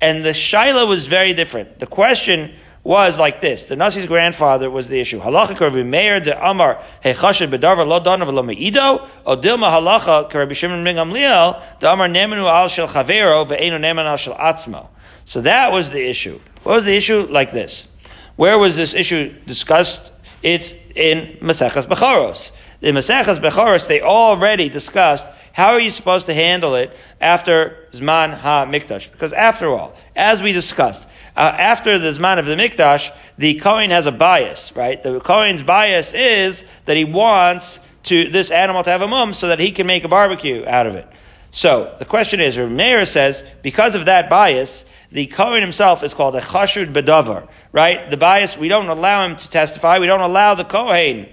And 0.00 0.24
the 0.24 0.30
shaila 0.30 0.88
was 0.88 1.06
very 1.06 1.34
different. 1.34 1.78
The 1.78 1.86
question 1.86 2.54
was 2.82 3.18
like 3.18 3.42
this. 3.42 3.66
The 3.66 3.74
Nasi's 3.74 4.06
grandfather 4.06 4.70
was 4.70 4.88
the 4.88 4.98
issue. 4.98 5.20
Halacha 5.20 5.60
Rabbi 5.60 5.82
Meir 5.82 6.20
de 6.20 6.42
Amar 6.42 6.82
hechashid 7.04 7.50
bedarva 7.50 7.86
lo 7.86 8.00
donav 8.00 8.32
lo 8.32 8.42
meido 8.42 9.06
o 9.26 9.36
dilma 9.36 9.68
halacha 9.68 10.32
Rabbi 10.32 10.54
Shimon 10.54 10.82
ben 10.82 10.96
Gamliel 10.96 11.62
de 11.80 11.86
Amar 11.86 12.08
nemenu 12.08 12.50
al 12.50 12.68
shel 12.68 12.88
chavero 12.88 13.46
ve'enu 13.46 13.78
nemen 13.78 14.06
al 14.06 14.16
shel 14.16 14.34
atzmo. 14.36 14.88
So 15.26 15.42
that 15.42 15.70
was 15.70 15.90
the 15.90 16.08
issue. 16.08 16.40
What 16.62 16.76
was 16.76 16.84
the 16.86 16.96
issue? 16.96 17.26
Like 17.26 17.52
this. 17.52 17.88
Where 18.36 18.58
was 18.58 18.74
this 18.76 18.94
issue 18.94 19.34
discussed? 19.46 20.12
It's 20.42 20.72
in 20.96 21.36
Maseches 21.42 21.84
Becharos. 21.84 22.52
In 22.80 22.94
Maseches 22.94 23.38
Becharos, 23.38 23.86
they 23.88 24.00
already 24.00 24.68
discussed 24.68 25.26
how 25.52 25.72
are 25.72 25.80
you 25.80 25.90
supposed 25.90 26.26
to 26.26 26.34
handle 26.34 26.74
it 26.76 26.96
after 27.20 27.88
Zman 27.92 28.32
Ha 28.34 28.66
Mikdash? 28.66 29.10
Because 29.12 29.32
after 29.32 29.68
all, 29.68 29.94
as 30.16 30.40
we 30.40 30.52
discussed, 30.52 31.06
uh, 31.36 31.54
after 31.58 31.98
the 31.98 32.10
Zman 32.10 32.38
of 32.38 32.46
the 32.46 32.56
Mikdash, 32.56 33.14
the 33.36 33.56
Kohen 33.56 33.90
has 33.90 34.06
a 34.06 34.12
bias, 34.12 34.74
right? 34.76 35.02
The 35.02 35.20
Kohen's 35.20 35.62
bias 35.62 36.14
is 36.14 36.64
that 36.86 36.96
he 36.96 37.04
wants 37.04 37.80
to 38.04 38.30
this 38.30 38.50
animal 38.50 38.82
to 38.82 38.90
have 38.90 39.02
a 39.02 39.08
mum 39.08 39.32
so 39.32 39.48
that 39.48 39.58
he 39.58 39.72
can 39.72 39.86
make 39.86 40.04
a 40.04 40.08
barbecue 40.08 40.64
out 40.66 40.86
of 40.86 40.94
it. 40.94 41.06
So 41.50 41.94
the 41.98 42.04
question 42.04 42.40
is, 42.40 42.56
Meir 42.56 43.04
says, 43.04 43.44
because 43.62 43.94
of 43.94 44.06
that 44.06 44.30
bias, 44.30 44.86
the 45.10 45.26
Kohen 45.26 45.60
himself 45.60 46.02
is 46.04 46.14
called 46.14 46.36
a 46.36 46.40
chashud 46.40 46.92
bedavar, 46.92 47.48
right? 47.72 48.10
The 48.10 48.16
bias, 48.16 48.56
we 48.56 48.68
don't 48.68 48.88
allow 48.88 49.26
him 49.26 49.36
to 49.36 49.50
testify, 49.50 49.98
we 49.98 50.06
don't 50.06 50.20
allow 50.20 50.54
the 50.54 50.64
Kohen. 50.64 51.28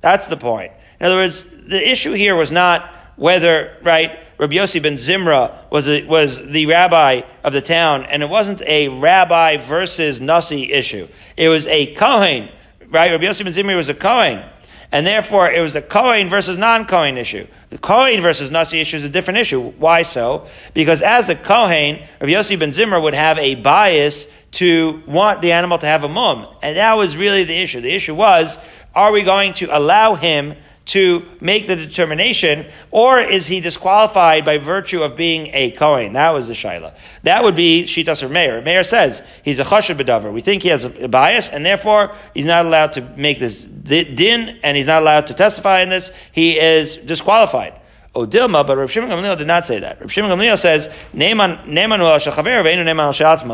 That's 0.00 0.26
the 0.26 0.36
point. 0.36 0.72
In 1.00 1.06
other 1.06 1.16
words, 1.16 1.44
the 1.44 1.90
issue 1.90 2.12
here 2.12 2.34
was 2.34 2.50
not 2.50 2.94
whether, 3.16 3.76
right, 3.82 4.18
Rabbi 4.38 4.54
Yossi 4.54 4.82
ben 4.82 4.94
Zimra 4.94 5.70
was, 5.70 5.88
a, 5.88 6.04
was 6.04 6.46
the 6.46 6.66
rabbi 6.66 7.22
of 7.42 7.52
the 7.52 7.60
town, 7.60 8.04
and 8.04 8.22
it 8.22 8.28
wasn't 8.28 8.62
a 8.62 8.88
rabbi 8.88 9.56
versus 9.56 10.20
Nasi 10.20 10.72
issue. 10.72 11.08
It 11.36 11.48
was 11.48 11.66
a 11.66 11.92
Kohen, 11.94 12.48
right? 12.88 13.10
Rabbi 13.10 13.24
Yossi 13.24 13.44
ben 13.44 13.52
Zimra 13.52 13.76
was 13.76 13.88
a 13.88 13.94
Kohen. 13.94 14.44
And 14.90 15.06
therefore, 15.06 15.50
it 15.50 15.60
was 15.60 15.74
the 15.74 15.82
Kohen 15.82 16.30
versus 16.30 16.56
non-Kohen 16.56 17.18
issue. 17.18 17.46
The 17.68 17.76
Kohen 17.76 18.22
versus 18.22 18.50
Nasi 18.50 18.80
issue 18.80 18.96
is 18.96 19.04
a 19.04 19.08
different 19.08 19.38
issue. 19.38 19.60
Why 19.60 20.02
so? 20.02 20.46
Because 20.72 21.02
as 21.02 21.26
the 21.26 21.34
Kohen, 21.34 22.06
Rabbi 22.20 22.32
Yossi 22.32 22.58
ben 22.58 22.70
Zimra 22.70 23.02
would 23.02 23.14
have 23.14 23.36
a 23.38 23.56
bias 23.56 24.28
to 24.52 25.02
want 25.06 25.42
the 25.42 25.52
animal 25.52 25.76
to 25.78 25.86
have 25.86 26.04
a 26.04 26.08
mum. 26.08 26.46
And 26.62 26.78
that 26.78 26.94
was 26.94 27.18
really 27.18 27.44
the 27.44 27.60
issue. 27.60 27.82
The 27.82 27.94
issue 27.94 28.14
was, 28.14 28.56
are 28.94 29.12
we 29.12 29.24
going 29.24 29.52
to 29.54 29.76
allow 29.76 30.14
him 30.14 30.54
to 30.88 31.22
make 31.40 31.66
the 31.66 31.76
determination, 31.76 32.66
or 32.90 33.20
is 33.20 33.46
he 33.46 33.60
disqualified 33.60 34.44
by 34.44 34.56
virtue 34.56 35.02
of 35.02 35.16
being 35.16 35.50
a 35.52 35.70
Kohen? 35.72 36.14
That 36.14 36.30
was 36.30 36.46
the 36.46 36.54
Shaila. 36.54 36.98
That 37.22 37.44
would 37.44 37.56
be 37.56 37.84
Shitas 37.84 38.22
of 38.22 38.30
Meir. 38.30 38.62
Meir 38.62 38.82
says 38.84 39.22
he's 39.44 39.58
a 39.58 39.64
Chashad 39.64 39.98
Bedavar. 39.98 40.32
We 40.32 40.40
think 40.40 40.62
he 40.62 40.70
has 40.70 40.84
a 40.84 41.08
bias, 41.08 41.50
and 41.50 41.64
therefore 41.64 42.14
he's 42.32 42.46
not 42.46 42.64
allowed 42.64 42.94
to 42.94 43.02
make 43.16 43.38
this 43.38 43.64
din, 43.64 44.58
and 44.62 44.76
he's 44.76 44.86
not 44.86 45.02
allowed 45.02 45.26
to 45.26 45.34
testify 45.34 45.82
in 45.82 45.90
this. 45.90 46.10
He 46.32 46.58
is 46.58 46.96
disqualified. 46.96 47.74
Odilma, 48.14 48.66
but 48.66 48.78
Rav 48.78 48.90
Shimon 48.90 49.10
Gamliel 49.10 49.36
did 49.36 49.46
not 49.46 49.66
say 49.66 49.80
that. 49.80 50.00
Rav 50.00 50.10
Shimon 50.10 50.30
Gamliel 50.30 50.58
says, 50.58 50.88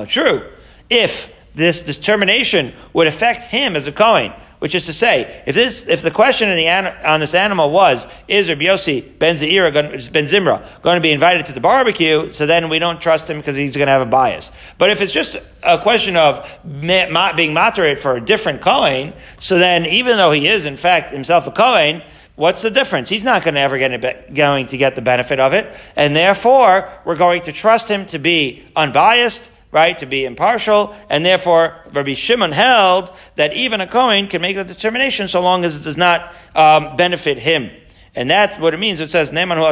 True. 0.08 0.50
If 0.88 1.34
this 1.54 1.82
determination 1.82 2.72
would 2.92 3.06
affect 3.08 3.44
him 3.44 3.74
as 3.74 3.86
a 3.88 3.92
Kohen, 3.92 4.32
which 4.64 4.74
is 4.74 4.86
to 4.86 4.94
say, 4.94 5.42
if 5.44 5.54
this, 5.54 5.86
if 5.88 6.00
the 6.00 6.10
question 6.10 6.48
the, 6.48 6.66
on 7.06 7.20
this 7.20 7.34
animal 7.34 7.70
was, 7.70 8.06
is 8.28 8.48
Rabbi 8.48 8.62
Yossi 8.62 9.18
ben 9.18 9.34
Zimra, 9.34 10.80
going 10.80 10.96
to 10.96 11.02
be 11.02 11.12
invited 11.12 11.44
to 11.44 11.52
the 11.52 11.60
barbecue, 11.60 12.32
so 12.32 12.46
then 12.46 12.70
we 12.70 12.78
don't 12.78 12.98
trust 12.98 13.28
him 13.28 13.36
because 13.36 13.56
he's 13.56 13.76
going 13.76 13.88
to 13.88 13.92
have 13.92 14.00
a 14.00 14.06
bias. 14.06 14.50
But 14.78 14.88
if 14.88 15.02
it's 15.02 15.12
just 15.12 15.36
a 15.62 15.76
question 15.76 16.16
of 16.16 16.48
being 16.80 17.52
moderate 17.52 17.98
for 17.98 18.16
a 18.16 18.22
different 18.22 18.62
Kohen, 18.62 19.12
so 19.38 19.58
then 19.58 19.84
even 19.84 20.16
though 20.16 20.30
he 20.30 20.48
is 20.48 20.64
in 20.64 20.78
fact 20.78 21.12
himself 21.12 21.46
a 21.46 21.50
Kohen, 21.50 22.02
What's 22.36 22.62
the 22.62 22.70
difference? 22.70 23.08
He's 23.08 23.22
not 23.22 23.44
going 23.44 23.54
to 23.54 23.60
ever 23.60 23.78
get 23.78 24.34
going 24.34 24.66
to 24.66 24.76
get 24.76 24.96
the 24.96 25.02
benefit 25.02 25.38
of 25.38 25.52
it, 25.52 25.72
and 25.94 26.16
therefore 26.16 26.90
we're 27.04 27.14
going 27.14 27.42
to 27.42 27.52
trust 27.52 27.86
him 27.86 28.06
to 28.06 28.18
be 28.18 28.64
unbiased 28.74 29.52
right, 29.74 29.98
to 29.98 30.06
be 30.06 30.24
impartial, 30.24 30.94
and 31.10 31.26
therefore 31.26 31.74
Rabbi 31.92 32.14
Shimon 32.14 32.52
held 32.52 33.10
that 33.34 33.52
even 33.52 33.80
a 33.80 33.86
Kohen 33.86 34.28
can 34.28 34.40
make 34.40 34.54
the 34.56 34.64
determination 34.64 35.26
so 35.26 35.42
long 35.42 35.64
as 35.64 35.74
it 35.76 35.82
does 35.82 35.96
not 35.96 36.32
um, 36.54 36.96
benefit 36.96 37.38
him. 37.38 37.70
And 38.16 38.30
that's 38.30 38.56
what 38.58 38.72
it 38.72 38.76
means. 38.76 39.00
It 39.00 39.10
says, 39.10 39.32
Neman 39.32 39.56
hu. 39.56 39.64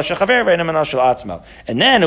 And 1.67 1.81
then. 1.81 2.03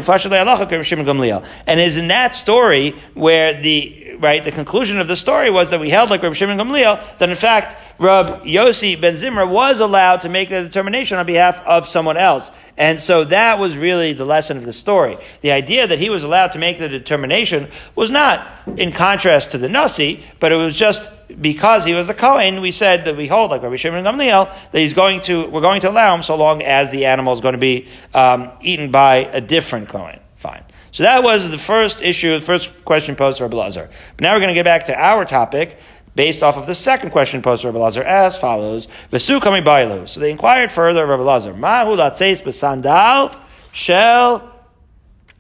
And 1.66 1.80
is 1.80 1.96
in 1.96 2.08
that 2.08 2.34
story 2.34 2.90
where 3.14 3.62
the, 3.62 4.16
right, 4.18 4.44
the 4.44 4.52
conclusion 4.52 5.00
of 5.00 5.08
the 5.08 5.16
story 5.16 5.48
was 5.48 5.70
that 5.70 5.80
we 5.80 5.88
held 5.88 6.10
like 6.10 6.22
Rabbi 6.22 6.34
Shimon 6.34 6.58
Gamliel, 6.58 7.16
that 7.16 7.30
in 7.30 7.36
fact, 7.36 7.85
Rab 7.98 8.44
Yossi 8.44 9.00
ben 9.00 9.14
Zimra 9.14 9.50
was 9.50 9.80
allowed 9.80 10.20
to 10.22 10.28
make 10.28 10.50
the 10.50 10.62
determination 10.62 11.18
on 11.18 11.24
behalf 11.24 11.62
of 11.64 11.86
someone 11.86 12.16
else. 12.16 12.50
And 12.76 13.00
so 13.00 13.24
that 13.24 13.58
was 13.58 13.78
really 13.78 14.12
the 14.12 14.26
lesson 14.26 14.58
of 14.58 14.66
the 14.66 14.72
story. 14.72 15.16
The 15.40 15.52
idea 15.52 15.86
that 15.86 15.98
he 15.98 16.10
was 16.10 16.22
allowed 16.22 16.52
to 16.52 16.58
make 16.58 16.78
the 16.78 16.90
determination 16.90 17.68
was 17.94 18.10
not 18.10 18.46
in 18.76 18.92
contrast 18.92 19.52
to 19.52 19.58
the 19.58 19.68
Nasi, 19.68 20.22
but 20.40 20.52
it 20.52 20.56
was 20.56 20.76
just 20.76 21.10
because 21.40 21.84
he 21.84 21.94
was 21.94 22.08
a 22.08 22.14
Kohen, 22.14 22.60
we 22.60 22.70
said 22.70 23.06
that 23.06 23.16
we 23.16 23.26
hold, 23.26 23.50
like 23.50 23.62
Rabbi 23.62 23.76
Shimon 23.76 24.04
Gamliel, 24.04 24.46
that 24.70 24.78
he's 24.78 24.94
going 24.94 25.20
to, 25.22 25.48
we're 25.48 25.62
going 25.62 25.80
to 25.80 25.90
allow 25.90 26.14
him 26.14 26.22
so 26.22 26.36
long 26.36 26.62
as 26.62 26.90
the 26.90 27.06
animal 27.06 27.32
is 27.32 27.40
going 27.40 27.54
to 27.54 27.58
be 27.58 27.88
um, 28.14 28.50
eaten 28.60 28.90
by 28.90 29.16
a 29.16 29.40
different 29.40 29.88
Kohen. 29.88 30.20
Fine. 30.36 30.62
So 30.92 31.02
that 31.02 31.22
was 31.22 31.50
the 31.50 31.58
first 31.58 32.00
issue, 32.00 32.38
the 32.38 32.44
first 32.44 32.84
question 32.84 33.16
posed 33.16 33.38
to 33.38 33.48
Blazer. 33.48 33.90
But 34.16 34.22
now 34.22 34.32
we're 34.34 34.40
going 34.40 34.48
to 34.48 34.54
get 34.54 34.64
back 34.64 34.86
to 34.86 34.98
our 34.98 35.24
topic, 35.24 35.78
based 36.16 36.42
off 36.42 36.56
of 36.56 36.66
the 36.66 36.74
second 36.74 37.10
question 37.10 37.40
posed 37.40 37.62
to 37.62 37.68
Rabbi 37.68 37.78
Lazar 37.78 38.02
as 38.02 38.36
follows. 38.36 38.88
Vesu 39.12 39.40
kami 39.40 39.60
bailu. 39.60 40.08
So 40.08 40.18
they 40.18 40.32
inquired 40.32 40.72
further 40.72 41.04
of 41.04 41.10
Rabbi 41.10 41.22
Lazar. 41.22 41.54
Mahu 41.54 41.96
latzeis 41.96 42.42
besandal 42.42 43.30
shel 43.72 44.50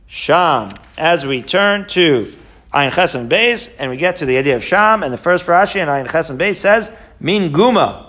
sham. 0.06 0.72
As 0.96 1.26
we 1.26 1.42
turn 1.42 1.88
to 1.88 2.32
Ayin 2.72 2.90
Chesem 2.90 3.28
Beis, 3.28 3.72
and 3.78 3.90
we 3.90 3.96
get 3.96 4.18
to 4.18 4.26
the 4.26 4.38
idea 4.38 4.56
of 4.56 4.64
Sham, 4.64 5.02
and 5.02 5.12
the 5.12 5.18
first 5.18 5.46
Rashi 5.46 5.82
in 5.82 5.88
Ayin 5.88 6.06
Chesem 6.06 6.38
Beis 6.38 6.56
says, 6.56 6.90
Min 7.20 7.52
Guma, 7.52 8.06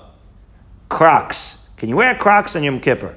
Crocs. 0.87 1.57
Can 1.75 1.89
you 1.89 1.95
wear 1.95 2.15
Crocs 2.15 2.55
on 2.55 2.63
Yom 2.63 2.79
Kippur? 2.79 3.15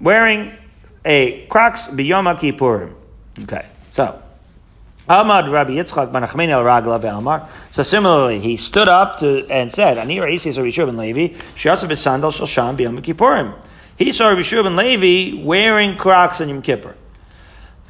wearing 0.00 0.56
a 1.04 1.46
Crocs 1.46 1.88
biyom 1.88 2.38
Kippurim. 2.38 2.94
Okay, 3.42 3.66
so. 3.90 4.22
Ahmad 5.08 5.48
Rabbi 5.48 5.72
Yitzchak 5.72 6.14
al 6.14 6.62
Ragla. 6.62 7.48
So 7.72 7.82
similarly, 7.82 8.38
he 8.38 8.56
stood 8.56 8.86
up 8.86 9.18
to, 9.18 9.44
and 9.50 9.72
said, 9.72 9.98
"Ani 9.98 10.18
Raisi 10.18 10.56
Rabbi 10.56 10.70
Shua 10.70 10.86
ben 10.86 10.96
Levi 10.96 11.34
Kippurim." 13.02 13.54
He 13.96 14.12
saw 14.12 14.28
Rabbi 14.28 14.42
ben 14.42 14.76
Levi 14.76 15.42
wearing 15.44 15.96
Crocs 15.96 16.40
on 16.40 16.48
Yom 16.48 16.62
Kippur. 16.62 16.94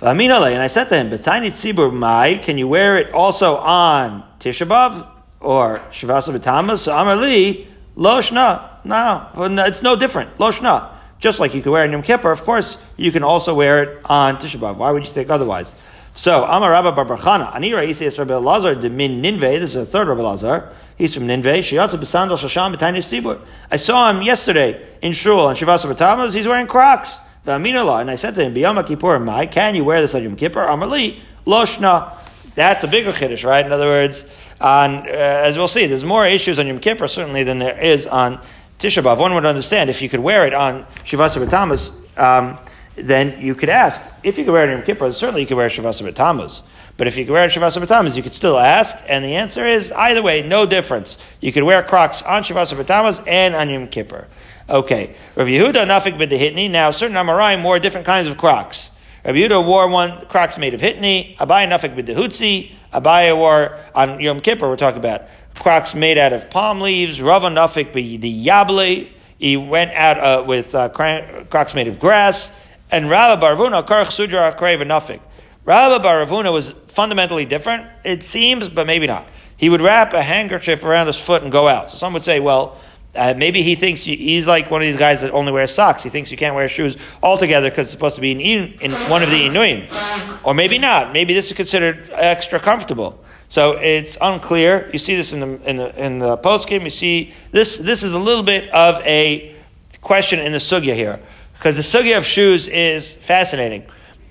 And 0.00 0.20
I 0.20 0.66
said 0.68 0.88
to 0.88 0.96
him, 0.96 1.10
"B'tiny 1.10 1.50
tzibur 1.52 1.92
mai, 1.92 2.40
can 2.42 2.56
you 2.58 2.66
wear 2.66 2.96
it 2.98 3.12
also 3.12 3.56
on 3.56 4.24
Tisha 4.40 4.66
B'av 4.66 5.06
or 5.38 5.80
Shavasa 5.92 6.32
b'tamas?" 6.36 6.78
So 6.80 6.96
Amar 6.96 7.16
Li, 7.16 7.68
lo 7.94 8.20
shna. 8.20 8.60
No, 8.84 9.28
it's 9.64 9.82
no 9.82 9.94
different. 9.96 10.40
Lo 10.40 10.50
shna. 10.50 10.88
Just 11.20 11.38
like 11.38 11.54
you 11.54 11.60
could 11.62 11.70
wear 11.70 11.84
it 11.84 11.88
on 11.88 11.92
Yom 11.92 12.02
Kippur, 12.02 12.32
of 12.32 12.42
course, 12.42 12.82
you 12.96 13.12
can 13.12 13.22
also 13.22 13.54
wear 13.54 13.82
it 13.82 14.00
on 14.06 14.38
Tisha 14.38 14.58
B'av. 14.58 14.76
Why 14.76 14.90
would 14.90 15.04
you 15.04 15.12
think 15.12 15.30
otherwise? 15.30 15.74
So, 16.14 16.44
Amar 16.44 16.70
Rabba 16.70 16.92
bar 16.92 17.06
bar 17.06 17.16
Chana, 17.16 17.54
Ani 17.54 17.70
Raisi 17.70 18.02
is 18.02 18.18
Rabbi 18.18 18.36
Lazar 18.36 18.74
de 18.74 18.90
Min 18.90 19.22
Ninve, 19.22 19.58
this 19.58 19.70
is 19.70 19.74
the 19.74 19.86
third 19.86 20.08
Rabbi 20.08 20.20
Lazar, 20.20 20.70
he's 20.98 21.14
from 21.14 21.26
Ninve, 21.26 21.42
Shiyatza 21.42 21.98
Besandal 21.98 22.36
Shasham 22.36 22.76
Betani 22.76 22.98
Sibur. 22.98 23.40
I 23.70 23.76
saw 23.76 24.10
him 24.10 24.20
yesterday 24.20 24.86
in 25.00 25.14
Shul 25.14 25.40
on 25.40 25.56
Shavasa 25.56 25.90
B'Tamaz, 25.92 26.34
he's 26.34 26.46
wearing 26.46 26.66
Crocs. 26.66 27.14
V'aminallah, 27.46 28.02
and 28.02 28.10
I 28.10 28.16
said 28.16 28.34
to 28.34 28.44
him, 28.44 28.54
B'yama 28.54 28.86
Kippur, 28.86 29.18
Mai, 29.18 29.46
can 29.46 29.74
you 29.74 29.84
wear 29.84 30.02
this 30.02 30.14
on 30.14 30.22
Yom 30.22 30.36
Kippur? 30.36 30.62
Amar 30.62 30.86
Li, 30.88 31.22
Loshna. 31.46 32.54
That's 32.54 32.84
a 32.84 32.88
bigger 32.88 33.12
Kiddush, 33.12 33.42
right? 33.42 33.64
In 33.64 33.72
other 33.72 33.88
words, 33.88 34.30
on, 34.60 35.08
uh, 35.08 35.10
as 35.10 35.56
we'll 35.56 35.66
see, 35.66 35.86
there's 35.86 36.04
more 36.04 36.26
issues 36.26 36.58
on 36.58 36.66
Yom 36.66 36.78
Kippur 36.78 37.08
certainly 37.08 37.42
than 37.42 37.58
there 37.58 37.80
is 37.80 38.06
on 38.06 38.38
Tisha 38.78 39.02
B'Av. 39.02 39.16
One 39.18 39.34
would 39.34 39.46
understand 39.46 39.88
if 39.88 40.02
you 40.02 40.10
could 40.10 40.20
wear 40.20 40.46
it 40.46 40.52
on 40.52 40.84
Shavasa 41.06 41.44
B'Tamaz, 41.44 41.90
um, 42.18 42.58
then 42.96 43.40
you 43.40 43.54
could 43.54 43.68
ask, 43.68 44.00
if 44.22 44.38
you 44.38 44.44
could 44.44 44.52
wear 44.52 44.64
it 44.64 44.70
in 44.70 44.78
Yom 44.78 44.86
Kippur, 44.86 45.12
certainly 45.12 45.40
you 45.40 45.46
could 45.46 45.56
wear 45.56 45.68
Shavasa 45.68 46.10
B'Tammuz. 46.10 46.62
But 46.96 47.06
if 47.06 47.16
you 47.16 47.24
could 47.24 47.32
wear 47.32 47.48
Shavasa 47.48 47.82
B'Tammuz, 47.82 48.16
you 48.16 48.22
could 48.22 48.34
still 48.34 48.58
ask, 48.58 48.96
and 49.08 49.24
the 49.24 49.36
answer 49.36 49.66
is 49.66 49.90
either 49.92 50.22
way, 50.22 50.42
no 50.42 50.66
difference. 50.66 51.18
You 51.40 51.52
could 51.52 51.62
wear 51.62 51.82
Crocs 51.82 52.22
on 52.22 52.42
Shavasa 52.42 52.82
B'Tammuz 52.82 53.24
and 53.26 53.54
on 53.54 53.70
Yom 53.70 53.88
Kippur. 53.88 54.26
Okay. 54.68 55.14
Rav 55.34 55.46
Yehuda 55.46 55.86
Nafik 55.86 56.18
B'Dehitni. 56.18 56.70
Now, 56.70 56.90
certain 56.90 57.16
Amoraim 57.16 57.64
wore 57.64 57.78
different 57.78 58.06
kinds 58.06 58.28
of 58.28 58.36
Crocs. 58.36 58.90
Rav 59.24 59.34
Yehuda 59.34 59.66
wore 59.66 59.88
one 59.88 60.26
Crocs 60.26 60.58
made 60.58 60.74
of 60.74 60.80
Hitni. 60.80 61.36
Abaye 61.38 61.68
Nafik 61.68 61.96
B'Dehutzi. 61.96 62.72
Abaye 62.92 63.36
wore 63.36 63.78
on 63.94 64.20
Yom 64.20 64.40
Kippur. 64.40 64.68
We're 64.68 64.76
talking 64.76 65.00
about 65.00 65.22
Crocs 65.54 65.94
made 65.94 66.18
out 66.18 66.32
of 66.32 66.50
palm 66.50 66.80
leaves. 66.80 67.20
Rava 67.20 67.48
Nafik 67.48 67.92
B'Diyable. 67.92 69.08
He 69.38 69.56
went 69.56 69.90
out 69.92 70.18
uh, 70.18 70.44
with 70.44 70.74
uh, 70.74 70.88
Crocs 70.90 71.74
made 71.74 71.88
of 71.88 71.98
grass 71.98 72.52
and 72.92 73.08
Rabba 73.10 73.44
Baravuna, 73.44 73.84
Karch 73.84 74.12
Sudra 74.12 74.52
Akrev 74.52 74.80
Nafik. 74.82 75.20
Rabba 75.64 76.04
Baravuna 76.04 76.52
was 76.52 76.70
fundamentally 76.86 77.46
different, 77.46 77.86
it 78.04 78.22
seems, 78.22 78.68
but 78.68 78.86
maybe 78.86 79.06
not. 79.06 79.26
He 79.56 79.70
would 79.70 79.80
wrap 79.80 80.12
a 80.12 80.22
handkerchief 80.22 80.84
around 80.84 81.06
his 81.06 81.16
foot 81.16 81.42
and 81.42 81.50
go 81.50 81.68
out. 81.68 81.90
So 81.90 81.96
some 81.96 82.12
would 82.12 82.22
say, 82.22 82.38
well, 82.38 82.78
uh, 83.14 83.34
maybe 83.36 83.62
he 83.62 83.74
thinks 83.74 84.06
you, 84.06 84.16
he's 84.16 84.46
like 84.46 84.70
one 84.70 84.82
of 84.82 84.86
these 84.86 84.96
guys 84.96 85.20
that 85.20 85.30
only 85.32 85.52
wears 85.52 85.74
socks. 85.74 86.02
He 86.02 86.08
thinks 86.08 86.30
you 86.30 86.36
can't 86.36 86.54
wear 86.54 86.68
shoes 86.68 86.96
altogether 87.22 87.70
because 87.70 87.84
it's 87.84 87.92
supposed 87.92 88.16
to 88.16 88.20
be 88.20 88.32
in, 88.32 88.72
in 88.80 88.90
one 89.08 89.22
of 89.22 89.30
the 89.30 89.48
inuim. 89.48 90.44
Or 90.44 90.54
maybe 90.54 90.78
not. 90.78 91.12
Maybe 91.12 91.32
this 91.34 91.46
is 91.48 91.52
considered 91.52 92.08
extra 92.12 92.58
comfortable. 92.58 93.22
So 93.48 93.78
it's 93.78 94.16
unclear. 94.20 94.88
You 94.92 94.98
see 94.98 95.14
this 95.14 95.32
in 95.32 95.40
the 95.40 95.68
in 95.68 95.76
the, 95.76 96.04
in 96.04 96.18
the 96.18 96.38
post 96.38 96.68
game. 96.68 96.82
You 96.82 96.90
see 96.90 97.34
this. 97.50 97.76
This 97.76 98.02
is 98.02 98.14
a 98.14 98.18
little 98.18 98.42
bit 98.42 98.70
of 98.70 98.96
a 99.02 99.54
question 100.00 100.40
in 100.40 100.52
the 100.52 100.58
sugya 100.58 100.94
here. 100.94 101.20
Because 101.62 101.76
the 101.76 101.82
sugya 101.82 102.18
of 102.18 102.24
shoes 102.24 102.66
is 102.66 103.12
fascinating 103.12 103.84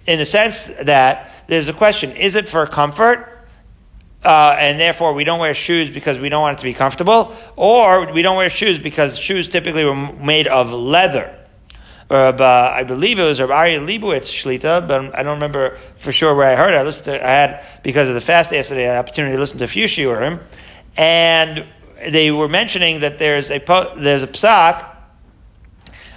in 0.06 0.20
the 0.20 0.26
sense 0.26 0.66
that 0.66 1.32
there's 1.48 1.70
a 1.70 1.74
question 1.74 2.12
is 2.12 2.36
it 2.36 2.46
for 2.46 2.68
comfort? 2.68 3.48
Uh, 4.22 4.58
and 4.60 4.78
therefore, 4.78 5.14
we 5.14 5.24
don't 5.24 5.40
wear 5.40 5.54
shoes 5.54 5.90
because 5.90 6.20
we 6.20 6.28
don't 6.28 6.42
want 6.42 6.58
it 6.58 6.60
to 6.60 6.66
be 6.66 6.74
comfortable, 6.74 7.34
or 7.56 8.12
we 8.12 8.22
don't 8.22 8.36
wear 8.36 8.50
shoes 8.50 8.80
because 8.80 9.18
shoes 9.18 9.48
typically 9.48 9.86
were 9.86 9.96
made 9.96 10.48
of 10.48 10.74
leather. 10.74 11.34
Uh, 12.10 12.34
I 12.38 12.84
believe 12.84 13.18
it 13.18 13.24
was 13.24 13.40
Rabbi 13.40 13.54
Ari 13.54 13.76
Leibowitz 13.76 14.30
Shlita, 14.30 14.86
but 14.86 15.18
I 15.18 15.24
don't 15.24 15.36
remember 15.36 15.78
for 16.00 16.12
sure 16.12 16.36
where 16.36 16.50
I 16.52 16.58
heard 16.58 16.74
it. 16.74 16.78
I 16.78 16.84
listened 16.84 17.06
to, 17.06 17.26
I 17.26 17.30
had, 17.30 17.66
because 17.82 18.10
of 18.10 18.14
the 18.14 18.20
fast 18.20 18.52
yesterday, 18.52 18.90
an 18.90 18.98
opportunity 18.98 19.38
to 19.38 19.40
listen 19.40 19.58
to 19.60 19.64
a 19.64 19.68
few 19.68 19.86
shiurim, 19.86 20.42
and 20.98 21.66
they 22.10 22.30
were 22.30 22.50
mentioning 22.50 23.00
that 23.00 23.20
there's 23.20 23.50
a, 23.50 23.60
there's 23.96 24.22
a 24.22 24.28
psak 24.28 24.91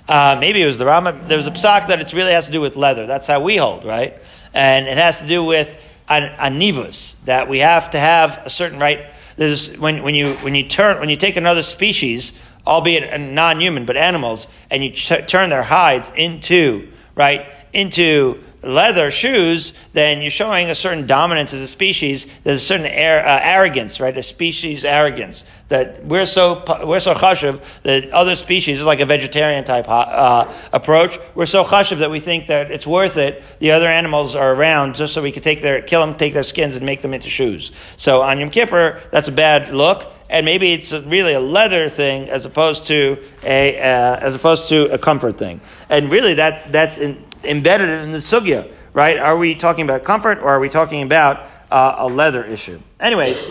uh, 0.09 0.37
maybe 0.39 0.63
it 0.63 0.67
was 0.67 0.79
the 0.79 0.87
Rama. 0.87 1.19
There 1.27 1.39
was 1.39 1.47
a 1.47 1.51
psak 1.51 1.89
that 1.89 2.01
it 2.01 2.13
really 2.13 2.33
has 2.33 2.47
to 2.47 2.53
do 2.53 2.61
with 2.61 2.77
leather. 2.77 3.07
That's 3.07 3.27
how 3.27 3.43
we 3.43 3.57
hold, 3.57 3.85
right? 3.85 4.15
And 4.53 4.87
it 4.87 4.99
has 4.99 5.19
to 5.21 5.27
do 5.27 5.45
with 5.45 5.81
an, 6.09 6.31
anivus 6.39 7.23
that 7.25 7.49
we 7.49 7.61
have 7.61 7.91
to 7.91 7.99
have 7.99 8.43
a 8.45 8.51
certain 8.51 8.79
right. 8.79 9.07
There's 9.37 9.77
when 9.79 10.03
when 10.03 10.15
you 10.15 10.35
when 10.35 10.55
you 10.55 10.69
turn 10.69 11.01
when 11.01 11.09
you 11.09 11.17
take 11.17 11.37
another 11.37 11.63
species, 11.63 12.39
albeit 12.67 13.19
non-human 13.21 13.87
but 13.87 13.97
animals, 13.97 14.47
and 14.71 14.85
you 14.85 14.91
t- 14.91 15.23
turn 15.23 15.51
their 15.51 15.63
hides 15.63 16.11
into 16.15 16.89
right 17.15 17.47
into 17.73 18.43
leather 18.65 19.11
shoes, 19.11 19.73
then 19.93 20.21
you're 20.21 20.31
showing 20.31 20.71
a 20.71 20.75
certain 20.75 21.07
dominance 21.07 21.53
as 21.53 21.61
a 21.61 21.67
species. 21.67 22.27
There's 22.43 22.63
a 22.63 22.65
certain 22.65 22.87
air, 22.87 23.27
uh, 23.27 23.41
arrogance, 23.43 24.01
right? 24.01 24.17
A 24.17 24.23
species 24.23 24.85
arrogance 24.85 25.45
that 25.69 26.05
we're 26.05 26.27
so 26.27 26.65
we're 26.87 27.01
so 27.01 27.15
chashiv 27.15 27.63
that 27.83 28.11
other 28.11 28.37
species 28.37 28.83
like 28.83 29.01
a 29.01 29.07
vegetarian 29.07 29.65
type 29.65 29.87
uh, 29.89 30.53
approach. 30.73 31.19
We're 31.35 31.47
so 31.47 31.65
chashiv 31.65 31.99
that 31.99 32.11
we 32.11 32.21
think 32.21 32.49
that 32.49 32.71
it's 32.71 32.87
worth 32.87 33.17
it. 33.17 33.43
The 33.59 33.73
other 33.73 33.89
animals 33.89 34.35
are 34.35 34.55
around 34.55 34.95
just 34.95 35.15
so 35.15 35.23
we 35.23 35.33
could 35.33 35.43
take 35.43 35.63
their 35.63 35.83
kill 35.83 36.05
them, 36.05 36.17
take 36.17 36.35
their 36.35 36.43
skins, 36.43 36.77
and 36.77 36.85
make 36.85 37.03
them 37.03 37.15
into 37.15 37.31
shoes. 37.31 37.73
So 37.97 38.23
on 38.23 38.41
Yom 38.41 38.51
Kippur, 38.51 39.01
that's 39.11 39.29
a 39.29 39.33
bad 39.33 39.73
look 39.75 40.11
and 40.35 40.45
maybe 40.45 40.73
it's 40.73 40.93
really 40.93 41.35
a 41.35 41.41
leather 41.41 41.89
thing 41.89 42.29
as 42.29 42.45
opposed 42.45 42.87
to 42.87 43.19
a 43.43 43.79
uh, 43.79 44.17
as 44.21 44.35
opposed 44.35 44.69
to 44.69 44.93
a 44.93 44.99
comfort 44.99 45.39
thing. 45.39 45.61
And 45.89 46.11
really, 46.11 46.35
that 46.35 46.73
that's 46.73 46.99
in, 46.99 47.23
embedded 47.45 47.89
in 47.89 48.13
the 48.13 48.19
sugya, 48.19 48.71
right? 48.93 49.19
Are 49.19 49.37
we 49.37 49.55
talking 49.55 49.85
about 49.85 50.05
comfort 50.05 50.39
or 50.39 50.49
are 50.49 50.61
we 50.61 50.69
talking 50.69 51.03
about 51.03 51.49
uh, 51.71 51.97
a 51.99 52.09
leather 52.09 52.45
issue? 52.45 52.81
Anyways, 53.01 53.47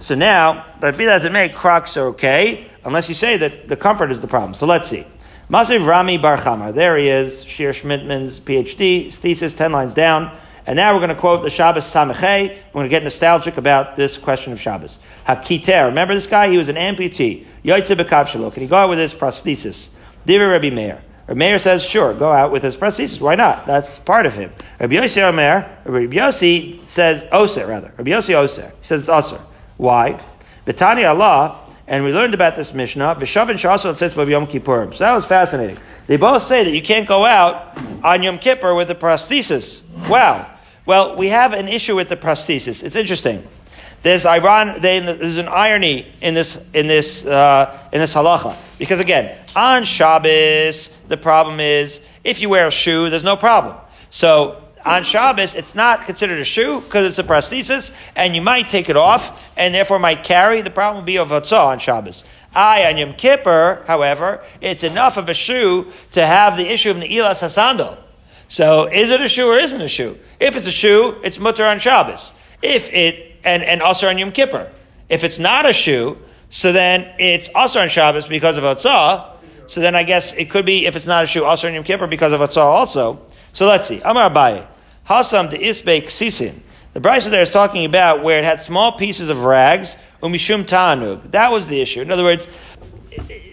so 0.00 0.14
now, 0.14 0.66
but 0.80 0.96
be 0.96 1.04
that 1.06 1.16
as 1.16 1.24
it 1.24 1.32
may, 1.32 1.48
Crocs 1.48 1.96
are 1.96 2.08
okay, 2.08 2.70
unless 2.84 3.08
you 3.08 3.14
say 3.14 3.36
that 3.36 3.68
the 3.68 3.76
comfort 3.76 4.10
is 4.10 4.20
the 4.20 4.26
problem. 4.26 4.54
So 4.54 4.66
let's 4.66 4.88
see. 4.88 5.06
Masiv 5.50 5.86
Rami 5.86 6.16
Bar 6.16 6.38
Chama. 6.38 6.74
There 6.74 6.96
he 6.96 7.08
is, 7.08 7.44
Shir 7.44 7.72
Schmidtman's 7.72 8.40
PhD, 8.40 9.12
thesis, 9.12 9.52
10 9.54 9.72
lines 9.72 9.92
down. 9.92 10.34
And 10.66 10.76
now 10.76 10.94
we're 10.94 11.00
going 11.00 11.14
to 11.14 11.20
quote 11.20 11.42
the 11.42 11.50
Shabbos 11.50 11.84
Samechei. 11.84 12.48
We're 12.48 12.72
going 12.72 12.86
to 12.86 12.90
get 12.90 13.02
nostalgic 13.02 13.58
about 13.58 13.96
this 13.96 14.16
question 14.16 14.54
of 14.54 14.60
Shabbos. 14.60 14.98
Hakiter. 15.26 15.86
Remember 15.88 16.14
this 16.14 16.26
guy? 16.26 16.48
He 16.48 16.56
was 16.56 16.68
an 16.68 16.76
amputee. 16.76 17.44
Yoitze 17.62 17.94
Bekavshalo. 17.94 18.52
Can 18.52 18.62
he 18.62 18.68
go 18.68 18.76
out 18.76 18.88
with 18.88 18.98
his 18.98 19.12
prosthesis? 19.12 19.92
Divi 20.24 20.44
Rabbi 20.44 20.70
Meir. 20.70 21.02
Rabbi 21.26 21.38
Meir 21.38 21.58
says, 21.58 21.82
sure, 21.82 22.12
go 22.12 22.30
out 22.30 22.52
with 22.52 22.62
his 22.62 22.76
prosthesis. 22.76 23.20
Why 23.20 23.34
not? 23.34 23.66
That's 23.66 23.98
part 23.98 24.26
of 24.26 24.34
him. 24.34 24.52
Rabbi 24.78 24.94
Yossi 24.94 25.22
Omer, 25.22 25.78
Rabbi 25.84 26.14
Yossi 26.14 26.86
says, 26.86 27.26
Oser, 27.32 27.66
rather. 27.66 27.92
Rabbi 27.96 28.10
Yossi 28.10 28.34
Oser. 28.34 28.72
He 28.80 28.86
says 28.86 29.00
it's 29.02 29.08
Oser. 29.08 29.40
Why? 29.78 30.20
Betani 30.66 31.08
Allah, 31.08 31.60
and 31.86 32.04
we 32.04 32.12
learned 32.12 32.34
about 32.34 32.56
this 32.56 32.72
Mishnah, 32.72 33.16
Vishavin 33.16 33.54
Shasol 33.54 33.96
says 33.96 34.14
Yom. 34.16 34.92
So 34.92 34.98
that 35.04 35.14
was 35.14 35.24
fascinating. 35.24 35.78
They 36.06 36.16
both 36.16 36.42
say 36.42 36.64
that 36.64 36.70
you 36.70 36.82
can't 36.82 37.06
go 37.06 37.24
out 37.24 37.76
on 38.02 38.22
Yom 38.22 38.38
Kippur 38.38 38.74
with 38.74 38.90
a 38.90 38.94
prosthesis. 38.94 39.82
Wow. 40.08 40.50
Well, 40.86 41.16
we 41.16 41.28
have 41.28 41.54
an 41.54 41.68
issue 41.68 41.96
with 41.96 42.08
the 42.08 42.16
prosthesis. 42.16 42.82
It's 42.82 42.96
interesting. 42.96 43.46
There's 44.02 44.26
iron, 44.26 44.80
there's 44.82 45.38
an 45.38 45.48
irony 45.48 46.12
in 46.20 46.34
this 46.34 46.62
in 46.74 46.86
this 46.86 47.24
uh, 47.24 47.88
in 47.90 48.00
this 48.00 48.14
halacha 48.14 48.54
because 48.78 49.00
again, 49.00 49.38
on 49.56 49.84
Shabbos 49.84 50.90
the 51.08 51.16
problem 51.16 51.60
is 51.60 52.00
if 52.22 52.40
you 52.40 52.48
wear 52.48 52.68
a 52.68 52.70
shoe, 52.70 53.10
there's 53.10 53.24
no 53.24 53.36
problem. 53.36 53.76
So 54.10 54.62
on 54.84 55.02
Shabbos, 55.04 55.54
it's 55.54 55.74
not 55.74 56.06
considered 56.06 56.40
a 56.40 56.44
shoe 56.44 56.80
because 56.80 57.06
it's 57.06 57.18
a 57.18 57.22
prosthesis, 57.22 57.94
and 58.14 58.34
you 58.34 58.42
might 58.42 58.68
take 58.68 58.88
it 58.88 58.96
off, 58.96 59.50
and 59.56 59.74
therefore 59.74 59.98
might 59.98 60.24
carry. 60.24 60.60
The 60.60 60.70
problem 60.70 61.02
will 61.02 61.06
be 61.06 61.18
of 61.18 61.28
hotzah 61.28 61.66
on 61.66 61.78
Shabbos. 61.78 62.24
I 62.54 62.84
on 62.90 62.96
Yom 62.98 63.14
Kippur, 63.14 63.82
however, 63.86 64.44
it's 64.60 64.84
enough 64.84 65.16
of 65.16 65.28
a 65.28 65.34
shoe 65.34 65.92
to 66.12 66.24
have 66.24 66.56
the 66.56 66.70
issue 66.70 66.90
of 66.90 66.98
Ne'ilas 66.98 67.42
Hasandal. 67.42 67.98
So 68.48 68.86
is 68.86 69.10
it 69.10 69.20
a 69.20 69.28
shoe 69.28 69.48
or 69.48 69.58
isn't 69.58 69.80
a 69.80 69.88
shoe? 69.88 70.18
If 70.38 70.54
it's 70.54 70.66
a 70.66 70.70
shoe, 70.70 71.18
it's 71.24 71.38
mutter 71.38 71.64
on 71.64 71.78
Shabbos. 71.78 72.32
If 72.62 72.92
it 72.92 73.34
and, 73.44 73.62
and 73.62 73.80
Asr 73.80 74.08
on 74.08 74.18
Yom 74.18 74.32
Kippur. 74.32 74.70
If 75.08 75.22
it's 75.22 75.38
not 75.38 75.66
a 75.66 75.72
shoe, 75.72 76.18
so 76.48 76.72
then 76.72 77.14
it's 77.18 77.48
Asr 77.50 77.82
on 77.82 77.88
Shabbos 77.88 78.26
because 78.26 78.56
of 78.56 78.64
Atzah. 78.64 79.33
So 79.66 79.80
then 79.80 79.94
I 79.94 80.02
guess 80.02 80.32
it 80.34 80.50
could 80.50 80.66
be, 80.66 80.86
if 80.86 80.96
it's 80.96 81.06
not 81.06 81.24
a 81.24 81.26
shoe, 81.26 81.42
Asr 81.42 81.68
on 81.68 81.74
Yom 81.74 81.84
Kippur 81.84 82.06
because 82.06 82.32
of 82.32 82.40
Atzah 82.40 82.58
also. 82.58 83.20
So 83.52 83.66
let's 83.66 83.88
see. 83.88 84.00
Amar 84.04 84.30
Abaye. 84.30 84.66
Hasam 85.08 85.50
de 85.50 85.58
Isbeik 85.58 86.04
Sisin. 86.04 86.60
The 86.92 87.00
Brisa 87.00 87.30
there 87.30 87.42
is 87.42 87.50
talking 87.50 87.84
about 87.84 88.22
where 88.22 88.38
it 88.38 88.44
had 88.44 88.62
small 88.62 88.92
pieces 88.92 89.28
of 89.28 89.42
rags, 89.42 89.96
umishum 90.22 90.64
ta'anug. 90.66 91.32
That 91.32 91.50
was 91.50 91.66
the 91.66 91.80
issue. 91.80 92.00
In 92.00 92.12
other 92.12 92.22
words, 92.22 92.46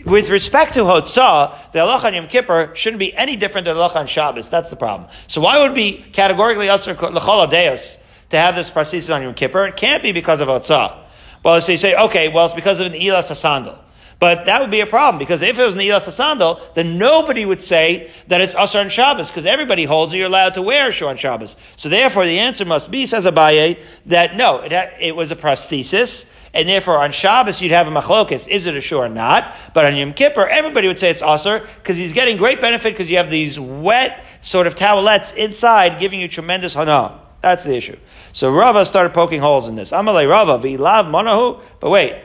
with 0.05 0.29
respect 0.29 0.75
to 0.75 0.81
Hotzah, 0.81 1.71
the 1.71 1.79
halacha 1.79 2.05
on 2.05 2.13
Yom 2.13 2.27
Kippur 2.27 2.71
shouldn't 2.75 2.99
be 2.99 3.15
any 3.15 3.37
different 3.37 3.65
than 3.65 3.75
the 3.75 3.81
halacha 3.81 3.95
on 3.97 4.07
Shabbos. 4.07 4.49
That's 4.49 4.69
the 4.69 4.75
problem. 4.75 5.09
So 5.27 5.41
why 5.41 5.61
would 5.61 5.71
it 5.71 5.75
be 5.75 5.97
categorically 5.97 6.69
usher 6.69 6.93
l'chol 6.93 7.49
deus 7.49 7.97
to 8.29 8.37
have 8.37 8.55
this 8.55 8.69
prasis 8.69 9.13
on 9.13 9.23
Yom 9.23 9.33
Kippur? 9.33 9.65
It 9.65 9.75
can't 9.75 10.03
be 10.03 10.11
because 10.11 10.39
of 10.41 10.47
Hotzah. 10.47 10.97
Well, 11.43 11.59
so 11.61 11.71
you 11.71 11.77
say, 11.79 11.95
okay, 11.95 12.29
well, 12.29 12.45
it's 12.45 12.53
because 12.53 12.79
of 12.79 12.87
an 12.87 12.93
ilas 12.93 13.31
sasandal. 13.31 13.79
But 14.21 14.45
that 14.45 14.61
would 14.61 14.69
be 14.69 14.81
a 14.81 14.85
problem 14.85 15.17
because 15.17 15.41
if 15.41 15.57
it 15.57 15.65
was 15.65 15.73
an 15.73 15.81
ilas 15.81 16.07
sasandal, 16.07 16.75
then 16.75 16.99
nobody 16.99 17.43
would 17.43 17.63
say 17.63 18.11
that 18.27 18.39
it's 18.39 18.53
usher 18.53 18.77
on 18.77 18.89
Shabbos 18.89 19.31
because 19.31 19.45
everybody 19.45 19.83
holds 19.83 20.11
that 20.11 20.19
you're 20.19 20.27
allowed 20.27 20.53
to 20.53 20.61
wear 20.61 20.89
a 20.89 20.91
shoe 20.91 21.07
on 21.07 21.17
Shabbos. 21.17 21.55
So 21.75 21.89
therefore, 21.89 22.25
the 22.27 22.37
answer 22.37 22.63
must 22.63 22.91
be, 22.91 23.07
says 23.07 23.25
Abaye, 23.25 23.79
that 24.05 24.35
no, 24.35 24.59
it, 24.61 24.71
had, 24.71 24.93
it 24.99 25.15
was 25.15 25.31
a 25.31 25.35
prosthesis 25.35 26.31
and 26.53 26.69
therefore 26.69 26.99
on 26.99 27.11
Shabbos 27.11 27.63
you'd 27.63 27.71
have 27.71 27.87
a 27.87 27.91
machlokas, 27.91 28.47
is 28.47 28.67
it 28.67 28.75
a 28.75 28.81
shoe 28.81 28.97
or 28.97 29.09
not? 29.09 29.55
But 29.73 29.87
on 29.87 29.95
Yom 29.95 30.13
Kippur, 30.13 30.47
everybody 30.47 30.87
would 30.87 30.99
say 30.99 31.09
it's 31.09 31.23
aser 31.23 31.67
because 31.77 31.97
he's 31.97 32.13
getting 32.13 32.37
great 32.37 32.61
benefit 32.61 32.93
because 32.93 33.09
you 33.09 33.17
have 33.17 33.31
these 33.31 33.59
wet 33.59 34.23
sort 34.41 34.67
of 34.67 34.75
towelettes 34.75 35.35
inside 35.35 35.99
giving 35.99 36.19
you 36.19 36.27
tremendous 36.27 36.75
hana. 36.75 37.19
That's 37.41 37.63
the 37.63 37.75
issue. 37.75 37.97
So 38.33 38.51
Rava 38.51 38.85
started 38.85 39.15
poking 39.15 39.39
holes 39.39 39.67
in 39.67 39.73
this. 39.73 39.91
Amalei 39.91 40.29
Rava 40.29 40.59
v'ilav 40.59 41.09
monahu. 41.09 41.59
But 41.79 41.89
wait, 41.89 42.21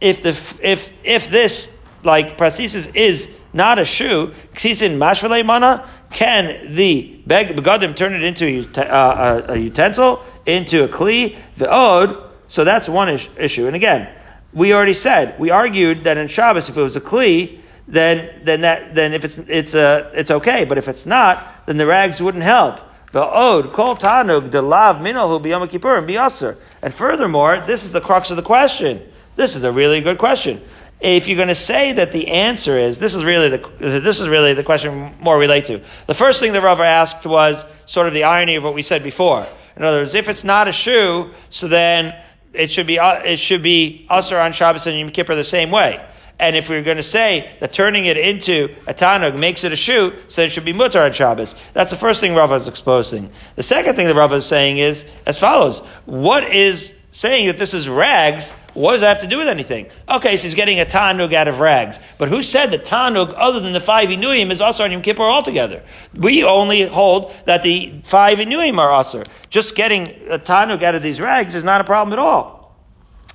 if 0.00 0.22
the 0.22 0.30
if 0.62 0.92
if 1.04 1.30
this 1.30 1.78
like 2.02 2.38
prosthesis 2.38 2.94
is 2.94 3.30
not 3.52 3.78
a 3.78 3.84
shoe, 3.84 4.32
ksisin 4.54 4.96
mashvalei 4.98 5.44
mana, 5.44 5.88
can 6.10 6.74
the 6.74 7.22
beg 7.26 7.56
begadim 7.56 7.94
turn 7.94 8.14
it 8.14 8.22
into 8.22 8.46
a, 8.46 8.82
uh, 8.82 9.44
a, 9.48 9.52
a 9.52 9.56
utensil, 9.56 10.22
into 10.46 10.84
a 10.84 10.88
kli, 10.88 11.36
the 11.56 11.70
od? 11.70 12.30
So 12.48 12.64
that's 12.64 12.88
one 12.88 13.08
issue. 13.36 13.66
And 13.66 13.76
again, 13.76 14.08
we 14.52 14.72
already 14.72 14.94
said 14.94 15.38
we 15.38 15.50
argued 15.50 16.04
that 16.04 16.16
in 16.16 16.28
Shabbos, 16.28 16.68
if 16.68 16.76
it 16.76 16.82
was 16.82 16.96
a 16.96 17.00
kli, 17.00 17.60
then 17.86 18.40
then 18.44 18.62
that 18.62 18.94
then 18.94 19.12
if 19.12 19.24
it's 19.24 19.38
it's 19.38 19.74
a 19.74 20.10
it's 20.14 20.30
okay. 20.30 20.64
But 20.64 20.78
if 20.78 20.88
it's 20.88 21.06
not, 21.06 21.66
then 21.66 21.76
the 21.76 21.86
rags 21.86 22.20
wouldn't 22.20 22.44
help. 22.44 22.80
The 23.12 23.22
od 23.22 23.72
kol 23.72 23.96
tanug 23.96 24.52
lav 24.52 24.96
minalhu 24.96 25.42
biyom 25.42 25.68
kippur 25.68 25.98
and 25.98 26.08
biyaser. 26.08 26.56
And 26.80 26.94
furthermore, 26.94 27.62
this 27.66 27.84
is 27.84 27.90
the 27.90 28.00
crux 28.00 28.30
of 28.30 28.36
the 28.36 28.42
question. 28.42 29.02
This 29.36 29.56
is 29.56 29.64
a 29.64 29.72
really 29.72 30.00
good 30.00 30.18
question. 30.18 30.60
If 31.00 31.28
you're 31.28 31.36
going 31.36 31.48
to 31.48 31.54
say 31.54 31.92
that 31.94 32.12
the 32.12 32.28
answer 32.28 32.78
is 32.78 32.98
this 32.98 33.14
is 33.14 33.24
really 33.24 33.48
the 33.48 33.70
this 33.78 34.20
is 34.20 34.28
really 34.28 34.52
the 34.52 34.62
question 34.62 35.14
more 35.20 35.38
relate 35.38 35.64
to. 35.66 35.80
The 36.06 36.14
first 36.14 36.40
thing 36.40 36.52
the 36.52 36.60
Rava 36.60 36.84
asked 36.84 37.24
was 37.24 37.64
sort 37.86 38.06
of 38.06 38.12
the 38.12 38.24
irony 38.24 38.56
of 38.56 38.64
what 38.64 38.74
we 38.74 38.82
said 38.82 39.02
before. 39.02 39.46
In 39.76 39.84
other 39.84 40.00
words, 40.00 40.12
if 40.12 40.28
it's 40.28 40.44
not 40.44 40.68
a 40.68 40.72
shoe, 40.72 41.30
so 41.48 41.68
then 41.68 42.14
it 42.52 42.70
should 42.70 42.86
be 42.86 42.98
uh, 42.98 43.22
it 43.22 43.38
should 43.38 43.62
be 43.62 44.06
usher 44.10 44.38
on 44.38 44.52
Shabbos 44.52 44.86
and 44.86 44.98
Yom 44.98 45.10
Kippur 45.10 45.34
the 45.34 45.44
same 45.44 45.70
way. 45.70 46.04
And 46.38 46.56
if 46.56 46.70
we 46.70 46.76
are 46.76 46.82
going 46.82 46.96
to 46.96 47.02
say 47.02 47.50
that 47.60 47.72
turning 47.72 48.06
it 48.06 48.16
into 48.16 48.74
a 48.86 48.94
tanug 48.94 49.38
makes 49.38 49.62
it 49.62 49.72
a 49.72 49.76
shoe, 49.76 50.14
so 50.28 50.40
it 50.40 50.50
should 50.50 50.64
be 50.64 50.72
mutar 50.72 51.04
on 51.04 51.12
Shabbos. 51.12 51.54
That's 51.74 51.90
the 51.90 51.98
first 51.98 52.20
thing 52.20 52.34
Rava 52.34 52.54
is 52.54 52.66
exposing. 52.66 53.30
The 53.56 53.62
second 53.62 53.94
thing 53.94 54.06
that 54.06 54.14
Rava 54.14 54.36
is 54.36 54.46
saying 54.46 54.78
is 54.78 55.04
as 55.26 55.38
follows: 55.38 55.80
What 56.06 56.44
is 56.44 56.98
saying 57.10 57.46
that 57.48 57.58
this 57.58 57.74
is 57.74 57.88
rags? 57.88 58.52
What 58.80 58.92
does 58.92 59.02
that 59.02 59.08
have 59.08 59.20
to 59.20 59.26
do 59.26 59.38
with 59.38 59.48
anything? 59.48 59.88
Okay, 60.08 60.36
she's 60.36 60.54
getting 60.54 60.80
a 60.80 60.84
tanug 60.84 61.32
out 61.32 61.48
of 61.48 61.60
rags. 61.60 62.00
But 62.18 62.28
who 62.28 62.42
said 62.42 62.70
that 62.70 62.84
tanug, 62.84 63.34
other 63.36 63.60
than 63.60 63.72
the 63.72 63.80
five 63.80 64.08
inuim, 64.08 64.50
is 64.50 64.60
asr 64.60 64.84
on 64.84 64.92
Yom 64.92 65.02
Kippur 65.02 65.22
altogether? 65.22 65.82
We 66.14 66.44
only 66.44 66.86
hold 66.86 67.34
that 67.44 67.62
the 67.62 68.00
five 68.04 68.38
inuim 68.38 68.78
are 68.78 68.90
asr. 68.90 69.26
Just 69.50 69.74
getting 69.74 70.08
a 70.28 70.38
tanug 70.38 70.82
out 70.82 70.94
of 70.94 71.02
these 71.02 71.20
rags 71.20 71.54
is 71.54 71.64
not 71.64 71.80
a 71.80 71.84
problem 71.84 72.12
at 72.12 72.18
all. 72.18 72.59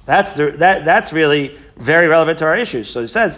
That's 0.06 0.34
the, 0.34 0.52
that, 0.58 0.86
that's 0.86 1.12
really 1.12 1.58
very 1.78 2.08
relevant 2.08 2.40
to 2.40 2.46
our 2.46 2.56
issues. 2.56 2.90
So 2.90 3.02
it 3.02 3.10
says, 3.10 3.38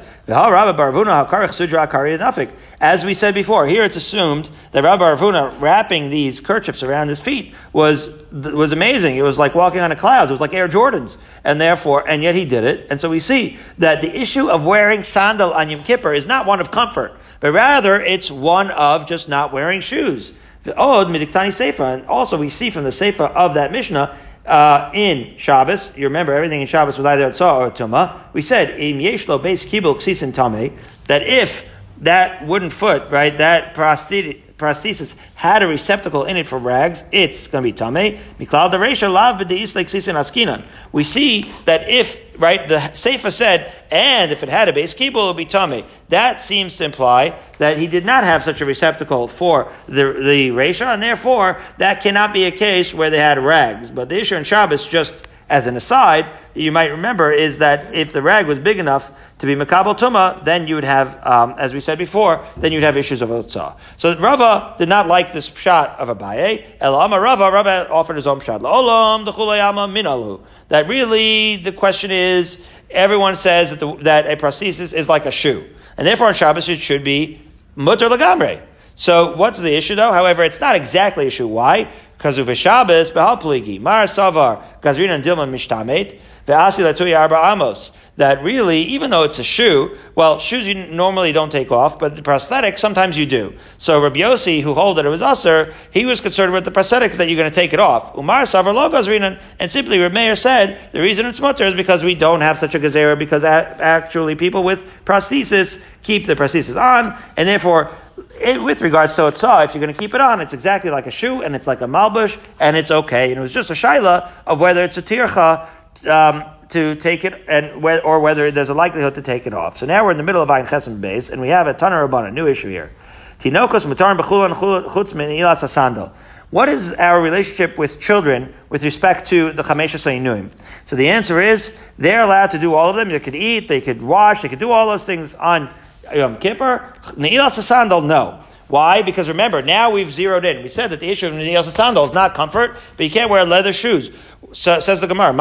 as 2.80 3.06
we 3.06 3.14
said 3.14 3.34
before, 3.34 3.66
here 3.68 3.84
it's 3.84 3.96
assumed 3.96 4.50
that 4.74 4.84
Rabbi 4.84 5.16
Ravuna 5.16 5.60
wrapping 5.60 6.10
these 6.10 6.40
kerchiefs 6.40 6.84
around 6.84 7.08
his 7.08 7.20
feet 7.20 7.56
was, 7.74 8.22
was 8.32 8.72
amazing. 8.74 9.18
It 9.18 9.24
was 9.24 9.40
like 9.40 9.56
walking 9.56 9.80
on 9.80 9.92
a 9.92 9.96
cloud. 9.96 10.30
It 10.30 10.32
was 10.32 10.42
like 10.42 10.54
Air 10.54 10.68
Jordans. 10.68 11.18
And 11.44 11.60
therefore, 11.60 12.08
and 12.08 12.22
yet 12.22 12.36
he 12.36 12.46
did 12.46 12.64
it. 12.64 12.88
And 12.92 13.02
so 13.02 13.10
we 13.10 13.20
see 13.22 13.58
that 13.80 14.02
the 14.02 14.16
issue 14.16 14.50
of 14.50 14.66
wearing 14.66 15.02
sandal 15.02 15.54
on 15.54 15.70
Yom 15.70 15.84
Kippur 15.84 16.14
is 16.14 16.28
not 16.28 16.46
one 16.46 16.60
of 16.60 16.70
comfort, 16.70 17.14
but 17.40 17.54
rather 17.54 18.00
it's 18.00 18.30
one 18.30 18.70
of 18.72 19.08
just 19.08 19.28
not 19.30 19.52
wearing 19.52 19.82
shoes. 19.82 20.34
The 20.64 20.76
Od 20.78 21.08
Midiktani 21.08 21.54
Sefer, 21.54 21.86
and 21.86 22.06
also 22.08 22.38
we 22.38 22.50
see 22.50 22.70
from 22.70 22.84
the 22.84 22.92
Sefer 22.92 23.24
of 23.24 23.54
that 23.54 23.72
Mishnah 23.72 24.16
uh, 24.48 24.92
in 24.94 25.38
Shabbos, 25.38 25.92
you 25.96 26.06
remember 26.06 26.34
everything 26.34 26.62
in 26.62 26.68
Shabbos 26.68 26.98
was 26.98 27.06
either 27.06 27.30
Tzah 27.32 27.58
or 27.58 27.72
Tumah. 27.72 28.34
We 28.34 28.42
said, 28.42 28.80
Im 28.80 29.00
Yeshlo 29.00 29.42
Beis 29.42 29.68
Kibul 29.68 29.96
Ksisin 29.96 30.34
Tame, 30.34 30.78
that 31.08 31.22
if 31.24 31.68
that 32.02 32.46
wooden 32.46 32.70
foot, 32.70 33.10
right, 33.12 33.38
that 33.38 33.74
prosthesis 33.74 35.18
had 35.36 35.64
a 35.64 35.68
receptacle 35.68 36.26
in 36.26 36.38
it 36.38 36.46
for 36.46 36.60
rags, 36.60 37.04
it's 37.12 37.48
going 37.48 37.64
to 37.64 37.72
be 37.72 37.74
tame. 37.74 38.20
Miklal 38.40 38.72
dereisha 38.72 39.12
lav 39.12 39.40
b'deis 39.40 39.74
leksisin 39.74 40.16
askinan. 40.16 40.64
We 40.92 41.04
see 41.04 41.52
that 41.66 41.90
if 41.90 42.27
right 42.38 42.68
the 42.68 42.92
Sefer 42.92 43.32
said, 43.32 43.72
and 43.92 44.32
if 44.32 44.44
it 44.44 44.50
had 44.50 44.70
a 44.70 44.74
base 44.74 44.94
kibul, 44.94 45.24
it 45.24 45.28
would 45.28 45.38
be 45.38 45.46
tummy. 45.46 45.86
That 46.10 46.42
seems 46.42 46.78
to 46.78 46.86
imply 46.86 47.38
that 47.58 47.78
he 47.78 47.88
did 47.88 48.06
not 48.06 48.24
have 48.24 48.44
such 48.44 48.62
a 48.62 48.66
receptacle 48.66 49.28
for 49.28 49.72
the 49.88 50.14
the 50.14 50.50
reisha, 50.50 50.86
and 50.94 51.02
therefore 51.02 51.62
that 51.78 52.02
cannot 52.02 52.34
be 52.34 52.46
a 52.46 52.52
case 52.52 52.94
where 52.94 53.10
they 53.10 53.20
had 53.20 53.38
rags. 53.40 53.92
But 53.92 54.10
the 54.10 54.20
issue 54.20 54.36
in 54.36 54.44
Shabbos, 54.44 54.86
just 54.86 55.16
as 55.50 55.66
an 55.66 55.78
aside, 55.78 56.26
you 56.54 56.72
might 56.72 56.88
remember 56.88 57.32
is 57.32 57.60
that 57.60 57.94
if 57.94 58.12
the 58.12 58.22
rag 58.22 58.48
was 58.48 58.60
big 58.60 58.80
enough 58.80 59.12
to 59.40 59.46
be 59.46 59.56
makabel 59.56 59.98
tuma, 59.98 60.44
then 60.44 60.68
you 60.68 60.76
would 60.76 60.84
have, 60.84 61.26
um, 61.26 61.54
as 61.58 61.74
we 61.74 61.80
said 61.80 61.98
before, 61.98 62.44
then 62.58 62.72
you'd 62.72 62.84
have 62.84 62.98
issues 62.98 63.22
of 63.22 63.30
otzah. 63.30 63.78
So 63.96 64.18
Rava 64.18 64.76
did 64.78 64.90
not 64.90 65.08
like 65.08 65.32
this 65.32 65.46
shot 65.46 65.98
of 66.00 66.10
Abaye. 66.10 66.80
Elama 66.80 67.22
Rava, 67.22 67.52
Rava 67.52 67.88
offered 67.90 68.16
his 68.16 68.28
own 68.28 68.42
shot. 68.42 68.62
Olam 68.62 69.26
dechulayama 69.26 69.88
minalu. 69.90 70.42
That 70.70 70.88
really 70.88 71.58
the 71.58 71.72
question 71.72 72.12
is, 72.12 72.62
everyone 72.90 73.36
says 73.36 73.70
that, 73.70 73.80
the, 73.80 73.96
that 74.04 74.26
a 74.26 74.36
prosthesis 74.36 74.94
is 74.94 75.08
like 75.08 75.26
a 75.26 75.32
shoe, 75.32 75.66
and 75.96 76.06
therefore 76.06 76.28
on 76.28 76.34
Shabbos 76.34 76.68
it 76.68 76.80
should 76.80 77.04
be 77.04 77.42
mutter 77.76 78.10
lagamre. 78.10 78.62
So 79.00 79.36
what's 79.38 79.60
the 79.60 79.74
issue 79.76 79.96
though? 79.96 80.12
However, 80.12 80.44
it's 80.44 80.60
not 80.60 80.76
exactly 80.76 81.28
issue. 81.28 81.48
Why? 81.48 81.90
Because 82.18 82.40
of 82.40 82.48
Shabbos, 82.58 83.12
behal 83.12 83.40
pligi, 83.40 83.80
mar 83.80 84.06
savar, 84.06 84.64
gazrin 84.82 85.12
and 85.12 85.24
dilman 85.24 85.52
mishtamet, 85.52 86.20
ve'asi 86.48 86.84
latuya 86.84 87.20
arba 87.20 87.54
amos 87.54 87.92
that 88.16 88.42
really, 88.44 88.82
even 88.82 89.12
though 89.12 89.22
it's 89.22 89.38
a 89.38 89.44
shoe, 89.44 89.96
well, 90.16 90.40
shoes 90.40 90.68
you 90.68 90.88
normally 90.88 91.32
don't 91.32 91.52
take 91.52 91.72
off, 91.72 92.00
but 92.00 92.16
the 92.16 92.24
prosthetics, 92.24 92.80
sometimes 92.80 93.16
you 93.16 93.28
do. 93.28 93.54
So 93.78 94.02
Rabbi 94.02 94.22
Yossi, 94.22 94.64
who 94.64 94.74
hold 94.74 94.98
that 94.98 95.06
it 95.06 95.10
was 95.10 95.22
usher, 95.22 95.76
he 95.92 96.04
was 96.08 96.20
concerned 96.20 96.52
with 96.52 96.66
the 96.66 96.72
prosthetics 96.72 97.18
that 97.18 97.30
you're 97.30 97.38
going 97.38 97.52
to 97.52 97.56
take 97.56 97.74
it 97.74 97.80
off. 97.80 98.18
Umar 98.18 98.46
Savar 98.46 98.74
Logos 98.74 99.08
and 99.08 99.70
simply 99.70 100.00
Rabbi 100.00 100.16
Meir 100.16 100.36
said, 100.36 100.80
the 100.94 101.00
reason 101.00 101.28
it's 101.28 101.40
mutter 101.40 101.66
is 101.66 101.76
because 101.76 102.04
we 102.04 102.16
don't 102.16 102.42
have 102.42 102.58
such 102.58 102.74
a 102.74 102.80
gezerah, 102.80 103.20
because 103.20 103.44
actually 103.44 104.34
people 104.34 104.64
with 104.64 105.06
prosthesis 105.06 105.80
keep 106.02 106.26
the 106.26 106.36
prosthesis 106.36 106.76
on, 106.76 107.16
and 107.38 107.48
therefore, 107.48 107.92
it, 108.40 108.62
with 108.62 108.82
regards 108.82 109.16
to 109.16 109.22
Otzah, 109.22 109.66
if 109.66 109.74
you're 109.74 109.82
going 109.82 109.94
to 109.94 110.00
keep 110.00 110.14
it 110.14 110.22
on, 110.22 110.42
it's 110.42 110.54
exactly 110.54 110.92
like 110.92 111.08
a 111.08 111.12
shoe, 111.12 111.42
and 111.42 111.56
it's 111.56 111.68
like 111.68 111.82
a 111.82 111.86
malbush, 111.88 112.38
and 112.60 112.76
it's 112.76 112.92
okay. 112.92 113.30
And 113.30 113.38
it 113.38 113.42
was 113.42 113.54
just 113.54 113.70
a 113.70 113.74
shaila 113.74 114.30
of 114.46 114.60
whether 114.60 114.84
it's 114.84 114.98
a 114.98 115.02
tircha, 115.02 115.68
um, 116.08 116.44
to 116.70 116.96
take 116.96 117.24
it 117.24 117.46
and 117.48 117.84
or 117.86 118.20
whether 118.20 118.52
there's 118.52 118.70
a 118.70 118.74
likelihood 118.74 119.16
to 119.16 119.22
take 119.22 119.48
it 119.48 119.54
off. 119.54 119.78
So 119.78 119.86
now 119.86 120.04
we're 120.04 120.12
in 120.12 120.18
the 120.18 120.24
middle 120.24 120.42
of 120.42 120.50
Ayin 120.50 120.68
Chesem 120.68 121.00
base, 121.00 121.30
and 121.30 121.42
we 121.42 121.50
have 121.50 121.68
a 121.68 121.74
Tanar 121.74 122.08
Rabban, 122.08 122.28
a 122.28 122.32
new 122.32 122.48
issue 122.48 122.70
here. 122.70 122.92
Tinokos 123.40 123.86
mutarim 123.86 124.18
b'chulan 124.18 124.54
chutz 124.54 125.14
min 125.14 125.30
ilas 125.30 125.64
asandal. 125.64 126.12
What 126.50 126.70
is 126.70 126.94
our 126.94 127.22
relationship 127.22 127.78
with 127.78 128.00
children 128.00 128.54
with 128.70 128.84
respect 128.84 129.28
to 129.30 129.52
the 129.52 129.64
Chamesha 129.64 129.98
Sayinuim? 129.98 130.50
So 130.86 130.96
the 130.96 131.10
answer 131.10 131.42
is 131.42 131.76
they're 131.98 132.22
allowed 132.22 132.52
to 132.52 132.58
do 132.58 132.74
all 132.74 132.90
of 132.90 132.96
them. 132.96 133.10
They 133.10 133.20
could 133.20 133.36
eat, 133.36 133.68
they 133.68 133.82
could 133.82 134.02
wash, 134.02 134.42
they 134.42 134.50
could 134.50 134.60
do 134.60 134.72
all 134.72 134.88
those 134.88 135.04
things 135.04 135.34
on 135.34 135.70
Yom 136.16 136.38
Kippur. 136.38 136.94
Ne'ilas 137.16 137.58
Asandal, 137.58 138.06
no. 138.06 138.44
Why? 138.68 139.02
Because 139.02 139.30
remember, 139.30 139.62
now 139.62 139.92
we've 139.92 140.12
zeroed 140.12 140.44
in. 140.44 140.62
We 140.62 140.70
said 140.70 140.90
that 140.92 141.00
the 141.00 141.10
issue 141.10 141.28
of 141.28 141.34
Ne'ilas 141.34 141.68
Asandal 141.68 142.06
is 142.06 142.14
not 142.14 142.36
comfort, 142.36 142.78
but 142.98 143.06
you 143.06 143.10
can't 143.10 143.30
wear 143.30 143.46
leather 143.46 143.74
shoes. 143.74 144.12
So, 144.54 144.80
says 144.80 145.02
the 145.02 145.08
Gemara, 145.08 145.34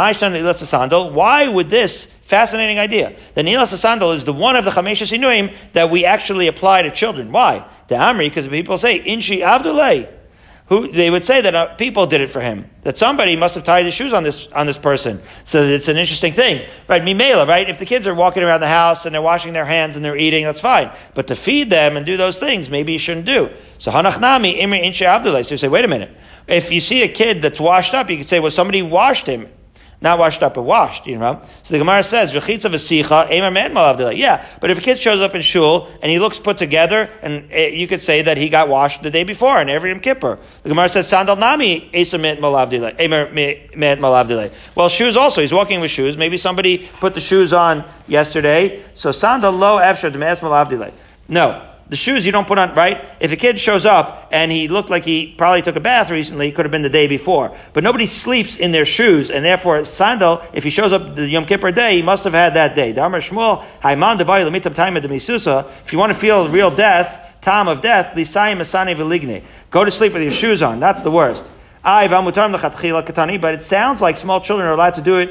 sandal. 0.54 1.10
Why 1.12 1.46
would 1.48 1.70
this 1.70 2.06
fascinating 2.06 2.78
idea? 2.78 3.16
The 3.34 3.42
Nilas 3.42 3.78
sandal 3.80 4.12
is 4.12 4.24
the 4.24 4.32
one 4.32 4.56
of 4.56 4.64
the 4.64 4.72
Chamesha 4.72 5.06
Sinuim 5.06 5.54
that 5.72 5.90
we 5.90 6.04
actually 6.04 6.48
apply 6.48 6.82
to 6.82 6.90
children. 6.90 7.30
Why? 7.30 7.64
The 7.88 7.94
Amri, 7.94 8.28
because 8.28 8.48
people 8.48 8.78
say, 8.78 9.00
Inshi 9.00 9.38
Avdulay. 9.38 10.12
Who 10.68 10.90
they 10.90 11.10
would 11.10 11.24
say 11.24 11.40
that 11.40 11.54
uh, 11.54 11.74
people 11.76 12.08
did 12.08 12.20
it 12.20 12.28
for 12.28 12.40
him. 12.40 12.68
That 12.82 12.98
somebody 12.98 13.36
must 13.36 13.54
have 13.54 13.62
tied 13.62 13.84
his 13.84 13.94
shoes 13.94 14.12
on 14.12 14.24
this 14.24 14.48
on 14.48 14.66
this 14.66 14.76
person. 14.76 15.22
So 15.44 15.62
it's 15.62 15.86
an 15.86 15.96
interesting 15.96 16.32
thing, 16.32 16.68
right? 16.88 17.02
Mimela, 17.02 17.46
right? 17.46 17.70
If 17.70 17.78
the 17.78 17.86
kids 17.86 18.04
are 18.04 18.14
walking 18.14 18.42
around 18.42 18.60
the 18.60 18.68
house 18.68 19.06
and 19.06 19.14
they're 19.14 19.22
washing 19.22 19.52
their 19.52 19.64
hands 19.64 19.94
and 19.94 20.04
they're 20.04 20.16
eating, 20.16 20.44
that's 20.44 20.60
fine. 20.60 20.90
But 21.14 21.28
to 21.28 21.36
feed 21.36 21.70
them 21.70 21.96
and 21.96 22.04
do 22.04 22.16
those 22.16 22.40
things, 22.40 22.68
maybe 22.68 22.92
you 22.92 22.98
shouldn't 22.98 23.26
do. 23.26 23.50
So 23.78 23.92
hanachnami 23.92 24.58
imri 24.58 24.80
inshi 24.80 25.06
Avdulay. 25.06 25.44
So 25.44 25.52
you 25.52 25.58
say, 25.58 25.68
wait 25.68 25.84
a 25.84 25.88
minute. 25.88 26.10
If 26.48 26.72
you 26.72 26.80
see 26.80 27.04
a 27.04 27.08
kid 27.08 27.42
that's 27.42 27.60
washed 27.60 27.94
up, 27.94 28.10
you 28.10 28.16
could 28.16 28.28
say, 28.28 28.40
well, 28.40 28.50
somebody 28.50 28.82
washed 28.82 29.26
him. 29.26 29.48
Not 30.00 30.18
washed 30.18 30.42
up, 30.42 30.54
but 30.54 30.62
washed, 30.62 31.06
you 31.06 31.18
know. 31.18 31.40
So 31.62 31.72
the 31.72 31.78
Gemara 31.78 32.02
says, 32.02 32.32
"V'chitza 32.32 32.70
v'sicha 32.70 33.30
emer 33.30 33.50
man 33.50 33.72
malavdila." 33.72 34.16
Yeah, 34.16 34.44
but 34.60 34.70
if 34.70 34.78
a 34.78 34.80
kid 34.80 34.98
shows 34.98 35.20
up 35.20 35.34
in 35.34 35.42
shul 35.42 35.88
and 36.02 36.10
he 36.10 36.18
looks 36.18 36.38
put 36.38 36.58
together, 36.58 37.08
and 37.22 37.48
eh, 37.50 37.68
you 37.68 37.88
could 37.88 38.02
say 38.02 38.22
that 38.22 38.36
he 38.36 38.48
got 38.48 38.68
washed 38.68 39.02
the 39.02 39.10
day 39.10 39.24
before 39.24 39.60
in 39.60 39.68
every 39.68 39.90
Yom 39.90 40.00
Kippur. 40.00 40.38
The 40.62 40.68
Gemara 40.68 40.88
says, 40.88 41.08
"Sandal 41.08 41.36
nami 41.36 41.90
eser 41.94 42.20
met 42.20 42.38
malavdila." 42.38 42.96
Well, 44.74 44.88
shoes 44.88 45.16
also. 45.16 45.40
He's 45.40 45.52
walking 45.52 45.80
with 45.80 45.90
shoes. 45.90 46.18
Maybe 46.18 46.36
somebody 46.36 46.88
put 47.00 47.14
the 47.14 47.20
shoes 47.20 47.52
on 47.52 47.84
yesterday. 48.06 48.82
So 48.94 49.12
sandal 49.12 49.52
lo 49.52 49.78
efshar 49.78 50.12
demes 50.12 50.40
malavdila. 50.40 50.92
No, 51.28 51.62
the 51.88 51.96
shoes 51.96 52.26
you 52.26 52.32
don't 52.32 52.48
put 52.48 52.58
on, 52.58 52.74
right? 52.74 53.04
If 53.20 53.30
a 53.30 53.36
kid 53.36 53.60
shows 53.60 53.86
up 53.86 54.28
and 54.32 54.50
he 54.50 54.66
looked 54.66 54.90
like 54.90 55.04
he 55.04 55.34
probably 55.38 55.62
took 55.62 55.76
a 55.76 55.80
bath 55.80 56.10
recently, 56.10 56.48
it 56.48 56.54
could 56.54 56.64
have 56.64 56.72
been 56.72 56.82
the 56.82 56.90
day 56.90 57.06
before. 57.06 57.56
But 57.72 57.84
nobody 57.84 58.06
sleeps 58.06 58.56
in 58.56 58.72
their 58.72 58.84
shoes, 58.84 59.30
and 59.30 59.44
therefore 59.44 59.84
sandal, 59.84 60.42
if 60.52 60.64
he 60.64 60.70
shows 60.70 60.92
up 60.92 61.14
the 61.14 61.28
Yom 61.28 61.46
Kippur 61.46 61.70
day, 61.70 61.96
he 61.96 62.02
must 62.02 62.24
have 62.24 62.32
had 62.32 62.54
that 62.54 62.74
day. 62.74 62.90
If 62.90 63.02
you 65.92 65.98
want 65.98 66.12
to 66.12 66.18
feel 66.18 66.48
real 66.48 66.74
death, 66.74 67.22
time 67.40 67.68
of 67.68 67.80
death. 67.80 68.14
Go 69.70 69.84
to 69.84 69.90
sleep 69.90 70.12
with 70.12 70.22
your 70.22 70.32
shoes 70.32 70.62
on. 70.62 70.80
That's 70.80 71.02
the 71.02 71.10
worst. 71.12 71.46
But 71.84 73.54
it 73.54 73.62
sounds 73.62 74.02
like 74.02 74.16
small 74.16 74.40
children 74.40 74.68
are 74.68 74.72
allowed 74.72 74.94
to 74.94 75.02
do 75.02 75.18
it 75.20 75.30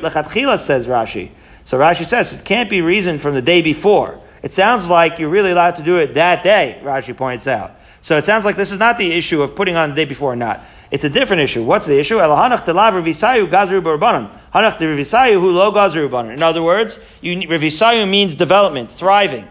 says 0.59 0.87
Rashi. 0.87 1.31
So 1.65 1.77
Rashi 1.77 2.05
says 2.05 2.31
it 2.31 2.45
can't 2.45 2.69
be 2.69 2.79
reasoned 2.79 3.19
from 3.21 3.33
the 3.35 3.41
day 3.41 3.61
before. 3.61 4.21
It 4.45 4.53
sounds 4.53 4.87
like 4.87 5.17
you're 5.17 5.31
really 5.31 5.49
allowed 5.49 5.77
to 5.77 5.81
do 5.81 5.97
it 5.97 6.13
that 6.13 6.43
day, 6.43 6.79
Rashi 6.83 7.17
points 7.17 7.47
out. 7.47 7.71
So 8.01 8.15
it 8.15 8.25
sounds 8.25 8.45
like 8.45 8.55
this 8.55 8.71
is 8.71 8.77
not 8.77 8.99
the 8.99 9.11
issue 9.11 9.41
of 9.41 9.55
putting 9.55 9.75
on 9.75 9.89
the 9.89 9.95
day 9.95 10.05
before 10.05 10.33
or 10.33 10.35
not. 10.35 10.63
It's 10.91 11.03
a 11.03 11.09
different 11.09 11.41
issue. 11.41 11.63
What's 11.63 11.87
the 11.87 11.97
issue? 11.97 12.17
Gazru 12.17 13.01
barbanan. 13.81 14.29
Hanach 14.53 14.79
lo 14.79 15.71
gazru 15.73 16.07
barbanan. 16.07 16.33
In 16.33 16.43
other 16.43 16.61
words, 16.61 16.99
revisayu 17.23 18.07
means 18.07 18.35
development, 18.35 18.91
thriving. 18.91 19.47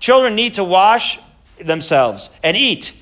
Children 0.00 0.34
need 0.34 0.52
to 0.54 0.64
wash 0.64 1.18
themselves 1.58 2.28
and 2.42 2.58
eat. 2.58 2.92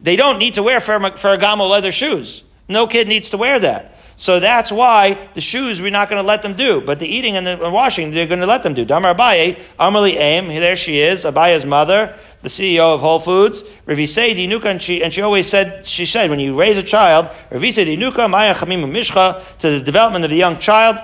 They 0.00 0.14
don't 0.14 0.38
need 0.38 0.54
to 0.54 0.62
wear 0.62 0.78
Ferragamo 0.78 1.68
leather 1.68 1.90
shoes. 1.90 2.44
No 2.68 2.86
kid 2.86 3.08
needs 3.08 3.30
to 3.30 3.36
wear 3.36 3.58
that. 3.58 3.93
So 4.24 4.40
that's 4.40 4.72
why 4.72 5.28
the 5.34 5.42
shoes 5.42 5.82
we're 5.82 5.90
not 5.90 6.08
going 6.08 6.18
to 6.18 6.26
let 6.26 6.40
them 6.40 6.54
do, 6.54 6.80
but 6.80 6.98
the 6.98 7.06
eating 7.06 7.36
and 7.36 7.46
the 7.46 7.68
washing 7.68 8.10
they're 8.10 8.26
going 8.26 8.40
to 8.40 8.46
let 8.46 8.62
them 8.62 8.72
do. 8.72 8.86
Damar 8.86 9.14
Abaye, 9.14 9.60
Amali 9.78 10.14
Aim, 10.16 10.48
there 10.48 10.76
she 10.76 10.98
is, 10.98 11.24
Abaye's 11.24 11.66
mother, 11.66 12.18
the 12.40 12.48
CEO 12.48 12.94
of 12.94 13.02
Whole 13.02 13.20
Foods. 13.20 13.64
Ravisei 13.86 14.34
Dinuka, 14.34 14.64
and 14.64 14.80
she, 14.80 15.04
and 15.04 15.12
she 15.12 15.20
always 15.20 15.46
said, 15.46 15.86
she 15.86 16.06
said, 16.06 16.30
when 16.30 16.40
you 16.40 16.58
raise 16.58 16.78
a 16.78 16.82
child, 16.82 17.26
Ravisei 17.50 17.84
Dinuka, 17.84 18.30
Maya 18.30 18.54
Chamim 18.54 18.90
Mishcha, 18.90 19.42
to 19.58 19.78
the 19.78 19.80
development 19.80 20.24
of 20.24 20.30
the 20.30 20.38
young 20.38 20.58
child, 20.58 20.96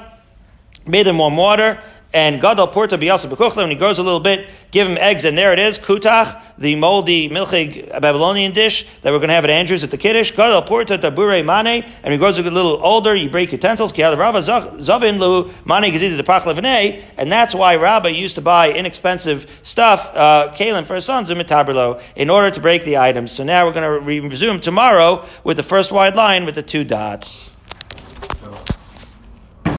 made 0.86 1.04
them 1.04 1.18
warm 1.18 1.36
water, 1.36 1.78
and 2.12 2.40
Gadol 2.40 2.66
Porta 2.68 2.98
Biasa 2.98 3.30
Bekuchla, 3.30 3.56
when 3.56 3.70
he 3.70 3.76
grows 3.76 3.98
a 3.98 4.02
little 4.02 4.20
bit, 4.20 4.48
give 4.72 4.88
him 4.88 4.98
eggs, 4.98 5.24
and 5.24 5.38
there 5.38 5.52
it 5.52 5.58
is, 5.58 5.78
Kutach, 5.78 6.42
the 6.58 6.74
moldy 6.74 7.30
milchig 7.30 7.88
Babylonian 8.00 8.52
dish 8.52 8.86
that 9.02 9.12
we're 9.12 9.18
going 9.18 9.28
to 9.28 9.34
have 9.34 9.44
at 9.44 9.50
Andrews 9.50 9.84
at 9.84 9.90
the 9.90 9.96
Kiddush. 9.96 10.32
Gadol 10.32 10.62
Porta 10.62 10.98
Tabure 10.98 11.44
Mane, 11.44 11.84
and 12.02 12.12
he 12.12 12.18
grows 12.18 12.36
a 12.38 12.42
little 12.42 12.84
older, 12.84 13.14
you 13.14 13.30
break 13.30 13.52
utensils, 13.52 13.92
Kiad 13.92 14.18
Rabba 14.18 14.40
Zavin 14.40 15.18
Lu, 15.18 15.50
Mane 15.64 15.92
Gaziz 15.92 16.16
the 16.16 16.24
Pachlevene, 16.24 17.02
and 17.16 17.30
that's 17.30 17.54
why 17.54 17.76
Rabba 17.76 18.12
used 18.12 18.34
to 18.34 18.40
buy 18.40 18.72
inexpensive 18.72 19.60
stuff, 19.62 20.10
uh, 20.14 20.52
Kalim 20.56 20.84
for 20.84 20.96
his 20.96 21.04
sons, 21.04 21.30
Umitabrilo, 21.30 22.02
in 22.16 22.28
order 22.28 22.50
to 22.50 22.60
break 22.60 22.84
the 22.84 22.98
items. 22.98 23.30
So 23.30 23.44
now 23.44 23.66
we're 23.66 23.72
going 23.72 24.04
to 24.04 24.28
resume 24.28 24.60
tomorrow 24.60 25.24
with 25.44 25.56
the 25.56 25.62
first 25.62 25.92
wide 25.92 26.16
line 26.16 26.44
with 26.44 26.56
the 26.56 26.62
two 26.62 26.84
dots. 26.84 27.52